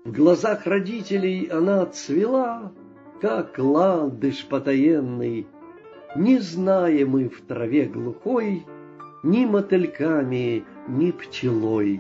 В 0.04 0.12
глазах 0.12 0.68
родителей 0.68 1.46
она 1.46 1.84
отцвела, 1.84 2.74
как 3.22 3.58
ландыш 3.58 4.46
потаенный, 4.48 5.48
Не 6.18 6.40
зная 6.40 7.06
мы 7.06 7.30
в 7.30 7.40
траве 7.40 7.86
глухой 7.86 8.66
Ни 9.26 9.44
мотыльками, 9.44 10.64
ни 10.88 11.10
пчелой. 11.10 12.00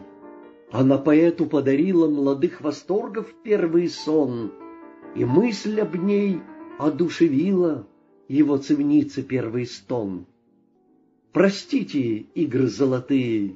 Она 0.71 0.99
поэту 0.99 1.47
подарила 1.47 2.07
молодых 2.07 2.61
восторгов 2.61 3.33
первый 3.43 3.89
сон, 3.89 4.51
И 5.15 5.25
мысль 5.25 5.81
об 5.81 5.95
ней 5.95 6.41
одушевила 6.77 7.87
его 8.27 8.57
цивницы 8.57 9.23
первый 9.23 9.65
стон. 9.65 10.27
Простите, 11.33 12.27
игры 12.35 12.67
золотые, 12.67 13.55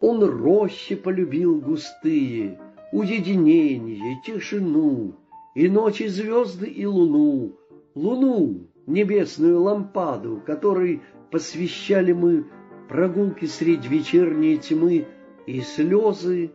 он 0.00 0.24
рощи 0.24 0.94
полюбил 0.94 1.60
густые, 1.60 2.58
Уединение, 2.90 4.22
тишину, 4.24 5.12
И 5.54 5.68
ночи 5.68 6.06
звезды 6.06 6.68
и 6.68 6.86
луну, 6.86 7.52
Луну, 7.94 8.66
небесную 8.86 9.60
лампаду, 9.60 10.42
Которой 10.46 11.02
посвящали 11.30 12.12
мы 12.12 12.46
Прогулки 12.88 13.46
средь 13.46 13.86
вечерней 13.86 14.58
тьмы 14.58 15.06
и 15.46 15.60
слезы 15.60 16.52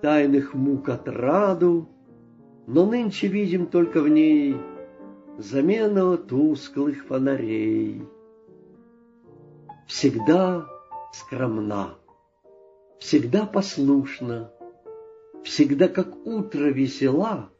тайных 0.00 0.54
мук 0.54 0.88
отраду, 0.88 1.88
но 2.66 2.86
нынче 2.86 3.26
видим 3.26 3.66
только 3.66 4.00
в 4.00 4.08
ней 4.08 4.56
замену 5.38 6.16
тусклых 6.18 7.04
фонарей. 7.06 8.02
Всегда 9.88 10.66
скромна, 11.12 11.98
всегда 12.98 13.44
послушна, 13.44 14.52
всегда 15.42 15.88
как 15.88 16.14
утро 16.26 16.66
весела, 16.66 17.50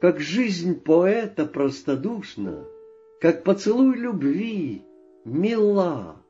как 0.00 0.20
жизнь 0.20 0.80
поэта 0.80 1.46
простодушна, 1.46 2.64
как 3.20 3.42
поцелуй 3.42 3.96
любви 3.96 4.84
мила, 5.24 6.22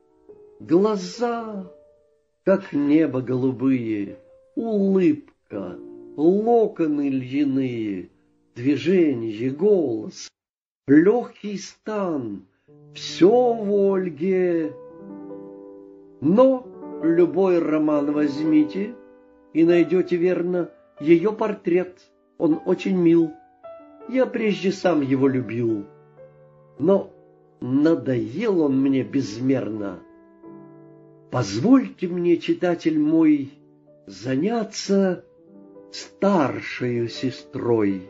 глаза 0.59 1.71
как 2.43 2.73
небо 2.73 3.21
голубые, 3.21 4.17
улыбка, 4.55 5.77
локоны 6.17 7.09
льняные, 7.09 8.09
движение, 8.55 9.51
голос, 9.51 10.29
легкий 10.87 11.57
стан, 11.57 12.45
все 12.93 13.53
в 13.53 13.93
Ольге. 13.93 14.73
Но 16.21 16.67
любой 17.03 17.59
роман 17.59 18.11
возьмите 18.11 18.95
и 19.53 19.63
найдете 19.63 20.17
верно 20.17 20.69
ее 20.99 21.31
портрет, 21.31 21.99
он 22.37 22.59
очень 22.65 22.97
мил. 22.97 23.31
Я 24.09 24.25
прежде 24.25 24.71
сам 24.71 25.01
его 25.01 25.27
любил, 25.27 25.85
но 26.79 27.11
надоел 27.61 28.61
он 28.61 28.81
мне 28.81 29.03
безмерно. 29.03 29.99
Позвольте 31.31 32.07
мне, 32.07 32.37
читатель 32.37 32.99
мой, 32.99 33.53
заняться 34.07 35.23
старшей 35.91 37.07
сестрой. 37.07 38.09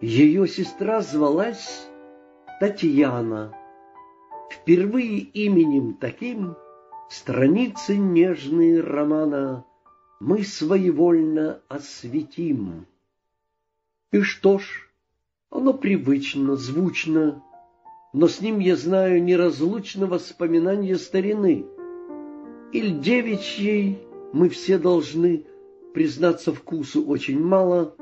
Ее 0.00 0.48
сестра 0.48 1.02
звалась 1.02 1.86
Татьяна. 2.58 3.54
Впервые 4.50 5.18
именем 5.18 5.94
таким 5.94 6.56
страницы 7.08 7.96
нежные 7.96 8.80
романа 8.80 9.64
мы 10.18 10.42
своевольно 10.42 11.60
осветим. 11.68 12.86
И 14.10 14.22
что 14.22 14.58
ж, 14.58 14.90
оно 15.50 15.74
привычно, 15.74 16.56
звучно, 16.56 17.40
но 18.12 18.26
с 18.26 18.40
ним 18.40 18.58
я 18.58 18.76
знаю 18.76 19.22
неразлучно 19.22 20.06
воспоминания 20.06 20.96
старины. 20.96 21.66
Иль 22.72 22.98
девичьей 22.98 24.00
мы 24.32 24.48
все 24.48 24.78
должны 24.78 25.46
признаться 25.94 26.52
вкусу 26.52 27.04
очень 27.04 27.40
мало, 27.40 27.94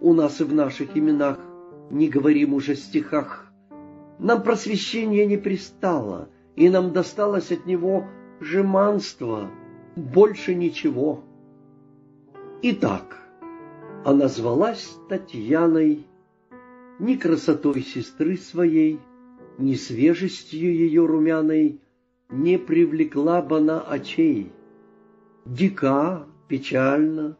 у 0.00 0.12
нас 0.12 0.40
и 0.40 0.44
в 0.44 0.52
наших 0.52 0.96
именах, 0.96 1.38
не 1.90 2.08
говорим 2.08 2.54
уже 2.54 2.74
стихах. 2.74 3.50
Нам 4.18 4.42
просвещение 4.42 5.26
не 5.26 5.36
пристало, 5.36 6.28
и 6.56 6.68
нам 6.68 6.92
досталось 6.92 7.50
от 7.50 7.66
него 7.66 8.06
жеманство, 8.40 9.50
больше 9.96 10.54
ничего. 10.54 11.24
Итак, 12.62 13.18
она 14.04 14.28
звалась 14.28 14.96
Татьяной, 15.08 16.06
ни 16.98 17.16
красотой 17.16 17.82
сестры 17.82 18.36
своей, 18.36 19.00
ни 19.58 19.74
свежестью 19.74 20.74
ее 20.74 21.06
румяной 21.06 21.80
не 22.30 22.58
привлекла 22.58 23.42
бы 23.42 23.58
она 23.58 23.80
очей. 23.80 24.52
Дика, 25.44 26.26
печально, 26.48 27.36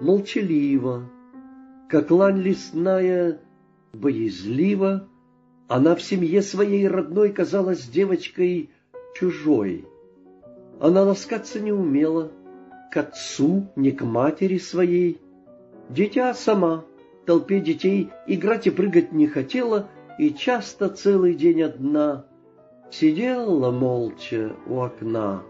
молчалива, 0.00 1.10
как 1.88 2.10
лань 2.10 2.40
лесная, 2.40 3.40
боязлива, 3.92 5.08
она 5.68 5.94
в 5.94 6.02
семье 6.02 6.42
своей 6.42 6.88
родной 6.88 7.30
казалась 7.30 7.86
девочкой 7.86 8.70
чужой. 9.14 9.84
Она 10.80 11.02
ласкаться 11.02 11.60
не 11.60 11.72
умела, 11.72 12.30
к 12.92 12.96
отцу, 12.96 13.68
не 13.76 13.90
к 13.90 14.04
матери 14.04 14.58
своей. 14.58 15.20
Дитя 15.90 16.32
сама, 16.34 16.84
толпе 17.26 17.60
детей 17.60 18.10
играть 18.26 18.66
и 18.66 18.70
прыгать 18.70 19.12
не 19.12 19.26
хотела, 19.26 19.88
и 20.18 20.34
часто 20.34 20.88
целый 20.88 21.34
день 21.34 21.62
одна 21.62 22.26
сидела 22.90 23.70
молча 23.70 24.52
у 24.66 24.80
окна. 24.80 25.42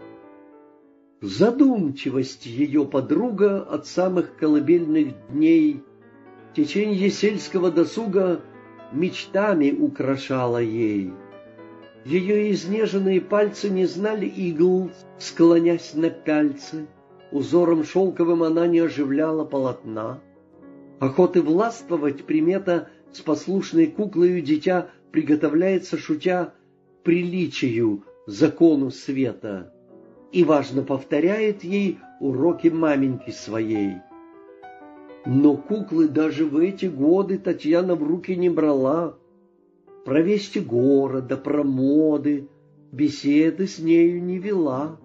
Задумчивость 1.21 2.45
ее 2.45 2.85
подруга 2.85 3.61
от 3.61 3.87
самых 3.87 4.37
колыбельных 4.37 5.13
дней, 5.29 5.83
Теченье 6.55 7.09
сельского 7.09 7.71
досуга 7.71 8.41
мечтами 8.91 9.71
украшала 9.71 10.57
ей. 10.57 11.13
Ее 12.05 12.51
изнеженные 12.51 13.21
пальцы 13.21 13.69
не 13.69 13.85
знали 13.85 14.25
игл, 14.25 14.89
склонясь 15.17 15.93
на 15.93 16.09
пяльцы, 16.09 16.87
Узором 17.31 17.83
шелковым 17.83 18.41
она 18.41 18.65
не 18.65 18.79
оживляла 18.79 19.45
полотна. 19.45 20.19
Охоты 20.99 21.41
властвовать 21.41 22.25
примета 22.25 22.89
с 23.11 23.21
послушной 23.21 23.87
куклою 23.87 24.41
дитя 24.41 24.89
приготовляется, 25.11 25.97
шутя, 25.97 26.53
приличию, 27.03 28.03
закону 28.27 28.91
света, 28.91 29.73
и, 30.31 30.43
важно, 30.43 30.83
повторяет 30.83 31.63
ей 31.63 31.97
уроки 32.19 32.67
маменьки 32.67 33.31
своей. 33.31 33.95
Но 35.25 35.57
куклы 35.57 36.07
даже 36.07 36.45
в 36.45 36.57
эти 36.57 36.85
годы 36.85 37.37
Татьяна 37.37 37.95
в 37.95 38.03
руки 38.03 38.35
не 38.35 38.49
брала. 38.49 39.17
про 40.05 40.21
вести 40.21 40.59
города, 40.59 41.35
про 41.37 41.63
моды, 41.63 42.47
беседы 42.91 43.67
с 43.67 43.79
нею 43.79 44.23
не 44.23 44.39
вела, 44.39 44.99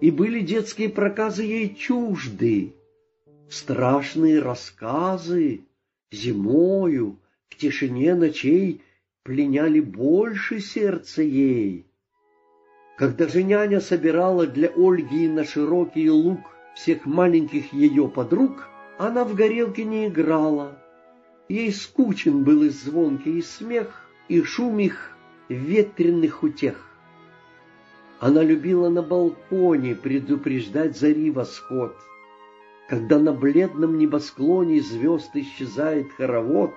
и 0.00 0.10
были 0.10 0.40
детские 0.40 0.88
проказы 0.88 1.44
ей 1.44 1.74
чужды. 1.74 2.74
Страшные 3.48 4.40
рассказы 4.40 5.66
зимою 6.10 7.18
в 7.54 7.56
тишине 7.56 8.16
ночей 8.16 8.82
пленяли 9.22 9.78
больше 9.78 10.58
сердца 10.58 11.22
ей. 11.22 11.86
Когда 12.98 13.28
же 13.28 13.44
няня 13.44 13.80
собирала 13.80 14.46
для 14.46 14.68
Ольги 14.74 15.28
на 15.28 15.44
широкий 15.44 16.10
луг 16.10 16.40
всех 16.74 17.06
маленьких 17.06 17.72
ее 17.72 18.08
подруг, 18.08 18.68
она 18.98 19.24
в 19.24 19.34
горелке 19.34 19.84
не 19.84 20.08
играла. 20.08 20.76
Ей 21.48 21.72
скучен 21.72 22.42
был 22.42 22.64
и 22.64 22.70
звонкий 22.70 23.40
смех, 23.40 24.04
и 24.28 24.42
шум 24.42 24.80
их 24.80 25.16
ветренных 25.48 26.42
утех. 26.42 26.88
Она 28.18 28.42
любила 28.42 28.88
на 28.88 29.02
балконе 29.02 29.94
предупреждать 29.94 30.96
зари 30.96 31.30
восход. 31.30 31.94
Когда 32.88 33.18
на 33.20 33.32
бледном 33.32 33.96
небосклоне 33.96 34.80
звезд 34.80 35.30
исчезает 35.34 36.10
хоровод, 36.12 36.74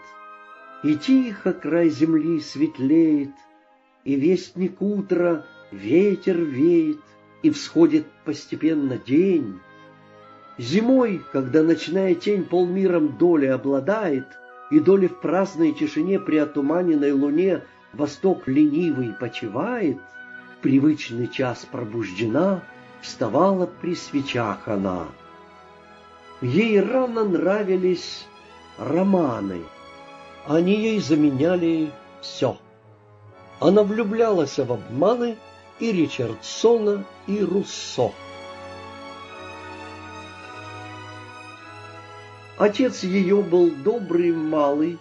И 0.84 0.95
тихо 0.95 1.53
край 1.53 1.89
земли 1.89 2.39
светлеет, 2.39 3.32
И 4.03 4.15
вестник 4.15 4.82
утра 4.82 5.45
ветер 5.71 6.38
веет, 6.38 7.01
И 7.43 7.49
всходит 7.49 8.05
постепенно 8.25 8.97
день. 8.97 9.59
Зимой, 10.57 11.21
когда 11.32 11.63
ночная 11.63 12.15
тень 12.15 12.43
полмиром 12.43 13.17
доли 13.17 13.47
обладает, 13.47 14.28
И 14.71 14.80
доли 14.80 15.07
в 15.07 15.19
праздной 15.19 15.73
тишине 15.73 16.19
при 16.19 16.38
отуманенной 16.38 17.11
луне 17.11 17.63
Восток 17.93 18.47
ленивый 18.47 19.13
почивает— 19.13 19.97
привычный 20.61 21.28
час 21.28 21.67
пробуждена, 21.71 22.61
вставала 23.01 23.67
при 23.67 23.95
свечах 23.95 24.67
она. 24.67 25.07
Ей 26.41 26.82
рано 26.82 27.23
нравились 27.23 28.28
романы, 28.78 29.61
они 30.48 30.76
ей 30.76 31.00
заменяли 31.00 31.91
все. 32.22 32.58
Она 33.60 33.84
влюблялась 33.84 34.58
в 34.58 34.72
обманы 34.72 35.36
и 35.80 35.91
Ричардсона, 35.91 37.04
и 37.28 37.41
Руссо. 37.41 38.12
Отец 42.58 43.04
ее 43.04 43.41
был 43.41 43.70
добрый 43.70 44.32
малый, 44.32 44.98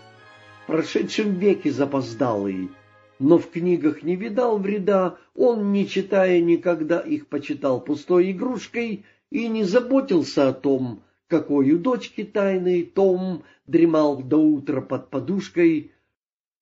в 0.62 0.66
прошедшем 0.66 1.34
веке 1.34 1.70
запоздалый, 1.70 2.70
но 3.18 3.38
в 3.38 3.48
книгах 3.50 4.02
не 4.02 4.16
видал 4.16 4.58
вреда, 4.58 5.16
он, 5.34 5.72
не 5.72 5.88
читая 5.88 6.40
никогда, 6.40 7.00
их 7.00 7.28
почитал 7.28 7.80
пустой 7.80 8.32
игрушкой 8.32 9.04
и 9.30 9.48
не 9.48 9.64
заботился 9.64 10.48
о 10.48 10.52
том, 10.52 11.02
какой 11.28 11.72
у 11.72 11.78
дочки 11.78 12.24
тайный 12.24 12.84
том 12.84 13.44
дремал 13.66 14.22
до 14.22 14.38
утра 14.38 14.80
под 14.80 15.10
подушкой. 15.10 15.92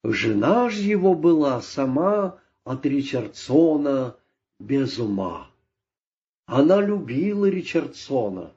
Жена 0.03 0.71
ж 0.71 0.77
его 0.77 1.15
была 1.15 1.61
сама 1.61 2.39
от 2.65 2.87
Ричардсона 2.87 4.17
без 4.59 4.99
ума. 4.99 5.51
Она 6.47 6.81
любила 6.81 7.47
Ричардсона, 7.47 8.53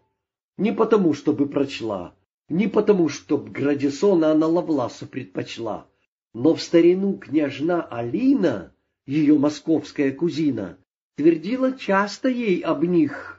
не 0.58 0.74
потому, 0.74 1.14
чтобы 1.14 1.47
прочла, 1.47 2.16
не 2.49 2.68
потому, 2.68 3.10
чтоб 3.10 3.49
Градисона 3.49 4.32
она 4.32 4.47
Лавласу 4.47 5.05
предпочла, 5.05 5.88
но 6.34 6.55
в 6.55 6.62
старину 6.62 7.18
княжна 7.18 7.82
Алина, 7.82 8.74
ее 9.05 9.38
московская 9.38 10.12
кузина, 10.12 10.78
твердила 11.16 11.78
часто 11.78 12.28
ей 12.30 12.60
об 12.60 12.84
них. 12.84 13.37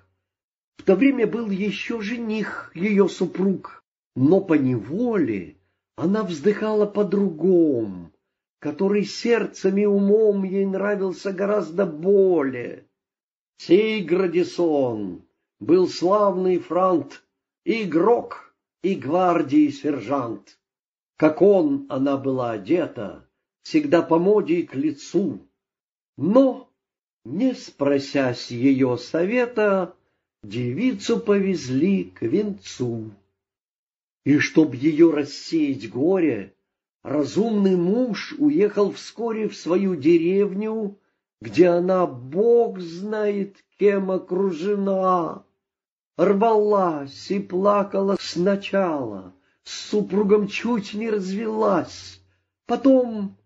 В 0.78 0.84
то 0.84 0.94
время 0.94 1.26
был 1.26 1.50
еще 1.50 2.00
жених, 2.00 2.72
ее 2.74 3.08
супруг, 3.08 3.84
но 4.16 4.40
по 4.40 4.54
неволе 4.54 5.56
она 5.96 6.22
вздыхала 6.22 6.86
по-другому, 6.86 8.12
который 8.58 9.04
сердцем 9.04 9.76
и 9.76 9.84
умом 9.84 10.44
ей 10.44 10.64
нравился 10.64 11.32
гораздо 11.32 11.84
более. 11.84 12.86
Сей 13.58 14.02
Градисон 14.02 15.24
был 15.60 15.88
славный 15.88 16.58
франт, 16.58 17.22
игрок, 17.64 18.54
и 18.82 18.94
гвардии 18.94 19.70
сержант. 19.70 20.58
Как 21.16 21.42
он 21.42 21.86
она 21.88 22.16
была 22.16 22.52
одета, 22.52 23.28
всегда 23.62 24.02
по 24.02 24.18
моде 24.18 24.60
и 24.60 24.66
к 24.66 24.74
лицу. 24.74 25.40
Но, 26.16 26.70
не 27.24 27.54
спросясь 27.54 28.50
ее 28.50 28.96
совета, 28.96 29.96
девицу 30.49 31.20
повезли 31.20 32.05
к 32.05 32.22
венцу. 32.22 33.11
И 34.24 34.38
чтоб 34.38 34.74
ее 34.74 35.11
рассеять 35.11 35.90
горе, 35.90 36.55
разумный 37.03 37.76
муж 37.76 38.34
уехал 38.38 38.92
вскоре 38.92 39.49
в 39.49 39.57
свою 39.57 39.94
деревню, 39.94 40.99
где 41.40 41.68
она, 41.68 42.07
бог 42.07 42.80
знает, 42.80 43.57
кем 43.78 44.11
окружена. 44.11 45.44
Рвалась 46.16 47.30
и 47.30 47.38
плакала 47.38 48.16
сначала, 48.20 49.32
с 49.62 49.90
супругом 49.90 50.49
чуть 50.49 50.94
не 50.94 51.11
развелась, 51.11 52.20
потом 52.66 53.36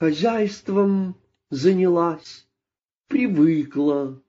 хозяйством 0.00 1.14
занялась, 1.50 2.48
привыкла 3.06 4.20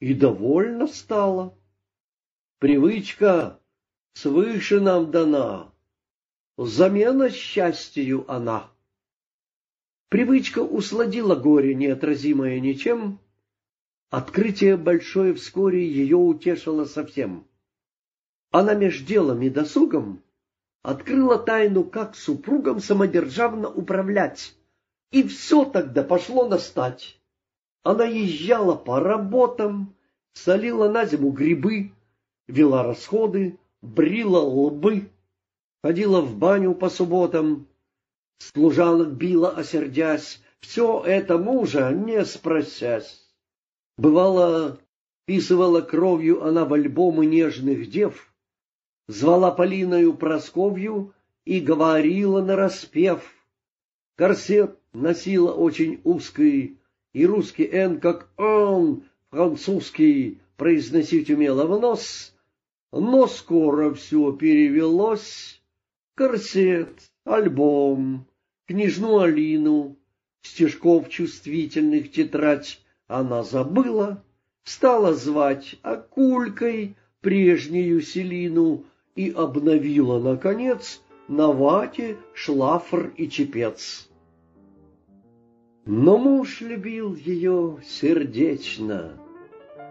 и 0.00 0.14
довольна 0.14 0.86
стала. 0.86 1.56
Привычка 2.58 3.60
свыше 4.14 4.80
нам 4.80 5.10
дана, 5.10 5.72
замена 6.56 7.30
счастью 7.30 8.24
она. 8.30 8.70
Привычка 10.08 10.60
усладила 10.60 11.34
горе, 11.34 11.74
неотразимое 11.74 12.60
ничем, 12.60 13.18
открытие 14.10 14.76
большое 14.76 15.34
вскоре 15.34 15.86
ее 15.86 16.16
утешило 16.16 16.84
совсем. 16.84 17.46
Она 18.50 18.74
меж 18.74 19.00
делом 19.02 19.42
и 19.42 19.50
досугом 19.50 20.22
открыла 20.82 21.38
тайну, 21.38 21.84
как 21.84 22.14
супругом 22.14 22.80
самодержавно 22.80 23.68
управлять, 23.68 24.54
и 25.10 25.24
все 25.24 25.64
тогда 25.64 26.04
пошло 26.04 26.48
настать. 26.48 27.15
Она 27.86 28.04
езжала 28.04 28.74
по 28.74 28.98
работам, 28.98 29.94
солила 30.32 30.88
на 30.88 31.04
зиму 31.06 31.30
грибы, 31.30 31.92
вела 32.48 32.82
расходы, 32.82 33.60
брила 33.80 34.40
лбы, 34.40 35.08
ходила 35.84 36.20
в 36.20 36.36
баню 36.36 36.74
по 36.74 36.90
субботам, 36.90 37.68
служанок 38.38 39.12
била, 39.12 39.50
осердясь, 39.50 40.42
все 40.58 41.00
это 41.06 41.38
мужа 41.38 41.92
не 41.92 42.24
спросясь. 42.24 43.24
Бывало, 43.96 44.80
писывала 45.26 45.80
кровью 45.80 46.44
она 46.44 46.64
в 46.64 46.72
альбомы 46.72 47.24
нежных 47.24 47.88
дев, 47.88 48.34
звала 49.06 49.52
Полиною 49.52 50.14
Просковью 50.14 51.14
и 51.44 51.60
говорила 51.60 52.42
нараспев. 52.42 53.22
Корсет 54.16 54.76
носила 54.92 55.52
очень 55.52 56.00
узкий, 56.02 56.75
и 57.16 57.24
русский 57.24 57.66
«н» 57.72 57.98
как 57.98 58.28
«он», 58.36 59.04
французский 59.30 60.38
произносить 60.58 61.30
умела 61.30 61.64
в 61.64 61.80
нос, 61.80 62.34
но 62.92 63.26
скоро 63.26 63.94
все 63.94 64.32
перевелось. 64.32 65.62
Корсет, 66.14 66.90
альбом, 67.24 68.26
княжну 68.66 69.20
Алину, 69.20 69.96
стежков 70.42 71.08
чувствительных 71.08 72.12
тетрадь 72.12 72.82
она 73.06 73.42
забыла, 73.44 74.22
стала 74.62 75.14
звать 75.14 75.76
Акулькой 75.80 76.96
прежнюю 77.22 78.02
Селину, 78.02 78.84
и 79.14 79.30
обновила, 79.30 80.20
наконец, 80.20 81.00
на 81.28 81.50
вате 81.50 82.18
шлафр 82.34 83.14
и 83.16 83.26
чепец. 83.30 84.06
Но 85.86 86.18
муж 86.18 86.60
любил 86.60 87.14
ее 87.14 87.78
сердечно, 87.86 89.18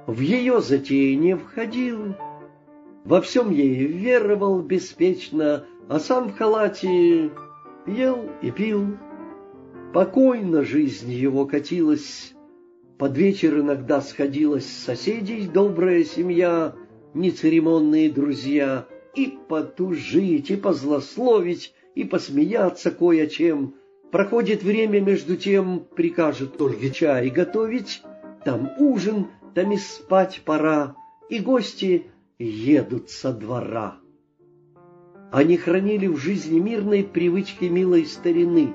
в 0.05 0.19
ее 0.19 0.59
затеи 0.61 1.13
не 1.13 1.35
входил, 1.37 2.15
во 3.05 3.21
всем 3.21 3.49
ей 3.49 3.85
веровал 3.85 4.61
беспечно, 4.61 5.65
а 5.87 5.99
сам 5.99 6.29
в 6.29 6.37
халате 6.37 7.31
ел 7.87 8.29
и 8.41 8.51
пил. 8.51 8.97
Покойно 9.93 10.63
жизнь 10.63 11.11
его 11.11 11.45
катилась, 11.45 12.33
под 12.97 13.17
вечер 13.17 13.59
иногда 13.59 14.01
сходилась 14.01 14.67
соседей 14.67 15.47
добрая 15.47 16.03
семья, 16.03 16.75
нецеремонные 17.13 18.11
друзья— 18.11 18.85
и 19.15 19.37
потужить, 19.47 20.51
и 20.51 20.55
позлословить, 20.55 21.73
и 21.95 22.03
посмеяться 22.03 22.91
кое-чем, 22.91 23.75
Проходит 24.15 24.63
время, 24.63 25.01
между 25.01 25.35
тем 25.35 25.81
прикажет 25.93 26.61
Ольге 26.61 26.89
чай 26.89 27.29
готовить, 27.29 28.01
там 28.45 28.71
ужин, 28.79 29.27
там 29.53 29.73
и 29.73 29.77
спать 29.77 30.41
пора, 30.45 30.95
и 31.29 31.39
гости 31.39 32.05
едут 32.39 33.09
со 33.09 33.33
двора. 33.33 33.97
Они 35.33 35.57
хранили 35.57 36.07
в 36.07 36.15
жизни 36.15 36.59
мирной 36.59 37.03
привычки 37.03 37.65
милой 37.65 38.05
старины. 38.05 38.73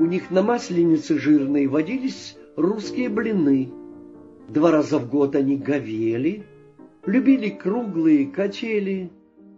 У 0.00 0.04
них 0.04 0.30
на 0.30 0.42
масленице 0.42 1.18
жирной 1.18 1.66
водились 1.66 2.36
русские 2.54 3.08
блины. 3.08 3.72
Два 4.48 4.70
раза 4.70 4.98
в 4.98 5.08
год 5.08 5.34
они 5.34 5.56
говели, 5.56 6.44
любили 7.06 7.48
круглые 7.48 8.26
качели, 8.26 9.10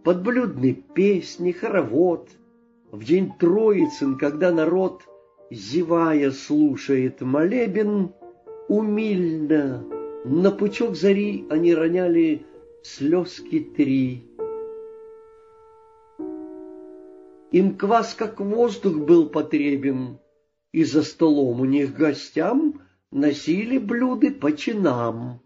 подблюдные 0.04 0.74
песни, 0.74 1.50
хоровод. 1.50 2.28
В 2.92 3.04
день 3.04 3.32
Троицын, 3.38 4.18
когда 4.18 4.50
народ, 4.50 5.02
зевая, 5.50 6.32
слушает 6.32 7.20
молебен, 7.20 8.12
умильно 8.68 9.84
на 10.24 10.50
пучок 10.50 10.96
зари 10.96 11.46
они 11.50 11.72
роняли 11.72 12.44
слезки 12.82 13.60
три. 13.60 14.24
Им 17.52 17.76
квас 17.76 18.14
как 18.14 18.40
воздух 18.40 18.96
был 18.96 19.28
потребен, 19.28 20.18
и 20.72 20.82
за 20.82 21.02
столом 21.02 21.60
у 21.60 21.64
них 21.64 21.94
гостям 21.96 22.82
носили 23.12 23.78
блюды 23.78 24.32
по 24.32 24.52
чинам. 24.52 25.40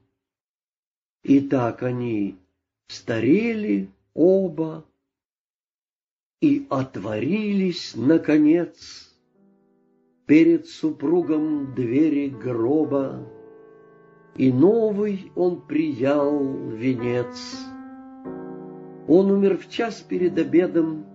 И 1.23 1.41
так 1.41 1.83
они 1.83 2.37
старели 2.89 3.91
оба 4.15 4.85
и 6.45 6.67
отворились, 6.69 7.95
наконец, 7.97 9.11
перед 10.27 10.67
супругом 10.67 11.75
двери 11.75 12.29
гроба, 12.29 13.27
и 14.37 14.53
новый 14.53 15.33
он 15.37 15.63
приял 15.63 16.69
венец. 16.69 17.57
Он 19.09 19.31
умер 19.31 19.57
в 19.57 19.71
час 19.71 20.05
перед 20.07 20.37
обедом, 20.39 21.07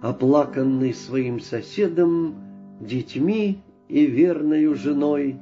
оплаканный 0.00 0.94
своим 0.94 1.38
соседом, 1.38 2.36
детьми 2.80 3.58
и 3.90 4.06
верною 4.06 4.74
женой, 4.76 5.36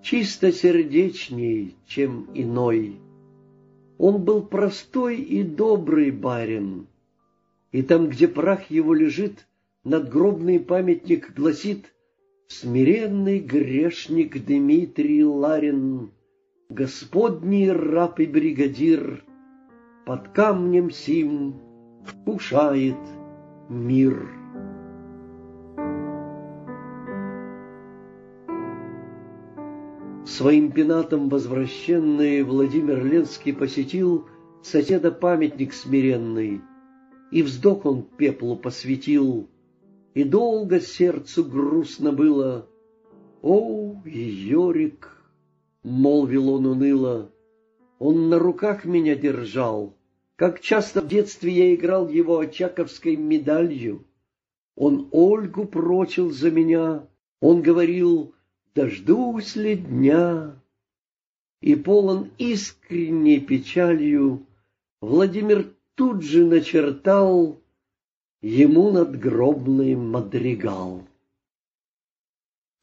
чисто 0.00 0.52
сердечней, 0.52 1.74
чем 1.88 2.28
иной. 2.34 3.00
Он 3.98 4.22
был 4.22 4.42
простой 4.42 5.16
и 5.16 5.42
добрый 5.42 6.12
барин, 6.12 6.86
и 7.72 7.82
там, 7.82 8.08
где 8.08 8.28
прах 8.28 8.70
его 8.70 8.94
лежит, 8.94 9.46
надгробный 9.84 10.60
памятник 10.60 11.34
гласит 11.34 11.94
«Смиренный 12.48 13.40
грешник 13.40 14.44
Дмитрий 14.44 15.24
Ларин, 15.24 16.12
Господний 16.70 17.70
раб 17.70 18.20
и 18.20 18.26
бригадир, 18.26 19.22
Под 20.06 20.28
камнем 20.28 20.90
сим 20.90 21.56
вкушает 22.06 22.96
мир. 23.68 24.30
Своим 30.24 30.72
пенатом 30.72 31.28
возвращенный 31.28 32.42
Владимир 32.42 33.04
Ленский 33.04 33.52
посетил 33.52 34.26
соседа 34.62 35.10
памятник 35.10 35.72
смиренный, 35.74 36.62
И 37.30 37.42
вздох 37.42 37.84
он 37.84 38.02
пеплу 38.02 38.56
посвятил, 38.56 39.48
и 40.14 40.24
долго 40.24 40.80
сердцу 40.80 41.44
грустно 41.44 42.12
было. 42.12 42.66
«О, 43.42 43.94
Йорик!»— 44.04 45.22
молвил 45.82 46.48
он 46.50 46.66
уныло,— 46.66 47.30
«он 47.98 48.28
на 48.30 48.38
руках 48.38 48.84
меня 48.84 49.14
держал, 49.14 49.94
как 50.36 50.60
часто 50.60 51.02
в 51.02 51.08
детстве 51.08 51.52
я 51.52 51.74
играл 51.74 52.08
его 52.08 52.38
очаковской 52.38 53.16
медалью. 53.16 54.04
Он 54.76 55.08
Ольгу 55.10 55.66
прочил 55.66 56.30
за 56.30 56.50
меня, 56.50 57.08
он 57.40 57.62
говорил, 57.62 58.34
дождусь 58.74 59.56
ли 59.56 59.76
дня. 59.76 60.62
И 61.60 61.74
полон 61.74 62.30
искренней 62.38 63.40
печалью 63.40 64.46
Владимир 65.00 65.74
тут 65.98 66.22
же 66.22 66.46
начертал 66.46 67.60
ему 68.40 68.92
надгробный 68.92 69.96
мадригал. 69.96 71.04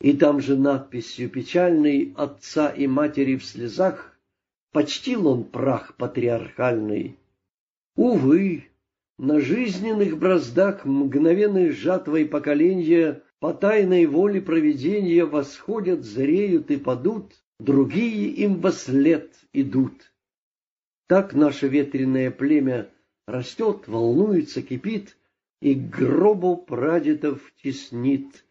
И 0.01 0.11
там 0.11 0.41
же 0.41 0.57
надписью 0.57 1.29
печальной 1.29 2.13
отца 2.17 2.67
и 2.67 2.87
матери 2.87 3.37
в 3.37 3.45
слезах 3.45 4.19
почтил 4.73 5.27
он 5.27 5.45
прах 5.45 5.95
патриархальный, 5.95 7.17
Увы, 7.95 8.65
на 9.17 9.39
жизненных 9.39 10.19
браздах 10.19 10.83
мгновенной 10.83 11.69
жатвой 11.69 12.25
поколенья 12.25 13.23
по 13.39 13.53
тайной 13.53 14.07
воле 14.07 14.41
провидения 14.41 15.25
восходят, 15.25 16.03
зреют 16.03 16.69
и 16.69 16.75
падут, 16.75 17.31
другие 17.61 18.27
им 18.31 18.59
во 18.59 18.73
след 18.73 19.33
идут. 19.53 20.11
Так 21.07 21.33
наше 21.33 21.69
ветреное 21.69 22.29
племя 22.29 22.89
растет, 23.27 23.87
волнуется, 23.87 24.61
кипит 24.61 25.17
и 25.61 25.73
гробу 25.73 26.57
прадедов 26.57 27.41
теснит. 27.61 28.45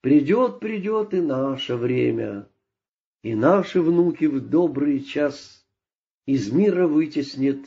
Придет, 0.00 0.60
придет 0.60 1.14
и 1.14 1.20
наше 1.20 1.76
время, 1.76 2.48
и 3.22 3.34
наши 3.34 3.80
внуки 3.80 4.24
в 4.24 4.40
добрый 4.40 5.00
час 5.00 5.64
из 6.26 6.50
мира 6.50 6.86
вытеснит 6.86 7.66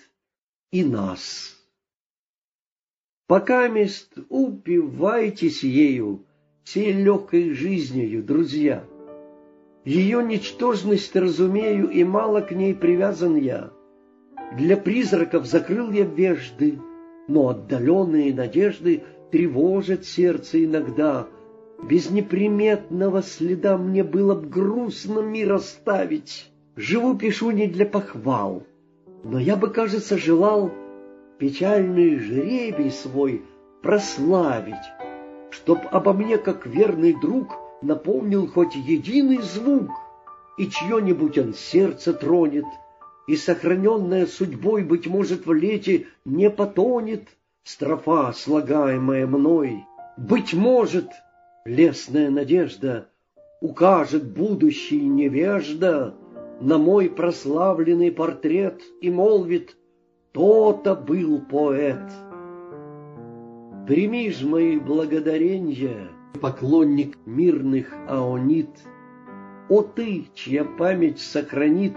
и 0.72 0.84
нас. 0.84 1.56
Пока 3.28 3.68
мест 3.70 4.14
упивайтесь 4.30 5.64
ею, 5.64 6.26
всей 6.64 6.92
легкой 6.92 7.54
жизнью, 7.54 8.24
друзья. 8.24 8.86
Ее 9.86 10.24
ничтожность 10.24 11.16
разумею, 11.16 11.90
и 11.90 12.04
мало 12.04 12.42
к 12.42 12.52
ней 12.52 12.76
привязан 12.76 13.36
я. 13.36 13.72
Для 14.54 14.78
призраков 14.78 15.46
закрыл 15.46 15.92
я 15.92 16.06
вежды, 16.06 16.80
но 17.28 17.50
отдаленные 17.50 18.34
надежды 18.34 19.04
тревожат 19.32 20.06
сердце 20.06 20.64
иногда. 20.64 21.28
Без 21.84 22.10
неприметного 22.10 23.22
следа 23.22 23.78
мне 23.78 24.04
было 24.04 24.36
б 24.36 24.48
грустно 24.48 25.20
мир 25.20 25.54
оставить. 25.54 26.52
Живу, 26.76 27.16
пишу 27.16 27.52
не 27.52 27.68
для 27.68 27.86
похвал, 27.86 28.64
но 29.24 29.40
я 29.40 29.56
бы, 29.56 29.70
кажется, 29.70 30.18
желал 30.18 30.72
печальный 31.38 32.20
жребий 32.20 32.92
свой 32.92 33.44
прославить, 33.82 34.76
Чтоб 35.52 35.80
обо 35.92 36.14
мне, 36.14 36.38
как 36.38 36.66
верный 36.66 37.14
друг, 37.20 37.56
напомнил 37.82 38.48
хоть 38.48 38.76
единый 38.76 39.42
звук, 39.42 39.90
И 40.58 40.68
чье-нибудь 40.68 41.38
он 41.38 41.54
сердце 41.54 42.14
тронет, 42.14 42.66
И 43.28 43.36
сохраненная 43.36 44.28
судьбой, 44.28 44.84
быть 44.84 45.08
может, 45.08 45.46
в 45.46 45.54
лете 45.54 46.08
не 46.26 46.50
потонет 46.50 47.28
Строфа, 47.64 48.32
слагаемая 48.34 49.26
мной. 49.26 49.84
Быть 50.18 50.54
может, 50.54 51.10
лесная 51.66 52.30
надежда 52.30 53.10
Укажет 53.62 54.32
будущий 54.34 55.02
невежда, 55.02 56.14
на 56.62 56.78
мой 56.78 57.10
прославленный 57.10 58.12
портрет 58.12 58.84
и 59.02 59.10
молвит 59.10 59.76
«То-то 60.34 60.94
был 60.94 61.40
поэт». 61.40 62.04
Прими 63.88 64.30
ж 64.30 64.44
мои 64.44 64.78
благодаренья, 64.78 66.10
поклонник 66.42 67.18
мирных 67.26 67.92
аонит, 68.08 68.70
О 69.70 69.82
ты, 69.82 70.26
чья 70.36 70.64
память 70.64 71.20
сохранит 71.20 71.96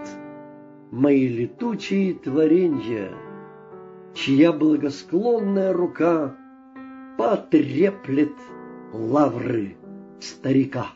мои 0.91 1.29
летучие 1.29 2.15
творенья, 2.15 3.11
Чья 4.15 4.53
благосклонная 4.53 5.73
рука 5.73 6.35
потреплет 7.17 8.33
лавры 8.93 9.77
старика. 10.21 10.89